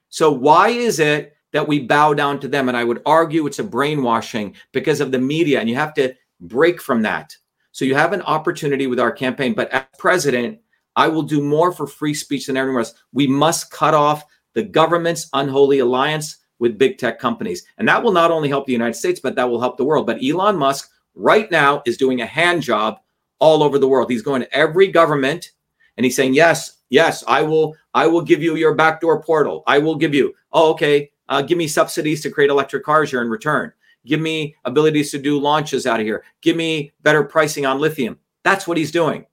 So 0.09 0.31
why 0.31 0.69
is 0.69 0.99
it 0.99 1.35
that 1.51 1.67
we 1.67 1.79
bow 1.79 2.13
down 2.13 2.39
to 2.39 2.47
them? 2.47 2.69
And 2.69 2.77
I 2.77 2.83
would 2.83 3.01
argue 3.05 3.45
it's 3.47 3.59
a 3.59 3.63
brainwashing 3.63 4.55
because 4.71 5.01
of 5.01 5.11
the 5.11 5.19
media, 5.19 5.59
and 5.59 5.67
you 5.67 5.75
have 5.75 5.93
to 5.95 6.13
break 6.39 6.79
from 6.79 7.01
that. 7.01 7.35
So 7.71 7.83
you 7.83 7.95
have 7.95 8.13
an 8.13 8.21
opportunity 8.21 8.87
with 8.87 8.99
our 8.99 9.11
campaign. 9.11 9.53
But 9.53 9.69
as 9.71 9.83
president, 9.97 10.59
I 10.95 11.07
will 11.07 11.23
do 11.23 11.41
more 11.41 11.71
for 11.71 11.87
free 11.87 12.13
speech 12.13 12.47
than 12.47 12.57
anyone 12.57 12.79
else. 12.79 12.93
We 13.13 13.27
must 13.27 13.71
cut 13.71 13.93
off 13.93 14.25
the 14.53 14.63
government's 14.63 15.29
unholy 15.33 15.79
alliance 15.79 16.37
with 16.59 16.77
big 16.77 16.97
tech 16.97 17.19
companies. 17.19 17.65
And 17.77 17.87
that 17.87 18.03
will 18.03 18.11
not 18.11 18.31
only 18.31 18.49
help 18.49 18.65
the 18.65 18.73
United 18.73 18.95
States, 18.95 19.19
but 19.19 19.35
that 19.35 19.49
will 19.49 19.61
help 19.61 19.77
the 19.77 19.85
world. 19.85 20.05
But 20.05 20.23
Elon 20.23 20.57
Musk 20.57 20.91
right 21.15 21.49
now 21.49 21.81
is 21.85 21.97
doing 21.97 22.21
a 22.21 22.25
hand 22.25 22.61
job 22.61 22.99
all 23.39 23.63
over 23.63 23.79
the 23.79 23.87
world. 23.87 24.09
He's 24.09 24.21
going 24.21 24.41
to 24.41 24.53
every 24.55 24.87
government 24.87 25.51
and 25.97 26.05
he's 26.05 26.15
saying, 26.15 26.33
yes, 26.33 26.79
yes, 26.89 27.23
I 27.27 27.41
will, 27.41 27.75
I 27.93 28.07
will 28.07 28.21
give 28.21 28.41
you 28.41 28.55
your 28.55 28.75
backdoor 28.75 29.21
portal. 29.21 29.63
I 29.67 29.79
will 29.79 29.95
give 29.95 30.13
you, 30.13 30.33
oh, 30.51 30.71
okay, 30.71 31.11
uh, 31.27 31.41
give 31.41 31.57
me 31.57 31.67
subsidies 31.67 32.21
to 32.21 32.29
create 32.29 32.49
electric 32.49 32.83
cars 32.83 33.11
here 33.11 33.21
in 33.21 33.29
return. 33.29 33.71
Give 34.05 34.19
me 34.19 34.55
abilities 34.65 35.11
to 35.11 35.17
do 35.19 35.39
launches 35.39 35.85
out 35.85 35.99
of 35.99 36.05
here. 36.05 36.23
Give 36.41 36.55
me 36.55 36.93
better 37.01 37.23
pricing 37.23 37.65
on 37.65 37.79
lithium. 37.79 38.17
That's 38.43 38.67
what 38.67 38.77
he's 38.77 38.91
doing. 38.91 39.25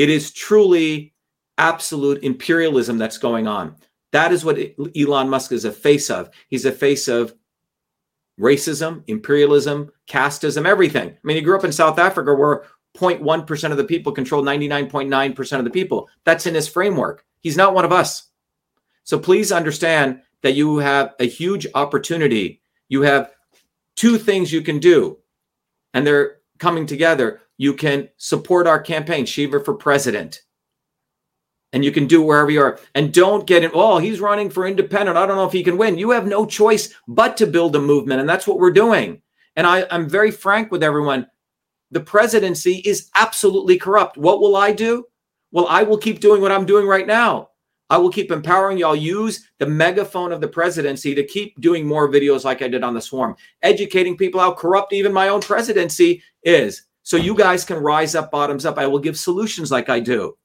It 0.00 0.08
is 0.08 0.32
truly 0.32 1.12
absolute 1.58 2.24
imperialism 2.24 2.96
that's 2.96 3.18
going 3.18 3.46
on. 3.46 3.76
That 4.12 4.32
is 4.32 4.46
what 4.46 4.58
Elon 4.96 5.28
Musk 5.28 5.52
is 5.52 5.66
a 5.66 5.70
face 5.70 6.08
of. 6.08 6.30
He's 6.48 6.64
a 6.64 6.72
face 6.72 7.06
of 7.06 7.34
racism, 8.40 9.04
imperialism, 9.08 9.90
casteism, 10.08 10.64
everything. 10.64 11.10
I 11.10 11.18
mean, 11.22 11.36
he 11.36 11.42
grew 11.42 11.54
up 11.54 11.66
in 11.66 11.72
South 11.72 11.98
Africa 11.98 12.34
where 12.34 12.64
0.1% 12.96 13.70
of 13.72 13.76
the 13.76 13.84
people 13.84 14.10
control 14.12 14.42
99.9% 14.42 15.58
of 15.58 15.64
the 15.64 15.70
people. 15.70 16.08
That's 16.24 16.46
in 16.46 16.54
his 16.54 16.66
framework. 16.66 17.26
He's 17.42 17.58
not 17.58 17.74
one 17.74 17.84
of 17.84 17.92
us. 17.92 18.30
So 19.04 19.18
please 19.18 19.52
understand 19.52 20.22
that 20.42 20.54
you 20.54 20.78
have 20.78 21.14
a 21.20 21.26
huge 21.26 21.66
opportunity. 21.74 22.62
You 22.88 23.02
have 23.02 23.32
two 23.96 24.16
things 24.16 24.50
you 24.50 24.62
can 24.62 24.78
do, 24.78 25.18
and 25.92 26.06
they're 26.06 26.38
coming 26.58 26.86
together 26.86 27.42
you 27.60 27.74
can 27.74 28.08
support 28.16 28.66
our 28.66 28.80
campaign, 28.80 29.26
Shiva 29.26 29.62
for 29.62 29.74
President. 29.74 30.40
And 31.74 31.84
you 31.84 31.92
can 31.92 32.06
do 32.06 32.22
wherever 32.22 32.50
you 32.50 32.62
are. 32.62 32.80
And 32.94 33.12
don't 33.12 33.46
get 33.46 33.62
it, 33.62 33.72
oh, 33.74 33.98
he's 33.98 34.18
running 34.18 34.48
for 34.48 34.66
independent. 34.66 35.18
I 35.18 35.26
don't 35.26 35.36
know 35.36 35.44
if 35.44 35.52
he 35.52 35.62
can 35.62 35.76
win. 35.76 35.98
You 35.98 36.10
have 36.12 36.26
no 36.26 36.46
choice 36.46 36.94
but 37.06 37.36
to 37.36 37.46
build 37.46 37.76
a 37.76 37.78
movement. 37.78 38.18
And 38.18 38.26
that's 38.26 38.46
what 38.46 38.58
we're 38.58 38.70
doing. 38.70 39.20
And 39.56 39.66
I, 39.66 39.86
I'm 39.90 40.08
very 40.08 40.30
frank 40.30 40.72
with 40.72 40.82
everyone. 40.82 41.26
The 41.90 42.00
presidency 42.00 42.76
is 42.86 43.10
absolutely 43.14 43.76
corrupt. 43.76 44.16
What 44.16 44.40
will 44.40 44.56
I 44.56 44.72
do? 44.72 45.04
Well, 45.52 45.66
I 45.68 45.82
will 45.82 45.98
keep 45.98 46.20
doing 46.20 46.40
what 46.40 46.52
I'm 46.52 46.64
doing 46.64 46.86
right 46.86 47.06
now. 47.06 47.50
I 47.90 47.98
will 47.98 48.10
keep 48.10 48.30
empowering 48.30 48.78
y'all. 48.78 48.96
Use 48.96 49.46
the 49.58 49.66
megaphone 49.66 50.32
of 50.32 50.40
the 50.40 50.48
presidency 50.48 51.14
to 51.14 51.26
keep 51.26 51.60
doing 51.60 51.86
more 51.86 52.10
videos 52.10 52.42
like 52.42 52.62
I 52.62 52.68
did 52.68 52.82
on 52.82 52.94
the 52.94 53.02
swarm, 53.02 53.36
educating 53.60 54.16
people 54.16 54.40
how 54.40 54.54
corrupt 54.54 54.94
even 54.94 55.12
my 55.12 55.28
own 55.28 55.42
presidency 55.42 56.22
is. 56.42 56.86
So 57.02 57.16
you 57.16 57.34
guys 57.34 57.64
can 57.64 57.78
rise 57.78 58.14
up, 58.14 58.30
bottoms 58.30 58.66
up. 58.66 58.78
I 58.78 58.86
will 58.86 58.98
give 58.98 59.18
solutions 59.18 59.70
like 59.70 59.88
I 59.88 60.00
do. 60.00 60.36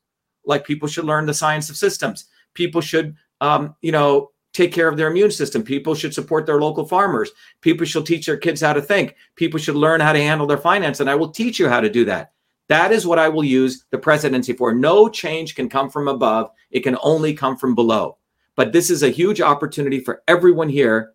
Like 0.46 0.66
people 0.66 0.88
should 0.88 1.06
learn 1.06 1.26
the 1.26 1.34
science 1.34 1.70
of 1.70 1.78
systems. 1.78 2.26
People 2.54 2.82
should, 2.82 3.16
um, 3.42 3.76
you 3.82 3.92
know, 3.92 4.32
take 4.54 4.72
care 4.72 4.88
of 4.88 4.96
their 4.96 5.10
immune 5.10 5.32
system. 5.32 5.64
People 5.64 5.94
should 5.96 6.14
support 6.14 6.46
their 6.46 6.62
local 6.62 6.86
farmers. 6.86 7.32
People 7.60 7.86
should 7.86 8.06
teach 8.06 8.26
their 8.26 8.38
kids 8.38 8.62
how 8.62 8.72
to 8.72 8.82
think. 8.82 9.16
People 9.36 9.60
should 9.60 9.76
learn 9.76 10.00
how 10.00 10.14
to 10.14 10.22
handle 10.22 10.48
their 10.48 10.58
finance. 10.58 11.02
And 11.02 11.10
I 11.10 11.16
will 11.16 11.30
teach 11.30 11.60
you 11.60 11.68
how 11.68 11.82
to 11.82 11.90
do 11.90 12.06
that. 12.06 12.32
That 12.68 12.92
is 12.92 13.06
what 13.06 13.20
I 13.20 13.30
will 13.30 13.44
use 13.44 13.86
the 13.92 13.98
presidency 13.98 14.54
for. 14.54 14.74
No 14.74 15.10
change 15.10 15.56
can 15.56 15.70
come 15.70 15.90
from 15.90 16.08
above, 16.08 16.52
it 16.72 16.82
can 16.82 16.98
only 17.04 17.34
come 17.34 17.58
from 17.58 17.76
below. 17.76 18.18
But 18.56 18.72
this 18.72 18.90
is 18.90 19.04
a 19.04 19.10
huge 19.10 19.42
opportunity 19.42 20.00
for 20.00 20.24
everyone 20.28 20.70
here 20.70 21.14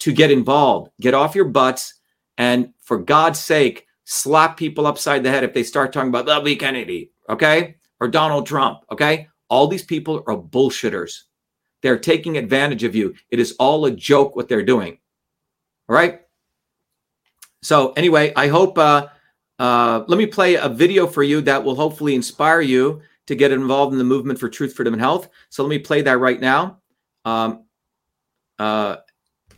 to 0.00 0.12
get 0.12 0.30
involved, 0.30 0.90
get 1.00 1.14
off 1.14 1.34
your 1.34 1.46
butts, 1.46 1.94
and 2.36 2.72
for 2.82 2.98
God's 2.98 3.40
sake, 3.40 3.86
slap 4.04 4.56
people 4.56 4.86
upside 4.86 5.22
the 5.22 5.30
head 5.30 5.44
if 5.44 5.54
they 5.54 5.62
start 5.62 5.92
talking 5.92 6.08
about 6.08 6.26
Bobby 6.26 6.56
Kennedy, 6.56 7.10
okay? 7.28 7.76
Or 8.00 8.08
Donald 8.08 8.46
Trump, 8.46 8.80
okay? 8.90 9.28
All 9.48 9.66
these 9.66 9.84
people 9.84 10.22
are 10.26 10.36
bullshitters. 10.36 11.22
They're 11.82 11.98
taking 11.98 12.38
advantage 12.38 12.84
of 12.84 12.94
you. 12.94 13.14
It 13.30 13.38
is 13.40 13.54
all 13.58 13.84
a 13.84 13.90
joke 13.90 14.36
what 14.36 14.48
they're 14.48 14.62
doing. 14.62 14.98
All 15.88 15.94
right. 15.94 16.22
So 17.62 17.92
anyway, 17.92 18.32
I 18.36 18.48
hope. 18.48 18.78
Uh, 18.78 19.08
uh, 19.58 20.04
let 20.08 20.18
me 20.18 20.26
play 20.26 20.56
a 20.56 20.68
video 20.68 21.06
for 21.06 21.22
you 21.22 21.40
that 21.42 21.62
will 21.62 21.76
hopefully 21.76 22.14
inspire 22.14 22.60
you 22.60 23.00
to 23.26 23.34
get 23.34 23.52
involved 23.52 23.92
in 23.92 23.98
the 23.98 24.04
movement 24.04 24.38
for 24.38 24.48
truth, 24.48 24.74
freedom, 24.74 24.94
and 24.94 25.00
health. 25.00 25.28
So 25.50 25.62
let 25.62 25.70
me 25.70 25.78
play 25.78 26.02
that 26.02 26.18
right 26.18 26.40
now. 26.40 26.78
Um, 27.24 27.64
uh, 28.58 28.96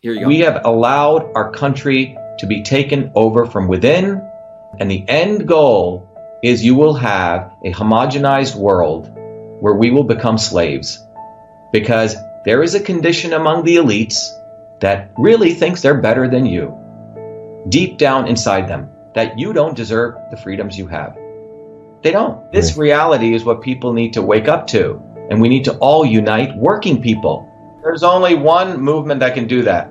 here 0.01 0.13
you 0.13 0.21
go. 0.21 0.27
We 0.29 0.39
have 0.41 0.65
allowed 0.65 1.33
our 1.35 1.51
country 1.51 2.17
to 2.39 2.47
be 2.47 2.63
taken 2.63 3.11
over 3.15 3.47
from 3.47 3.69
within, 3.69 4.21
and 4.79 4.91
the 4.91 5.05
end 5.09 5.47
goal 5.47 6.09
is 6.43 6.65
you 6.65 6.75
will 6.75 6.95
have 6.95 7.53
a 7.65 7.73
homogenized 7.73 8.57
world 8.57 9.11
where 9.61 9.75
we 9.75 9.91
will 9.91 10.05
become 10.05 10.39
slaves. 10.39 11.03
Because 11.73 12.17
there 12.45 12.63
is 12.63 12.75
a 12.75 12.81
condition 12.81 13.33
among 13.33 13.65
the 13.65 13.77
elites 13.77 14.29
that 14.81 15.13
really 15.19 15.55
thinks 15.55 15.83
they're 15.83 16.01
better 16.01 16.29
than 16.29 16.47
you, 16.47 16.75
deep 17.69 17.99
down 17.99 18.29
inside 18.29 18.69
them, 18.69 18.91
that 19.15 19.39
you 19.39 19.53
don't 19.53 19.75
deserve 19.75 20.15
the 20.31 20.37
freedoms 20.37 20.79
you 20.79 20.87
have. 20.87 21.17
They 22.03 22.13
don't. 22.13 22.53
This 22.53 22.77
reality 22.77 23.35
is 23.35 23.45
what 23.45 23.63
people 23.63 23.93
need 23.93 24.13
to 24.13 24.23
wake 24.23 24.47
up 24.47 24.67
to. 24.69 25.03
And 25.29 25.41
we 25.41 25.49
need 25.49 25.65
to 25.65 25.77
all 25.79 26.07
unite 26.07 26.57
working 26.57 27.03
people. 27.03 27.51
There's 27.83 28.05
only 28.05 28.35
one 28.35 28.81
movement 28.81 29.21
that 29.21 29.35
can 29.35 29.49
do 29.49 29.63
that. 29.63 29.91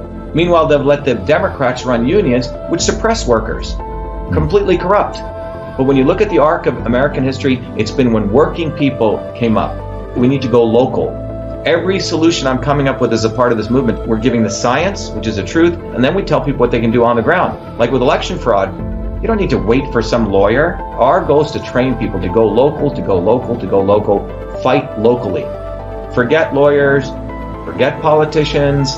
Meanwhile, 0.33 0.67
they've 0.67 0.79
let 0.79 1.03
the 1.03 1.15
Democrats 1.15 1.85
run 1.85 2.07
unions, 2.07 2.47
which 2.69 2.81
suppress 2.81 3.27
workers. 3.27 3.75
Completely 4.33 4.77
corrupt. 4.77 5.17
But 5.77 5.83
when 5.83 5.97
you 5.97 6.03
look 6.03 6.21
at 6.21 6.29
the 6.29 6.37
arc 6.37 6.65
of 6.65 6.85
American 6.85 7.23
history, 7.23 7.57
it's 7.77 7.91
been 7.91 8.13
when 8.13 8.31
working 8.31 8.71
people 8.71 9.19
came 9.35 9.57
up. 9.57 9.75
We 10.15 10.27
need 10.27 10.41
to 10.41 10.47
go 10.47 10.63
local. 10.63 11.09
Every 11.65 11.99
solution 11.99 12.47
I'm 12.47 12.59
coming 12.59 12.87
up 12.87 13.01
with 13.01 13.13
is 13.13 13.23
a 13.23 13.29
part 13.29 13.51
of 13.51 13.57
this 13.57 13.69
movement, 13.69 14.07
we're 14.07 14.19
giving 14.19 14.41
the 14.41 14.49
science, 14.49 15.09
which 15.09 15.27
is 15.27 15.35
the 15.35 15.43
truth, 15.43 15.73
and 15.73 16.03
then 16.03 16.15
we 16.15 16.23
tell 16.23 16.41
people 16.41 16.59
what 16.59 16.71
they 16.71 16.81
can 16.81 16.91
do 16.91 17.03
on 17.03 17.15
the 17.15 17.21
ground. 17.21 17.77
Like 17.77 17.91
with 17.91 18.01
election 18.01 18.39
fraud, 18.39 18.75
you 19.21 19.27
don't 19.27 19.37
need 19.37 19.51
to 19.51 19.59
wait 19.59 19.91
for 19.91 20.01
some 20.01 20.31
lawyer. 20.31 20.77
Our 20.97 21.23
goal 21.23 21.45
is 21.45 21.51
to 21.51 21.59
train 21.59 21.95
people 21.95 22.19
to 22.19 22.29
go 22.29 22.47
local, 22.47 22.89
to 22.89 23.01
go 23.01 23.19
local, 23.19 23.59
to 23.59 23.67
go 23.67 23.79
local, 23.79 24.27
fight 24.63 24.99
locally. 24.99 25.43
Forget 26.15 26.55
lawyers, 26.55 27.09
forget 27.63 28.01
politicians, 28.01 28.97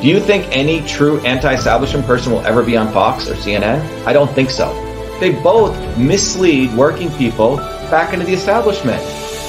Do 0.00 0.08
you 0.08 0.18
think 0.18 0.46
any 0.50 0.80
true 0.86 1.20
anti-establishment 1.20 2.06
person 2.06 2.32
will 2.32 2.40
ever 2.40 2.62
be 2.62 2.74
on 2.74 2.90
Fox 2.90 3.28
or 3.28 3.34
CNN? 3.34 3.80
I 4.06 4.14
don't 4.14 4.30
think 4.30 4.48
so. 4.48 4.72
They 5.20 5.30
both 5.30 5.76
mislead 5.98 6.74
working 6.74 7.12
people 7.12 7.58
back 7.90 8.14
into 8.14 8.24
the 8.24 8.32
establishment. 8.32 9.02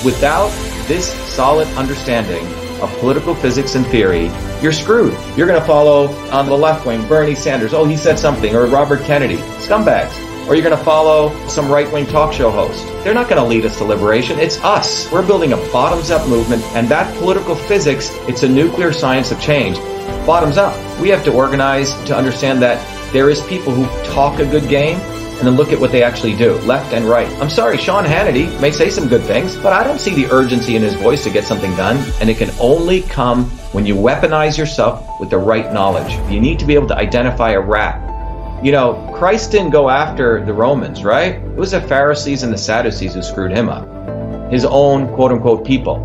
Without 0.04 0.50
this 0.90 1.14
solid 1.34 1.70
understanding 1.78 2.46
of 2.82 2.92
political 3.00 3.34
physics 3.34 3.76
and 3.76 3.88
theory, 3.88 4.30
you're 4.62 4.74
screwed. 4.74 5.14
You're 5.38 5.48
going 5.48 5.60
to 5.60 5.66
follow 5.66 6.08
on 6.32 6.48
the 6.48 6.58
left 6.58 6.86
wing 6.86 7.08
Bernie 7.08 7.34
Sanders. 7.34 7.74
Oh, 7.74 7.86
he 7.86 7.96
said 7.96 8.20
something. 8.20 8.54
Or 8.54 8.66
Robert 8.66 9.00
Kennedy. 9.04 9.38
Scumbags. 9.66 10.31
Or 10.48 10.56
you're 10.56 10.64
going 10.64 10.78
to 10.78 10.84
follow 10.84 11.32
some 11.48 11.72
right 11.72 11.92
wing 11.92 12.06
talk 12.06 12.34
show 12.34 12.50
host. 12.50 12.86
They're 13.04 13.14
not 13.14 13.30
going 13.30 13.42
to 13.42 13.48
lead 13.48 13.66
us 13.66 13.78
to 13.78 13.84
liberation. 13.84 14.40
It's 14.40 14.62
us. 14.64 15.12
We're 15.12 15.26
building 15.26 15.54
a 15.54 15.58
bottoms 15.72 16.12
up 16.12 16.28
movement. 16.28 16.64
And 16.76 16.88
that 16.90 17.14
political 17.18 17.56
physics, 17.56 18.10
it's 18.28 18.44
a 18.44 18.50
nuclear 18.50 18.92
science 18.92 19.32
of 19.32 19.40
change. 19.40 19.78
Bottoms 20.26 20.58
up. 20.58 20.76
We 21.00 21.10
have 21.10 21.24
to 21.26 21.34
organize 21.34 21.94
to 22.06 22.16
understand 22.16 22.62
that 22.62 22.80
there 23.14 23.30
is 23.30 23.42
people 23.48 23.74
who 23.74 23.86
talk 24.14 24.40
a 24.40 24.46
good 24.46 24.68
game 24.70 24.98
and 25.42 25.48
then 25.48 25.56
look 25.56 25.72
at 25.74 25.80
what 25.80 25.92
they 25.92 26.04
actually 26.04 26.36
do, 26.36 26.54
left 26.60 26.94
and 26.94 27.04
right. 27.06 27.28
I'm 27.42 27.50
sorry, 27.50 27.76
Sean 27.76 28.06
Hannity 28.06 28.62
may 28.62 28.72
say 28.72 28.92
some 28.92 29.08
good 29.08 29.24
things, 29.24 29.56
but 29.56 29.74
I 29.74 29.84
don't 29.84 30.00
see 30.00 30.14
the 30.14 30.32
urgency 30.32 30.76
in 30.76 30.84
his 30.84 30.94
voice 30.94 31.24
to 31.24 31.32
get 31.32 31.46
something 31.46 31.76
done. 31.76 31.98
And 32.22 32.30
it 32.30 32.38
can 32.38 32.52
only 32.60 33.02
come 33.02 33.46
when 33.74 33.88
you 33.88 33.96
weaponize 33.96 34.56
yourself 34.56 35.04
with 35.20 35.32
the 35.32 35.40
right 35.40 35.74
knowledge. 35.74 36.14
You 36.32 36.40
need 36.40 36.60
to 36.60 36.66
be 36.66 36.76
able 36.76 36.88
to 36.90 36.96
identify 36.96 37.54
a 37.54 37.60
rat. 37.60 38.11
You 38.64 38.72
know, 38.72 39.12
Christ 39.16 39.52
didn't 39.52 39.72
go 39.72 39.90
after 39.90 40.46
the 40.46 40.54
Romans, 40.54 41.04
right? 41.04 41.36
It 41.36 41.56
was 41.56 41.72
the 41.72 41.82
Pharisees 41.82 42.44
and 42.44 42.54
the 42.54 42.58
Sadducees 42.58 43.16
who 43.16 43.24
screwed 43.24 43.52
him 43.52 43.70
up. 43.70 43.88
His 44.52 44.66
own 44.66 45.12
quote 45.16 45.32
unquote 45.32 45.66
people. 45.66 45.96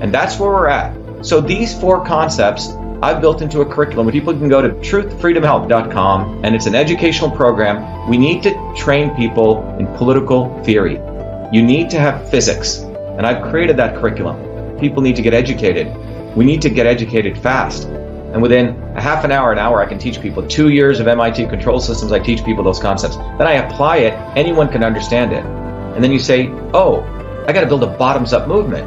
And 0.00 0.14
that's 0.14 0.38
where 0.38 0.48
we're 0.48 0.68
at. 0.68 0.94
So 1.26 1.40
these 1.40 1.78
four 1.80 2.04
concepts 2.04 2.68
I've 3.00 3.20
built 3.20 3.42
into 3.42 3.60
a 3.60 3.66
curriculum 3.66 4.06
where 4.06 4.12
people 4.12 4.32
can 4.32 4.48
go 4.48 4.60
to 4.60 4.70
truthfreedomhealth.com 4.70 6.44
and 6.44 6.54
it's 6.54 6.66
an 6.66 6.74
educational 6.74 7.30
program. 7.30 8.08
We 8.08 8.16
need 8.16 8.42
to 8.42 8.74
train 8.76 9.14
people 9.14 9.64
in 9.78 9.86
political 9.96 10.62
theory. 10.64 11.00
You 11.52 11.62
need 11.62 11.90
to 11.90 11.98
have 11.98 12.28
physics. 12.28 12.78
And 12.78 13.24
I've 13.24 13.50
created 13.50 13.76
that 13.76 13.96
curriculum. 13.96 14.78
People 14.78 15.02
need 15.02 15.14
to 15.16 15.22
get 15.22 15.32
educated. 15.32 15.96
We 16.36 16.44
need 16.44 16.60
to 16.62 16.70
get 16.70 16.86
educated 16.86 17.38
fast. 17.38 17.88
And 18.32 18.42
within 18.42 18.76
a 18.94 19.00
half 19.00 19.24
an 19.24 19.32
hour, 19.32 19.52
an 19.52 19.58
hour, 19.58 19.82
I 19.82 19.86
can 19.86 19.98
teach 19.98 20.20
people 20.20 20.46
two 20.46 20.68
years 20.68 21.00
of 21.00 21.08
MIT 21.08 21.46
control 21.46 21.80
systems. 21.80 22.12
I 22.12 22.18
teach 22.18 22.44
people 22.44 22.62
those 22.62 22.78
concepts. 22.78 23.16
Then 23.16 23.46
I 23.46 23.54
apply 23.54 23.98
it. 23.98 24.12
Anyone 24.36 24.68
can 24.68 24.84
understand 24.84 25.32
it. 25.32 25.44
And 25.94 26.04
then 26.04 26.12
you 26.12 26.18
say, 26.18 26.48
oh, 26.74 27.02
I 27.48 27.52
got 27.52 27.62
to 27.62 27.66
build 27.66 27.82
a 27.82 27.86
bottoms 27.86 28.34
up 28.34 28.46
movement. 28.46 28.86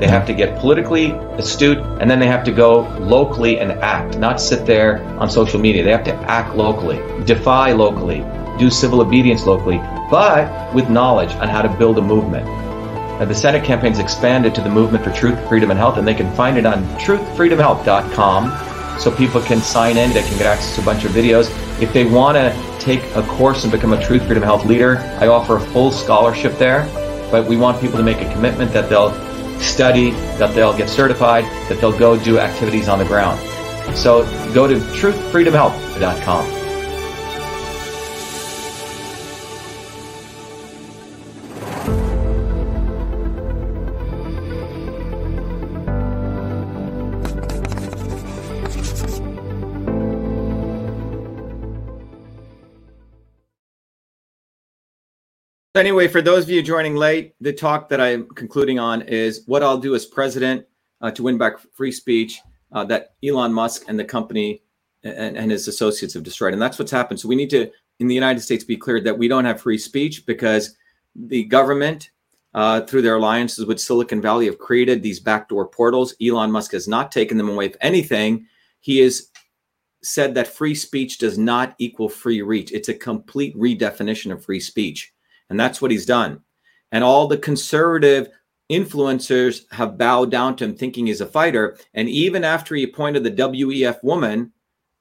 They 0.00 0.06
have 0.06 0.26
to 0.28 0.32
get 0.32 0.58
politically 0.58 1.10
astute 1.36 1.76
and 2.00 2.10
then 2.10 2.18
they 2.18 2.26
have 2.26 2.42
to 2.44 2.52
go 2.52 2.88
locally 2.98 3.60
and 3.60 3.72
act, 3.72 4.16
not 4.16 4.40
sit 4.40 4.64
there 4.64 5.04
on 5.18 5.28
social 5.28 5.60
media. 5.60 5.84
They 5.84 5.90
have 5.90 6.04
to 6.04 6.14
act 6.14 6.56
locally, 6.56 6.96
defy 7.26 7.72
locally, 7.72 8.24
do 8.58 8.70
civil 8.70 9.02
obedience 9.02 9.44
locally, 9.44 9.76
but 10.10 10.74
with 10.74 10.88
knowledge 10.88 11.32
on 11.32 11.50
how 11.50 11.60
to 11.60 11.68
build 11.68 11.98
a 11.98 12.02
movement. 12.02 12.46
Now, 12.46 13.26
the 13.26 13.34
Senate 13.34 13.62
campaign's 13.62 13.98
expanded 13.98 14.54
to 14.54 14.62
the 14.62 14.70
movement 14.70 15.04
for 15.04 15.12
truth, 15.12 15.38
freedom, 15.46 15.70
and 15.70 15.78
health, 15.78 15.98
and 15.98 16.08
they 16.08 16.14
can 16.14 16.34
find 16.34 16.56
it 16.56 16.64
on 16.64 16.82
truthfreedomhealth.com 16.98 18.69
so 19.00 19.10
people 19.10 19.40
can 19.40 19.60
sign 19.60 19.96
in. 19.96 20.12
They 20.12 20.22
can 20.22 20.36
get 20.38 20.46
access 20.46 20.76
to 20.76 20.82
a 20.82 20.84
bunch 20.84 21.04
of 21.04 21.12
videos. 21.12 21.50
If 21.80 21.92
they 21.92 22.04
want 22.04 22.36
to 22.36 22.54
take 22.78 23.02
a 23.16 23.22
course 23.22 23.64
and 23.64 23.72
become 23.72 23.92
a 23.92 24.02
truth, 24.02 24.26
freedom, 24.26 24.42
health 24.42 24.66
leader, 24.66 24.98
I 25.18 25.26
offer 25.28 25.56
a 25.56 25.60
full 25.60 25.90
scholarship 25.90 26.58
there. 26.58 26.88
but 27.30 27.46
we 27.46 27.56
want 27.56 27.80
people 27.80 27.96
to 27.96 28.02
make 28.02 28.20
a 28.20 28.32
commitment 28.32 28.72
that 28.72 28.88
they'll 28.88 29.12
study, 29.60 30.10
that 30.38 30.52
they'll 30.54 30.76
get 30.76 30.88
certified, 30.88 31.44
that 31.68 31.80
they'll 31.80 31.96
go 31.96 32.18
do 32.18 32.38
activities 32.38 32.88
on 32.88 32.98
the 32.98 33.04
ground. 33.04 33.38
So 33.96 34.24
go 34.52 34.66
to 34.66 34.74
truthfreedomhealth.com. 34.74 36.59
Anyway, 55.80 56.06
for 56.08 56.20
those 56.20 56.44
of 56.44 56.50
you 56.50 56.62
joining 56.62 56.94
late, 56.94 57.34
the 57.40 57.54
talk 57.54 57.88
that 57.88 58.02
I'm 58.02 58.28
concluding 58.34 58.78
on 58.78 59.00
is 59.00 59.44
what 59.46 59.62
I'll 59.62 59.78
do 59.78 59.94
as 59.94 60.04
president 60.04 60.66
uh, 61.00 61.10
to 61.12 61.22
win 61.22 61.38
back 61.38 61.54
free 61.72 61.90
speech 61.90 62.38
uh, 62.72 62.84
that 62.84 63.14
Elon 63.24 63.50
Musk 63.50 63.86
and 63.88 63.98
the 63.98 64.04
company 64.04 64.62
and, 65.04 65.38
and, 65.38 65.50
his 65.50 65.68
associates 65.68 66.12
have 66.12 66.22
destroyed. 66.22 66.52
And 66.52 66.60
that's 66.60 66.78
what's 66.78 66.90
happened. 66.90 67.18
So 67.18 67.28
we 67.28 67.34
need 67.34 67.48
to, 67.48 67.70
in 67.98 68.08
the 68.08 68.14
United 68.14 68.40
States, 68.40 68.62
be 68.62 68.76
clear 68.76 69.00
that 69.00 69.16
we 69.16 69.26
don't 69.26 69.46
have 69.46 69.62
free 69.62 69.78
speech 69.78 70.26
because 70.26 70.76
the 71.16 71.44
government, 71.44 72.10
uh, 72.52 72.82
through 72.82 73.00
their 73.00 73.16
alliances 73.16 73.64
with 73.64 73.80
Silicon 73.80 74.20
Valley, 74.20 74.44
have 74.44 74.58
created 74.58 75.02
these 75.02 75.18
backdoor 75.18 75.66
portals. 75.66 76.14
Elon 76.22 76.52
Musk 76.52 76.72
has 76.72 76.88
not 76.88 77.10
taken 77.10 77.38
them 77.38 77.48
away. 77.48 77.64
If 77.64 77.76
anything, 77.80 78.44
he 78.80 78.98
has 78.98 79.30
said 80.02 80.34
that 80.34 80.46
free 80.46 80.74
speech 80.74 81.16
does 81.16 81.38
not 81.38 81.74
equal 81.78 82.10
free 82.10 82.42
reach. 82.42 82.70
It's 82.70 82.90
a 82.90 82.94
complete 82.94 83.56
redefinition 83.56 84.30
of 84.30 84.44
free 84.44 84.60
speech. 84.60 85.14
And 85.50 85.58
that's 85.58 85.82
what 85.82 85.90
he's 85.90 86.06
done. 86.06 86.40
And 86.92 87.04
all 87.04 87.26
the 87.26 87.36
conservative 87.36 88.30
influencers 88.70 89.70
have 89.72 89.98
bowed 89.98 90.30
down 90.30 90.56
to 90.56 90.64
him 90.64 90.76
thinking 90.76 91.06
he's 91.06 91.20
a 91.20 91.26
fighter. 91.26 91.76
And 91.92 92.08
even 92.08 92.44
after 92.44 92.74
he 92.74 92.84
appointed 92.84 93.24
the 93.24 93.30
WEF 93.32 94.02
woman 94.02 94.52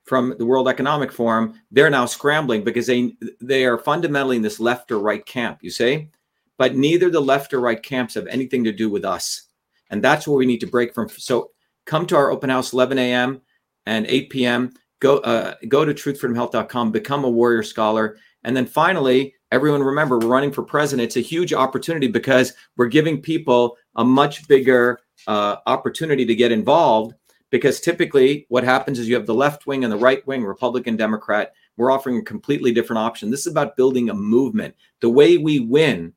from 0.05 0.33
the 0.39 0.45
World 0.45 0.67
Economic 0.67 1.11
Forum, 1.11 1.53
they're 1.71 1.91
now 1.91 2.05
scrambling 2.05 2.63
because 2.63 2.87
they 2.87 3.13
they 3.39 3.65
are 3.65 3.77
fundamentally 3.77 4.37
in 4.37 4.41
this 4.41 4.59
left 4.59 4.91
or 4.91 4.99
right 4.99 5.23
camp, 5.25 5.59
you 5.61 5.69
say? 5.69 6.09
But 6.57 6.75
neither 6.75 7.09
the 7.09 7.21
left 7.21 7.53
or 7.53 7.61
right 7.61 7.81
camps 7.81 8.15
have 8.15 8.27
anything 8.27 8.63
to 8.63 8.71
do 8.71 8.89
with 8.89 9.05
us. 9.05 9.43
And 9.91 10.03
that's 10.03 10.27
where 10.27 10.37
we 10.37 10.47
need 10.47 10.59
to 10.61 10.67
break 10.67 10.93
from. 10.93 11.09
So 11.09 11.51
come 11.85 12.05
to 12.07 12.15
our 12.15 12.31
open 12.31 12.49
house 12.49 12.73
11 12.73 12.97
a.m. 12.97 13.41
and 13.85 14.05
8 14.07 14.29
p.m. 14.29 14.71
Go 14.99 15.19
uh, 15.19 15.55
go 15.67 15.85
to 15.85 15.93
truthfreedomhealth.com, 15.93 16.91
become 16.91 17.23
a 17.23 17.29
warrior 17.29 17.63
scholar. 17.63 18.17
And 18.43 18.57
then 18.57 18.65
finally, 18.65 19.35
everyone 19.51 19.81
remember 19.83 20.19
we're 20.19 20.27
running 20.27 20.51
for 20.51 20.63
president. 20.63 21.05
It's 21.05 21.17
a 21.17 21.21
huge 21.21 21.53
opportunity 21.53 22.07
because 22.07 22.53
we're 22.77 22.87
giving 22.87 23.21
people 23.21 23.77
a 23.95 24.05
much 24.05 24.47
bigger 24.47 25.01
uh, 25.27 25.57
opportunity 25.65 26.25
to 26.25 26.35
get 26.35 26.51
involved. 26.51 27.15
Because 27.51 27.79
typically, 27.79 28.45
what 28.49 28.63
happens 28.63 28.99
is 28.99 29.09
you 29.09 29.15
have 29.15 29.25
the 29.25 29.33
left 29.33 29.65
wing 29.65 29.83
and 29.83 29.91
the 29.91 29.97
right 29.97 30.25
wing, 30.27 30.43
Republican, 30.43 30.95
Democrat. 30.95 31.53
We're 31.77 31.91
offering 31.91 32.19
a 32.19 32.23
completely 32.23 32.71
different 32.71 32.99
option. 32.99 33.31
This 33.31 33.47
is 33.47 33.51
about 33.51 33.75
building 33.75 34.11
a 34.11 34.13
movement. 34.13 34.75
The 34.99 35.09
way 35.09 35.37
we 35.37 35.59
win, 35.59 36.13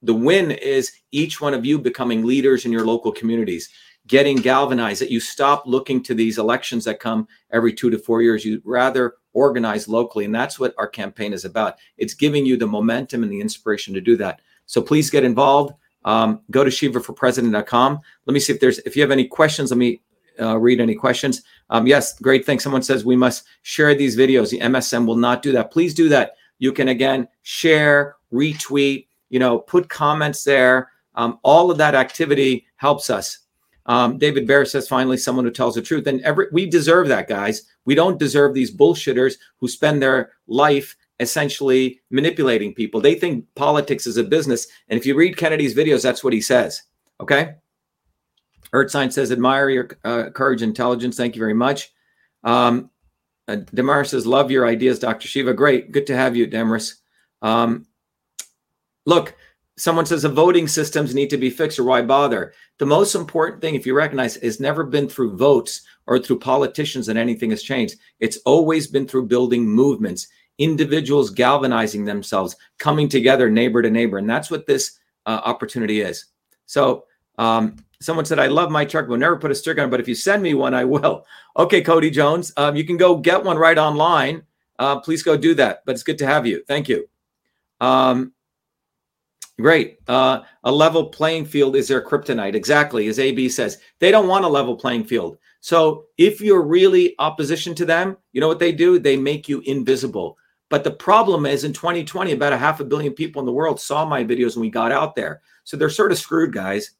the 0.00 0.14
win 0.14 0.50
is 0.50 0.92
each 1.10 1.42
one 1.42 1.52
of 1.52 1.66
you 1.66 1.78
becoming 1.78 2.24
leaders 2.24 2.64
in 2.64 2.72
your 2.72 2.86
local 2.86 3.12
communities 3.12 3.68
getting 4.06 4.36
galvanized, 4.36 5.00
that 5.00 5.10
you 5.10 5.20
stop 5.20 5.64
looking 5.66 6.02
to 6.02 6.14
these 6.14 6.38
elections 6.38 6.84
that 6.84 7.00
come 7.00 7.28
every 7.52 7.72
two 7.72 7.90
to 7.90 7.98
four 7.98 8.22
years. 8.22 8.44
You 8.44 8.60
rather 8.64 9.14
organize 9.32 9.88
locally. 9.88 10.24
And 10.24 10.34
that's 10.34 10.58
what 10.58 10.74
our 10.78 10.88
campaign 10.88 11.32
is 11.32 11.44
about. 11.44 11.78
It's 11.96 12.14
giving 12.14 12.46
you 12.46 12.56
the 12.56 12.66
momentum 12.66 13.22
and 13.22 13.32
the 13.32 13.40
inspiration 13.40 13.94
to 13.94 14.00
do 14.00 14.16
that. 14.16 14.40
So 14.66 14.82
please 14.82 15.10
get 15.10 15.24
involved. 15.24 15.74
Um, 16.04 16.40
go 16.50 16.64
to 16.64 16.70
shivaforpresident.com. 16.70 18.00
Let 18.26 18.34
me 18.34 18.40
see 18.40 18.52
if 18.52 18.60
there's, 18.60 18.78
if 18.80 18.96
you 18.96 19.02
have 19.02 19.10
any 19.10 19.26
questions, 19.26 19.70
let 19.70 19.78
me 19.78 20.02
uh, 20.40 20.58
read 20.58 20.80
any 20.80 20.94
questions. 20.94 21.42
Um, 21.70 21.86
yes, 21.86 22.18
great 22.18 22.44
thing. 22.44 22.58
Someone 22.58 22.82
says 22.82 23.04
we 23.04 23.16
must 23.16 23.44
share 23.62 23.94
these 23.94 24.16
videos. 24.16 24.50
The 24.50 24.60
MSM 24.60 25.06
will 25.06 25.16
not 25.16 25.42
do 25.42 25.52
that. 25.52 25.70
Please 25.70 25.94
do 25.94 26.08
that. 26.08 26.36
You 26.58 26.72
can 26.72 26.88
again 26.88 27.28
share, 27.42 28.16
retweet, 28.32 29.06
you 29.30 29.38
know, 29.38 29.58
put 29.58 29.88
comments 29.88 30.44
there. 30.44 30.90
Um, 31.14 31.38
all 31.42 31.70
of 31.70 31.78
that 31.78 31.94
activity 31.94 32.66
helps 32.76 33.10
us. 33.10 33.38
Um, 33.86 34.18
David 34.18 34.46
Bear 34.46 34.64
says, 34.64 34.88
finally, 34.88 35.16
someone 35.16 35.44
who 35.44 35.50
tells 35.50 35.74
the 35.74 35.82
truth. 35.82 36.06
And 36.06 36.20
every, 36.22 36.46
we 36.52 36.66
deserve 36.66 37.08
that, 37.08 37.28
guys. 37.28 37.64
We 37.84 37.94
don't 37.94 38.18
deserve 38.18 38.54
these 38.54 38.74
bullshitters 38.74 39.34
who 39.58 39.68
spend 39.68 40.02
their 40.02 40.32
life 40.46 40.96
essentially 41.20 42.00
manipulating 42.10 42.74
people. 42.74 43.00
They 43.00 43.14
think 43.14 43.46
politics 43.54 44.06
is 44.06 44.16
a 44.16 44.24
business. 44.24 44.66
And 44.88 44.98
if 44.98 45.06
you 45.06 45.14
read 45.14 45.36
Kennedy's 45.36 45.74
videos, 45.74 46.02
that's 46.02 46.24
what 46.24 46.32
he 46.32 46.40
says. 46.40 46.82
Okay. 47.20 47.54
Earthsign 48.74 49.12
says, 49.12 49.30
admire 49.30 49.68
your 49.68 49.90
uh, 50.04 50.30
courage, 50.30 50.62
intelligence. 50.62 51.16
Thank 51.16 51.36
you 51.36 51.40
very 51.40 51.54
much. 51.54 51.92
Um, 52.42 52.90
uh, 53.46 53.56
Damaris 53.74 54.10
says, 54.10 54.26
love 54.26 54.50
your 54.50 54.66
ideas, 54.66 54.98
Dr. 54.98 55.28
Shiva. 55.28 55.52
Great. 55.52 55.92
Good 55.92 56.06
to 56.06 56.16
have 56.16 56.36
you, 56.36 56.46
Damaris. 56.46 57.00
Um, 57.42 57.86
look, 59.04 59.36
someone 59.76 60.06
says 60.06 60.22
the 60.22 60.28
voting 60.28 60.68
systems 60.68 61.14
need 61.14 61.30
to 61.30 61.38
be 61.38 61.50
fixed 61.50 61.78
or 61.78 61.84
why 61.84 62.02
bother? 62.02 62.52
The 62.78 62.86
most 62.86 63.14
important 63.14 63.60
thing 63.60 63.74
if 63.74 63.86
you 63.86 63.94
recognize 63.94 64.36
is 64.38 64.60
never 64.60 64.84
been 64.84 65.08
through 65.08 65.36
votes 65.36 65.82
or 66.06 66.18
through 66.18 66.40
politicians 66.40 67.06
that 67.06 67.16
anything 67.16 67.50
has 67.50 67.62
changed. 67.62 67.96
It's 68.20 68.38
always 68.44 68.86
been 68.86 69.06
through 69.06 69.26
building 69.26 69.66
movements 69.66 70.28
individuals 70.58 71.30
galvanizing 71.30 72.04
themselves 72.04 72.56
coming 72.78 73.08
together 73.08 73.50
neighbor 73.50 73.82
to 73.82 73.90
neighbor 73.90 74.18
and 74.18 74.28
that's 74.28 74.50
what 74.50 74.66
this 74.66 74.98
uh, 75.26 75.40
opportunity 75.44 76.02
is. 76.02 76.26
So 76.66 77.06
um, 77.38 77.76
someone 78.00 78.24
said 78.24 78.38
i 78.38 78.46
love 78.46 78.70
my 78.70 78.84
truck 78.84 79.08
we'll 79.08 79.18
never 79.18 79.38
put 79.38 79.50
a 79.50 79.54
sticker 79.54 79.80
on 79.80 79.88
but 79.88 80.00
if 80.00 80.08
you 80.08 80.14
send 80.14 80.42
me 80.42 80.54
one 80.54 80.74
i 80.74 80.84
will. 80.84 81.26
Okay 81.56 81.80
cody 81.80 82.10
jones 82.10 82.52
um, 82.56 82.76
you 82.76 82.84
can 82.84 82.96
go 82.96 83.16
get 83.16 83.42
one 83.42 83.56
right 83.56 83.78
online. 83.78 84.42
Uh, 84.78 85.00
please 85.00 85.22
go 85.22 85.36
do 85.36 85.54
that 85.54 85.82
but 85.86 85.92
it's 85.92 86.02
good 86.02 86.18
to 86.18 86.26
have 86.26 86.46
you. 86.46 86.62
Thank 86.68 86.88
you. 86.88 87.08
Um, 87.80 88.32
Great. 89.60 89.98
Uh, 90.08 90.40
a 90.64 90.72
level 90.72 91.06
playing 91.06 91.44
field 91.44 91.76
is 91.76 91.88
their 91.88 92.04
kryptonite. 92.04 92.54
Exactly. 92.54 93.06
As 93.08 93.18
AB 93.18 93.48
says, 93.48 93.78
they 93.98 94.10
don't 94.10 94.28
want 94.28 94.44
a 94.44 94.48
level 94.48 94.76
playing 94.76 95.04
field. 95.04 95.36
So 95.60 96.06
if 96.18 96.40
you're 96.40 96.62
really 96.62 97.14
opposition 97.18 97.74
to 97.76 97.84
them, 97.84 98.16
you 98.32 98.40
know 98.40 98.48
what 98.48 98.58
they 98.58 98.72
do? 98.72 98.98
They 98.98 99.16
make 99.16 99.48
you 99.48 99.60
invisible. 99.60 100.36
But 100.70 100.84
the 100.84 100.90
problem 100.90 101.44
is 101.44 101.64
in 101.64 101.72
2020, 101.74 102.32
about 102.32 102.54
a 102.54 102.58
half 102.58 102.80
a 102.80 102.84
billion 102.84 103.12
people 103.12 103.40
in 103.40 103.46
the 103.46 103.52
world 103.52 103.78
saw 103.78 104.06
my 104.06 104.24
videos 104.24 104.56
when 104.56 104.62
we 104.62 104.70
got 104.70 104.90
out 104.90 105.14
there. 105.14 105.42
So 105.64 105.76
they're 105.76 105.90
sort 105.90 106.12
of 106.12 106.18
screwed, 106.18 106.52
guys. 106.52 106.92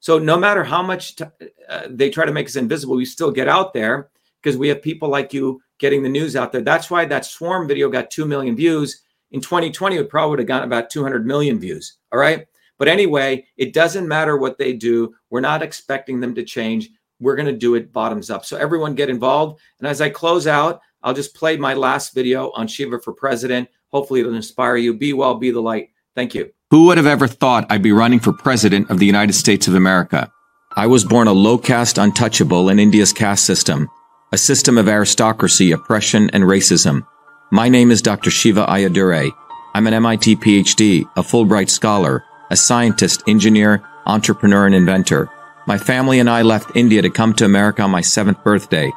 So 0.00 0.18
no 0.18 0.36
matter 0.36 0.64
how 0.64 0.82
much 0.82 1.16
t- 1.16 1.24
uh, 1.68 1.86
they 1.88 2.10
try 2.10 2.26
to 2.26 2.32
make 2.32 2.48
us 2.48 2.56
invisible, 2.56 2.96
we 2.96 3.04
still 3.04 3.30
get 3.30 3.48
out 3.48 3.72
there 3.72 4.10
because 4.42 4.56
we 4.56 4.68
have 4.68 4.82
people 4.82 5.08
like 5.08 5.32
you 5.32 5.62
getting 5.78 6.02
the 6.02 6.08
news 6.08 6.34
out 6.34 6.50
there. 6.50 6.62
That's 6.62 6.90
why 6.90 7.04
that 7.04 7.24
swarm 7.24 7.68
video 7.68 7.88
got 7.88 8.10
2 8.10 8.26
million 8.26 8.56
views 8.56 9.02
in 9.30 9.40
2020, 9.40 9.96
it 9.96 10.08
probably 10.08 10.30
would 10.30 10.38
have 10.40 10.48
gotten 10.48 10.66
about 10.66 10.90
200 10.90 11.26
million 11.26 11.58
views. 11.58 11.96
All 12.12 12.18
right. 12.18 12.46
But 12.78 12.88
anyway, 12.88 13.46
it 13.56 13.72
doesn't 13.72 14.08
matter 14.08 14.36
what 14.36 14.58
they 14.58 14.72
do. 14.72 15.14
We're 15.28 15.40
not 15.40 15.62
expecting 15.62 16.20
them 16.20 16.34
to 16.34 16.44
change. 16.44 16.90
We're 17.20 17.36
going 17.36 17.46
to 17.46 17.52
do 17.52 17.74
it 17.74 17.92
bottoms 17.92 18.30
up. 18.30 18.44
So 18.44 18.56
everyone 18.56 18.94
get 18.94 19.10
involved. 19.10 19.60
And 19.78 19.86
as 19.86 20.00
I 20.00 20.08
close 20.08 20.46
out, 20.46 20.80
I'll 21.02 21.14
just 21.14 21.34
play 21.34 21.56
my 21.56 21.74
last 21.74 22.14
video 22.14 22.50
on 22.52 22.66
Shiva 22.66 22.98
for 23.00 23.12
President. 23.12 23.68
Hopefully, 23.88 24.20
it'll 24.20 24.34
inspire 24.34 24.76
you. 24.76 24.94
Be 24.94 25.12
well, 25.12 25.34
be 25.34 25.50
the 25.50 25.60
light. 25.60 25.90
Thank 26.14 26.34
you. 26.34 26.52
Who 26.70 26.86
would 26.86 26.98
have 26.98 27.06
ever 27.06 27.26
thought 27.26 27.66
I'd 27.70 27.82
be 27.82 27.92
running 27.92 28.20
for 28.20 28.32
President 28.32 28.90
of 28.90 28.98
the 28.98 29.06
United 29.06 29.32
States 29.34 29.68
of 29.68 29.74
America? 29.74 30.30
I 30.76 30.86
was 30.86 31.04
born 31.04 31.26
a 31.26 31.32
low 31.32 31.58
caste 31.58 31.98
untouchable 31.98 32.68
in 32.68 32.78
India's 32.78 33.12
caste 33.12 33.44
system, 33.44 33.88
a 34.32 34.38
system 34.38 34.78
of 34.78 34.88
aristocracy, 34.88 35.72
oppression, 35.72 36.30
and 36.32 36.44
racism. 36.44 37.06
My 37.52 37.68
name 37.68 37.90
is 37.90 38.00
Dr. 38.00 38.30
Shiva 38.30 38.64
Ayyadurai. 38.66 39.32
I'm 39.74 39.88
an 39.88 39.94
MIT 39.94 40.36
PhD, 40.36 41.10
a 41.16 41.22
Fulbright 41.22 41.68
scholar, 41.68 42.24
a 42.48 42.56
scientist, 42.56 43.24
engineer, 43.26 43.82
entrepreneur, 44.06 44.66
and 44.66 44.74
inventor. 44.74 45.28
My 45.66 45.76
family 45.76 46.20
and 46.20 46.30
I 46.30 46.42
left 46.42 46.76
India 46.76 47.02
to 47.02 47.10
come 47.10 47.34
to 47.34 47.44
America 47.44 47.82
on 47.82 47.90
my 47.90 48.02
seventh 48.02 48.44
birthday. 48.44 48.92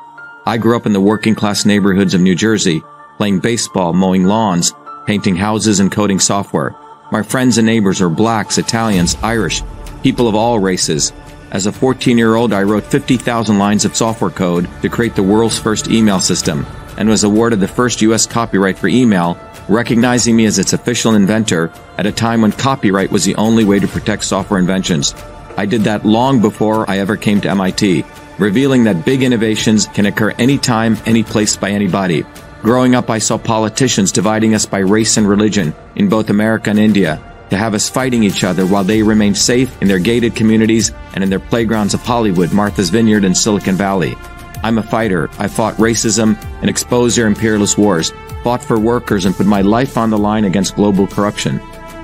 I 0.46 0.60
grew 0.60 0.76
up 0.78 0.86
in 0.86 0.94
the 0.94 1.02
working 1.02 1.34
class 1.34 1.66
neighborhoods 1.66 2.14
of 2.14 2.22
New 2.22 2.36
Jersey, 2.36 2.84
playing 3.18 3.40
baseball, 3.40 3.92
mowing 3.92 4.26
lawns, 4.26 4.72
painting 5.08 5.36
houses, 5.36 5.80
and 5.80 5.92
coding 5.92 6.20
software. 6.20 6.76
My 7.12 7.24
friends 7.24 7.58
and 7.58 7.66
neighbors 7.66 8.02
are 8.02 8.10
blacks, 8.10 8.60
Italians, 8.60 9.18
Irish, 9.24 9.64
people 10.04 10.28
of 10.28 10.36
all 10.36 10.60
races. 10.60 11.12
As 11.50 11.66
a 11.66 11.72
14 11.72 12.20
year 12.20 12.36
old, 12.36 12.54
I 12.54 12.62
wrote 12.62 12.84
50,000 12.84 13.58
lines 13.58 13.84
of 13.84 13.96
software 13.96 14.30
code 14.30 14.70
to 14.84 14.90
create 14.90 15.16
the 15.16 15.24
world's 15.24 15.58
first 15.58 15.88
email 15.88 16.20
system 16.20 16.68
and 16.98 17.10
was 17.10 17.24
awarded 17.24 17.60
the 17.60 17.68
first 17.68 18.02
U.S. 18.02 18.26
copyright 18.26 18.78
for 18.78 18.88
email, 18.88 19.38
recognizing 19.68 20.36
me 20.36 20.46
as 20.46 20.60
its 20.60 20.74
official 20.74 21.16
inventor 21.16 21.72
at 21.98 22.06
a 22.06 22.12
time 22.12 22.42
when 22.42 22.52
copyright 22.52 23.12
was 23.12 23.26
the 23.26 23.36
only 23.36 23.64
way 23.64 23.80
to 23.80 23.88
protect 23.88 24.24
software 24.24 24.60
inventions. 24.60 25.14
I 25.58 25.66
did 25.66 25.82
that 25.82 26.06
long 26.06 26.42
before 26.42 26.90
I 26.90 26.98
ever 26.98 27.16
came 27.16 27.42
to 27.42 27.50
MIT, 27.50 28.04
revealing 28.40 28.84
that 28.86 29.06
big 29.06 29.24
innovations 29.24 29.88
can 29.88 30.06
occur 30.06 30.32
anytime, 30.32 30.98
any 31.06 31.24
place 31.24 31.56
by 31.56 31.70
anybody. 31.70 32.26
Growing 32.62 32.96
up, 32.96 33.10
I 33.10 33.20
saw 33.20 33.38
politicians 33.38 34.12
dividing 34.12 34.56
us 34.56 34.66
by 34.66 34.80
race 34.80 35.18
and 35.18 35.28
religion 35.28 35.76
in 35.96 36.10
both 36.10 36.30
America 36.30 36.70
and 36.70 36.80
India, 36.80 37.22
to 37.50 37.58
have 37.58 37.74
us 37.74 37.90
fighting 37.90 38.24
each 38.24 38.44
other 38.44 38.66
while 38.66 38.84
they 38.84 39.04
remained 39.04 39.38
safe 39.38 39.80
in 39.82 39.88
their 39.88 40.00
gated 40.00 40.36
communities 40.36 40.92
and 41.14 41.24
in 41.24 41.30
their 41.30 41.40
playgrounds 41.40 41.94
of 41.94 42.02
Hollywood, 42.02 42.52
Martha's 42.52 42.90
Vineyard, 42.90 43.26
and 43.26 43.38
Silicon 43.38 43.76
Valley. 43.76 44.16
I'm 44.64 44.78
a 44.78 44.84
fighter. 44.84 45.30
I 45.38 45.48
fought 45.48 45.76
racism 45.76 46.42
and 46.62 46.70
exposed 46.70 47.18
their 47.18 47.28
imperialist 47.28 47.78
wars, 47.78 48.14
fought 48.44 48.64
for 48.64 48.80
workers 48.80 49.26
and 49.26 49.36
put 49.36 49.46
my 49.46 49.62
life 49.62 49.98
on 49.98 50.10
the 50.10 50.18
line 50.18 50.46
against 50.46 50.76
global 50.76 51.06
corruption. 51.06 51.62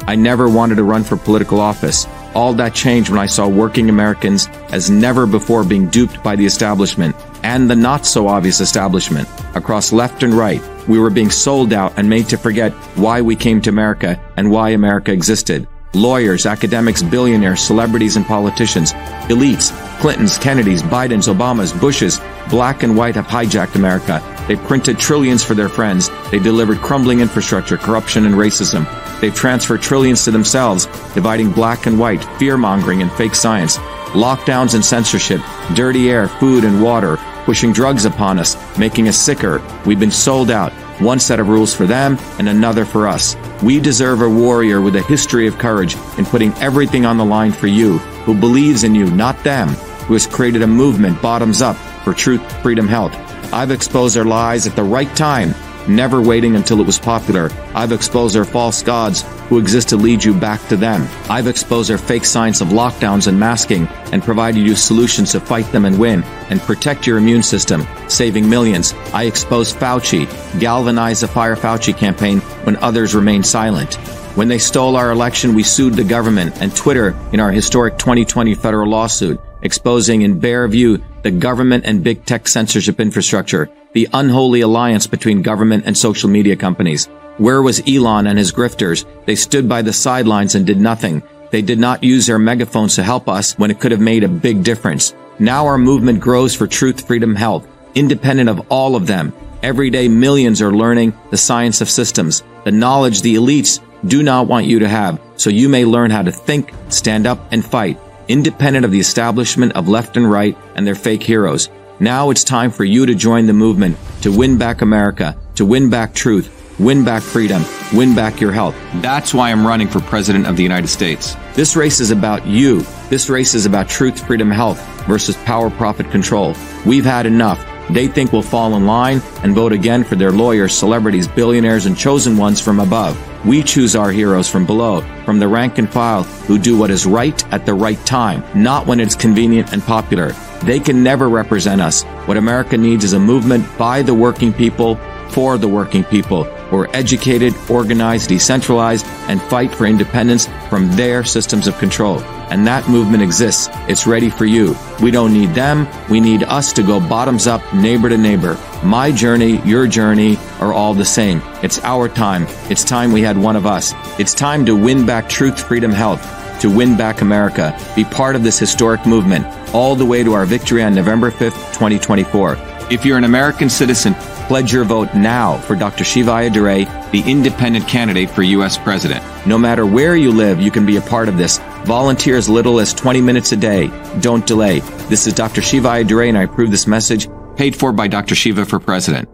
I 0.08 0.16
never 0.16 0.50
wanted 0.50 0.76
to 0.76 0.84
run 0.84 1.04
for 1.04 1.18
political 1.18 1.60
office. 1.60 2.08
All 2.36 2.54
that 2.54 2.74
changed 2.74 3.10
when 3.10 3.20
I 3.20 3.26
saw 3.26 3.48
working 3.48 3.90
Americans 3.90 4.48
as 4.72 4.90
never 4.90 5.26
before 5.26 5.64
being 5.64 5.88
duped 5.88 6.22
by 6.24 6.36
the 6.36 6.46
establishment 6.46 7.16
and 7.44 7.70
the 7.70 7.76
not 7.76 8.06
so 8.06 8.28
obvious 8.28 8.60
establishment 8.60 9.28
across 9.56 9.94
left 9.94 10.24
and 10.24 10.34
right. 10.34 10.62
We 10.88 11.00
were 11.00 11.10
being 11.10 11.30
sold 11.30 11.74
out 11.74 11.94
and 11.98 12.10
made 12.10 12.28
to 12.30 12.38
forget 12.38 12.72
why 12.96 13.22
we 13.22 13.36
came 13.36 13.62
to 13.62 13.70
America 13.70 14.20
and 14.36 14.52
why 14.52 14.70
America 14.70 15.12
existed. 15.12 15.68
Lawyers, 15.94 16.46
academics, 16.46 17.02
billionaires, 17.02 17.62
celebrities, 17.62 18.16
and 18.16 18.24
politicians, 18.24 18.94
elites, 19.28 19.72
Clintons, 20.00 20.38
Kennedys, 20.38 20.84
Bidens, 20.84 21.34
Obamas, 21.34 21.80
Bushes, 21.82 22.22
black 22.48 22.84
and 22.84 22.96
white 22.96 23.16
have 23.16 23.26
hijacked 23.26 23.76
America. 23.76 24.22
They 24.48 24.56
printed 24.56 25.00
trillions 25.00 25.44
for 25.44 25.56
their 25.56 25.68
friends. 25.68 26.12
They 26.30 26.38
delivered 26.38 26.78
crumbling 26.78 27.22
infrastructure, 27.22 27.76
corruption, 27.76 28.26
and 28.26 28.36
racism. 28.36 28.86
They've 29.20 29.34
transferred 29.34 29.82
trillions 29.82 30.24
to 30.26 30.32
themselves, 30.32 30.86
dividing 31.16 31.52
black 31.52 31.88
and 31.88 32.00
white, 32.00 32.24
fear 32.38 32.56
mongering, 32.56 33.02
and 33.02 33.12
fake 33.14 33.34
science. 33.34 33.78
Lockdowns 34.14 34.76
and 34.76 34.86
censorship, 34.86 35.42
dirty 35.74 36.12
air, 36.12 36.28
food, 36.28 36.66
and 36.66 36.84
water, 36.84 37.18
pushing 37.46 37.74
drugs 37.74 38.06
upon 38.06 38.38
us, 38.38 38.56
making 38.78 39.08
us 39.08 39.18
sicker. 39.18 39.60
We've 39.88 40.00
been 40.00 40.12
sold 40.12 40.52
out. 40.52 40.72
One 41.00 41.20
set 41.20 41.40
of 41.40 41.50
rules 41.50 41.74
for 41.74 41.86
them 41.86 42.18
and 42.38 42.48
another 42.48 42.86
for 42.86 43.08
us. 43.08 43.36
We 43.64 43.80
deserve 43.80 44.22
a 44.22 44.30
warrior 44.30 44.82
with 44.82 44.96
a 44.96 45.02
history 45.02 45.48
of 45.48 45.58
courage 45.58 45.96
in 46.18 46.26
putting 46.26 46.54
everything 46.56 47.06
on 47.06 47.18
the 47.18 47.26
line 47.26 47.52
for 47.52 47.68
you, 47.68 47.98
who 48.26 48.34
believes 48.34 48.84
in 48.84 48.96
you, 48.96 49.10
not 49.12 49.44
them, 49.44 49.70
who 50.08 50.14
has 50.14 50.28
created 50.28 50.62
a 50.62 50.68
movement 50.68 51.22
bottoms 51.22 51.62
up 51.62 51.76
for 52.04 52.14
truth, 52.14 52.42
freedom, 52.62 52.88
health. 52.88 53.14
I've 53.54 53.72
exposed 53.72 54.16
their 54.16 54.26
lies 54.26 54.68
at 54.68 54.76
the 54.76 54.84
right 54.84 55.14
time 55.16 55.56
never 55.90 56.22
waiting 56.22 56.56
until 56.56 56.80
it 56.80 56.86
was 56.86 57.00
popular. 57.00 57.50
I've 57.74 57.92
exposed 57.92 58.36
their 58.36 58.46
false 58.46 58.84
gods 58.84 59.24
who 59.50 59.58
exist 59.60 59.90
to 59.90 59.98
lead 59.98 60.24
you 60.24 60.34
back 60.34 60.66
to 60.68 60.78
them. 60.78 61.08
I've 61.30 61.48
exposed 61.48 61.90
their 61.90 61.98
fake 61.98 62.24
science 62.24 62.62
of 62.62 62.70
lockdowns 62.70 63.28
and 63.28 63.40
masking 63.40 63.88
and 64.14 64.24
provided 64.24 64.66
you 64.66 64.76
solutions 64.76 65.32
to 65.32 65.40
fight 65.40 65.70
them 65.72 65.86
and 65.86 66.00
win 66.00 66.24
and 66.50 66.62
protect 66.62 67.06
your 67.06 67.18
immune 67.18 67.44
system, 67.44 67.86
saving 68.08 68.50
millions. 68.50 68.94
I 69.14 69.24
exposed 69.24 69.76
Fauci, 69.76 70.28
galvanized 70.60 71.24
the 71.24 71.28
Fire 71.28 71.56
Fauci 71.56 71.98
campaign 71.98 72.40
when 72.64 72.78
others 72.78 73.16
remained 73.16 73.46
silent. 73.46 73.96
When 74.36 74.48
they 74.48 74.60
stole 74.60 74.96
our 74.96 75.12
election, 75.12 75.56
we 75.56 75.64
sued 75.64 75.96
the 75.96 76.04
government 76.04 76.62
and 76.62 76.74
Twitter 76.74 77.16
in 77.34 77.40
our 77.40 77.52
historic 77.52 77.98
2020 77.98 78.56
federal 78.56 78.90
lawsuit, 78.90 79.42
exposing 79.64 80.22
in 80.22 80.40
bare 80.40 80.68
view 80.68 81.04
the 81.24 81.32
government 81.32 81.84
and 81.86 82.04
big 82.04 82.24
tech 82.26 82.48
censorship 82.48 83.00
infrastructure 83.00 83.70
the 83.94 84.08
unholy 84.14 84.62
alliance 84.62 85.08
between 85.08 85.42
government 85.42 85.84
and 85.86 85.98
social 85.98 86.30
media 86.30 86.56
companies. 86.56 87.10
Where 87.40 87.62
was 87.62 87.82
Elon 87.88 88.28
and 88.28 88.38
his 88.38 88.52
grifters? 88.52 89.06
They 89.26 89.36
stood 89.36 89.70
by 89.70 89.82
the 89.82 89.94
sidelines 89.94 90.56
and 90.56 90.66
did 90.66 90.78
nothing. 90.78 91.24
They 91.52 91.62
did 91.62 91.80
not 91.80 92.04
use 92.04 92.28
their 92.28 92.38
megaphones 92.38 92.96
to 92.96 93.04
help 93.04 93.30
us 93.30 93.58
when 93.58 93.72
it 93.72 93.80
could 93.80 93.94
have 93.94 94.02
made 94.02 94.26
a 94.26 94.28
big 94.28 94.62
difference. 94.62 95.16
Now 95.40 95.66
our 95.66 95.78
movement 95.78 96.20
grows 96.20 96.54
for 96.54 96.68
truth, 96.68 97.08
freedom, 97.08 97.38
health, 97.38 97.66
independent 97.96 98.50
of 98.50 98.70
all 98.70 98.98
of 98.98 99.08
them. 99.08 99.32
Every 99.64 99.90
day 99.90 100.10
millions 100.10 100.62
are 100.62 100.74
learning 100.74 101.14
the 101.32 101.38
science 101.38 101.80
of 101.80 101.90
systems, 101.90 102.44
the 102.66 102.74
knowledge 102.74 103.22
the 103.22 103.36
elites 103.36 103.80
do 104.06 104.22
not 104.22 104.48
want 104.48 104.66
you 104.66 104.80
to 104.80 104.90
have, 104.90 105.22
so 105.38 105.50
you 105.50 105.70
may 105.70 105.86
learn 105.86 106.12
how 106.12 106.24
to 106.24 106.34
think, 106.34 106.74
stand 106.90 107.26
up, 107.26 107.40
and 107.54 107.64
fight, 107.64 107.98
independent 108.28 108.84
of 108.84 108.92
the 108.92 109.00
establishment 109.00 109.72
of 109.78 109.88
left 109.88 110.18
and 110.18 110.30
right 110.30 110.58
and 110.76 110.86
their 110.86 110.94
fake 110.94 111.24
heroes. 111.24 111.70
Now 112.02 112.32
it's 112.32 112.44
time 112.44 112.70
for 112.70 112.84
you 112.84 113.06
to 113.06 113.16
join 113.16 113.46
the 113.46 113.54
movement 113.54 113.98
to 114.24 114.38
win 114.38 114.58
back 114.58 114.82
America, 114.82 115.38
to 115.56 115.66
win 115.66 115.90
back 115.90 116.14
truth, 116.14 116.59
win 116.80 117.04
back 117.04 117.22
freedom, 117.22 117.64
win 117.94 118.16
back 118.16 118.40
your 118.40 118.52
health. 118.52 118.76
That's 118.96 119.34
why 119.34 119.52
I'm 119.52 119.68
running 119.68 119.88
for 119.88 120.00
President 120.00 120.48
of 120.48 120.56
the 120.56 120.64
United 120.64 120.88
States. 120.88 121.36
This 121.54 121.76
race 121.76 122.00
is 122.00 122.12
about 122.12 122.48
you. 122.48 122.82
This 123.10 123.30
race 123.30 123.54
is 123.54 123.66
about 123.66 123.90
truth, 123.90 124.26
freedom, 124.26 124.50
health 124.50 124.80
versus 125.06 125.36
power, 125.38 125.70
profit, 125.70 126.10
control. 126.10 126.56
We've 126.86 127.06
had 127.06 127.26
enough. 127.26 127.66
They 127.90 128.08
think 128.08 128.32
we'll 128.32 128.44
fall 128.44 128.76
in 128.76 128.86
line 128.86 129.22
and 129.44 129.56
vote 129.56 129.74
again 129.74 130.04
for 130.04 130.16
their 130.16 130.32
lawyers, 130.32 130.74
celebrities, 130.74 131.28
billionaires, 131.28 131.88
and 131.88 131.98
chosen 131.98 132.38
ones 132.38 132.62
from 132.62 132.80
above. 132.80 133.18
We 133.46 133.64
choose 133.64 133.96
our 133.96 134.12
heroes 134.12 134.48
from 134.48 134.66
below, 134.66 135.02
from 135.26 135.40
the 135.40 135.48
rank 135.48 135.80
and 135.80 135.90
file, 135.90 136.24
who 136.24 136.60
do 136.60 136.78
what 136.78 136.92
is 136.92 137.08
right 137.08 137.44
at 137.52 137.66
the 137.66 137.74
right 137.74 138.04
time, 138.06 138.44
not 138.54 138.86
when 138.86 139.00
it's 139.00 139.16
convenient 139.16 139.74
and 139.74 139.82
popular. 139.82 140.34
They 140.64 140.80
can 140.80 141.02
never 141.02 141.30
represent 141.30 141.82
us. 141.82 142.04
What 142.28 142.38
America 142.38 142.78
needs 142.78 143.04
is 143.04 143.14
a 143.14 143.20
movement 143.20 143.66
by 143.78 144.04
the 144.04 144.14
working 144.14 144.54
people, 144.54 145.00
for 145.30 145.58
the 145.58 145.68
working 145.68 146.04
people, 146.04 146.44
who 146.70 146.78
are 146.78 146.96
educated, 146.96 147.54
organized, 147.70 148.30
decentralized, 148.30 149.06
and 149.28 149.42
fight 149.42 149.74
for 149.74 149.86
independence 149.86 150.48
from 150.70 150.90
their 150.96 151.24
systems 151.24 151.68
of 151.68 151.78
control. 151.78 152.20
And 152.50 152.66
that 152.68 152.90
movement 152.90 153.22
exists. 153.22 153.70
It's 153.88 154.08
ready 154.08 154.30
for 154.30 154.46
you. 154.46 154.76
We 155.02 155.12
don't 155.12 155.34
need 155.34 155.54
them. 155.54 155.88
We 156.10 156.20
need 156.20 156.44
us 156.44 156.74
to 156.74 156.84
go 156.84 157.00
bottoms 157.00 157.48
up, 157.48 157.62
neighbor 157.74 158.10
to 158.10 158.18
neighbor. 158.18 158.58
My 158.84 159.12
journey, 159.12 159.62
your 159.62 159.88
journey 159.88 160.38
are 160.60 160.74
all 160.74 160.94
the 160.94 161.06
same. 161.06 161.42
It's 161.62 161.80
our 161.84 162.10
time. 162.10 162.48
It's 162.70 162.84
time 162.84 163.12
we 163.12 163.22
had 163.22 163.38
one 163.38 163.56
of 163.56 163.66
us. 163.66 163.94
It's 164.20 164.34
time 164.34 164.66
to 164.66 164.76
win 164.76 165.06
back 165.06 165.30
truth, 165.30 165.60
freedom, 165.68 165.92
health 165.92 166.22
to 166.62 166.70
win 166.70 166.98
back 166.98 167.22
America. 167.22 167.78
Be 167.96 168.04
part 168.04 168.36
of 168.36 168.44
this 168.44 168.60
historic 168.60 169.06
movement 169.06 169.46
all 169.74 169.96
the 169.96 170.06
way 170.06 170.24
to 170.24 170.34
our 170.34 170.46
victory 170.46 170.84
on 170.84 170.94
November 170.94 171.32
5th, 171.32 171.74
2024. 171.74 172.69
If 172.90 173.06
you're 173.06 173.20
an 173.20 173.24
American 173.24 173.70
citizen, 173.70 174.16
pledge 174.48 174.74
your 174.74 174.84
vote 174.84 175.14
now 175.14 175.58
for 175.60 175.76
Dr. 175.76 176.04
Shiva 176.04 176.32
Ayyadurai, 176.32 177.12
the 177.12 177.22
independent 177.30 177.88
candidate 177.88 178.32
for 178.32 178.42
U.S. 178.42 178.80
President. 178.80 179.24
No 179.46 179.60
matter 179.60 179.86
where 179.86 180.16
you 180.16 180.32
live, 180.32 180.60
you 180.60 180.72
can 180.72 180.88
be 180.88 180.98
a 180.98 181.02
part 181.02 181.30
of 181.30 181.38
this. 181.38 181.60
Volunteer 181.86 182.36
as 182.36 182.50
little 182.50 182.80
as 182.80 182.92
20 182.94 183.22
minutes 183.22 183.52
a 183.52 183.58
day. 183.58 183.92
Don't 184.22 184.46
delay. 184.48 184.80
This 185.08 185.28
is 185.28 185.34
Dr. 185.34 185.62
Shiva 185.62 185.88
Ayyadurai, 185.88 186.30
and 186.30 186.38
I 186.38 186.44
approve 186.44 186.72
this 186.72 186.88
message 186.88 187.28
paid 187.56 187.76
for 187.76 187.92
by 187.92 188.08
Dr. 188.08 188.34
Shiva 188.34 188.66
for 188.66 188.80
President. 188.80 189.30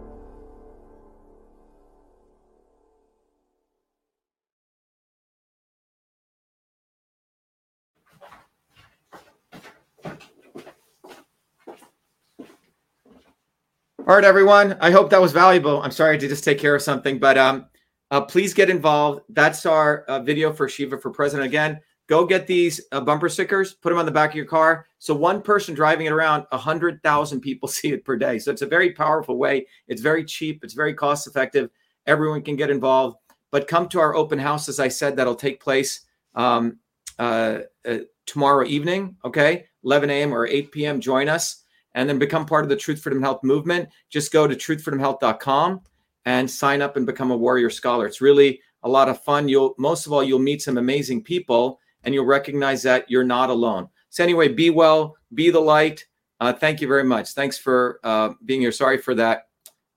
All 14.08 14.14
right, 14.14 14.22
everyone. 14.22 14.76
I 14.80 14.92
hope 14.92 15.10
that 15.10 15.20
was 15.20 15.32
valuable. 15.32 15.82
I'm 15.82 15.90
sorry 15.90 16.16
to 16.16 16.28
just 16.28 16.44
take 16.44 16.60
care 16.60 16.76
of 16.76 16.82
something, 16.82 17.18
but 17.18 17.36
um, 17.36 17.66
uh, 18.12 18.20
please 18.20 18.54
get 18.54 18.70
involved. 18.70 19.22
That's 19.30 19.66
our 19.66 20.02
uh, 20.02 20.20
video 20.20 20.52
for 20.52 20.68
Shiva 20.68 20.96
for 20.96 21.10
President. 21.10 21.44
Again, 21.44 21.80
go 22.06 22.24
get 22.24 22.46
these 22.46 22.80
uh, 22.92 23.00
bumper 23.00 23.28
stickers, 23.28 23.74
put 23.74 23.88
them 23.88 23.98
on 23.98 24.06
the 24.06 24.12
back 24.12 24.30
of 24.30 24.36
your 24.36 24.44
car. 24.44 24.86
So 25.00 25.12
one 25.12 25.42
person 25.42 25.74
driving 25.74 26.06
it 26.06 26.12
around, 26.12 26.46
100,000 26.50 27.40
people 27.40 27.68
see 27.68 27.88
it 27.88 28.04
per 28.04 28.16
day. 28.16 28.38
So 28.38 28.52
it's 28.52 28.62
a 28.62 28.66
very 28.66 28.92
powerful 28.92 29.38
way. 29.38 29.66
It's 29.88 30.02
very 30.02 30.24
cheap. 30.24 30.62
It's 30.62 30.74
very 30.74 30.94
cost 30.94 31.26
effective. 31.26 31.68
Everyone 32.06 32.42
can 32.42 32.54
get 32.54 32.70
involved. 32.70 33.16
But 33.50 33.66
come 33.66 33.88
to 33.88 33.98
our 33.98 34.14
open 34.14 34.38
house, 34.38 34.68
as 34.68 34.78
I 34.78 34.86
said, 34.86 35.16
that'll 35.16 35.34
take 35.34 35.58
place 35.58 36.02
um, 36.36 36.78
uh, 37.18 37.62
uh, 37.84 37.98
tomorrow 38.24 38.64
evening, 38.66 39.16
okay? 39.24 39.66
11 39.82 40.10
a.m. 40.10 40.32
or 40.32 40.46
8 40.46 40.70
p.m. 40.70 41.00
Join 41.00 41.28
us 41.28 41.64
and 41.96 42.08
then 42.08 42.18
become 42.18 42.46
part 42.46 42.64
of 42.64 42.68
the 42.68 42.76
Truth 42.76 43.00
Freedom 43.02 43.22
Health 43.22 43.42
movement, 43.42 43.88
just 44.10 44.32
go 44.32 44.46
to 44.46 44.54
truthfreedomhealth.com 44.54 45.80
and 46.26 46.48
sign 46.48 46.82
up 46.82 46.96
and 46.96 47.06
become 47.06 47.30
a 47.30 47.36
warrior 47.36 47.70
scholar. 47.70 48.06
It's 48.06 48.20
really 48.20 48.60
a 48.82 48.88
lot 48.88 49.08
of 49.08 49.24
fun. 49.24 49.48
You'll 49.48 49.74
most 49.78 50.06
of 50.06 50.12
all 50.12 50.22
you'll 50.22 50.38
meet 50.38 50.62
some 50.62 50.78
amazing 50.78 51.24
people 51.24 51.80
and 52.04 52.14
you'll 52.14 52.26
recognize 52.26 52.82
that 52.82 53.10
you're 53.10 53.24
not 53.24 53.50
alone. 53.50 53.88
So 54.10 54.22
anyway, 54.22 54.48
be 54.48 54.70
well, 54.70 55.16
be 55.34 55.50
the 55.50 55.60
light. 55.60 56.06
Uh, 56.38 56.52
thank 56.52 56.80
you 56.80 56.86
very 56.86 57.02
much. 57.02 57.30
Thanks 57.30 57.56
for 57.58 57.98
uh, 58.04 58.34
being 58.44 58.60
here. 58.60 58.72
Sorry 58.72 58.98
for 58.98 59.14
that 59.14 59.48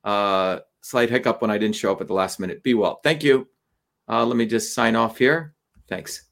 uh, 0.05 0.59
slight 0.81 1.09
hiccup 1.09 1.41
when 1.41 1.51
I 1.51 1.57
didn't 1.57 1.75
show 1.75 1.91
up 1.91 2.01
at 2.01 2.07
the 2.07 2.13
last 2.13 2.39
minute. 2.39 2.63
Be 2.63 2.73
well. 2.73 3.01
Thank 3.03 3.23
you. 3.23 3.47
Uh, 4.07 4.25
let 4.25 4.37
me 4.37 4.45
just 4.45 4.73
sign 4.73 4.95
off 4.95 5.17
here. 5.17 5.53
Thanks. 5.89 6.28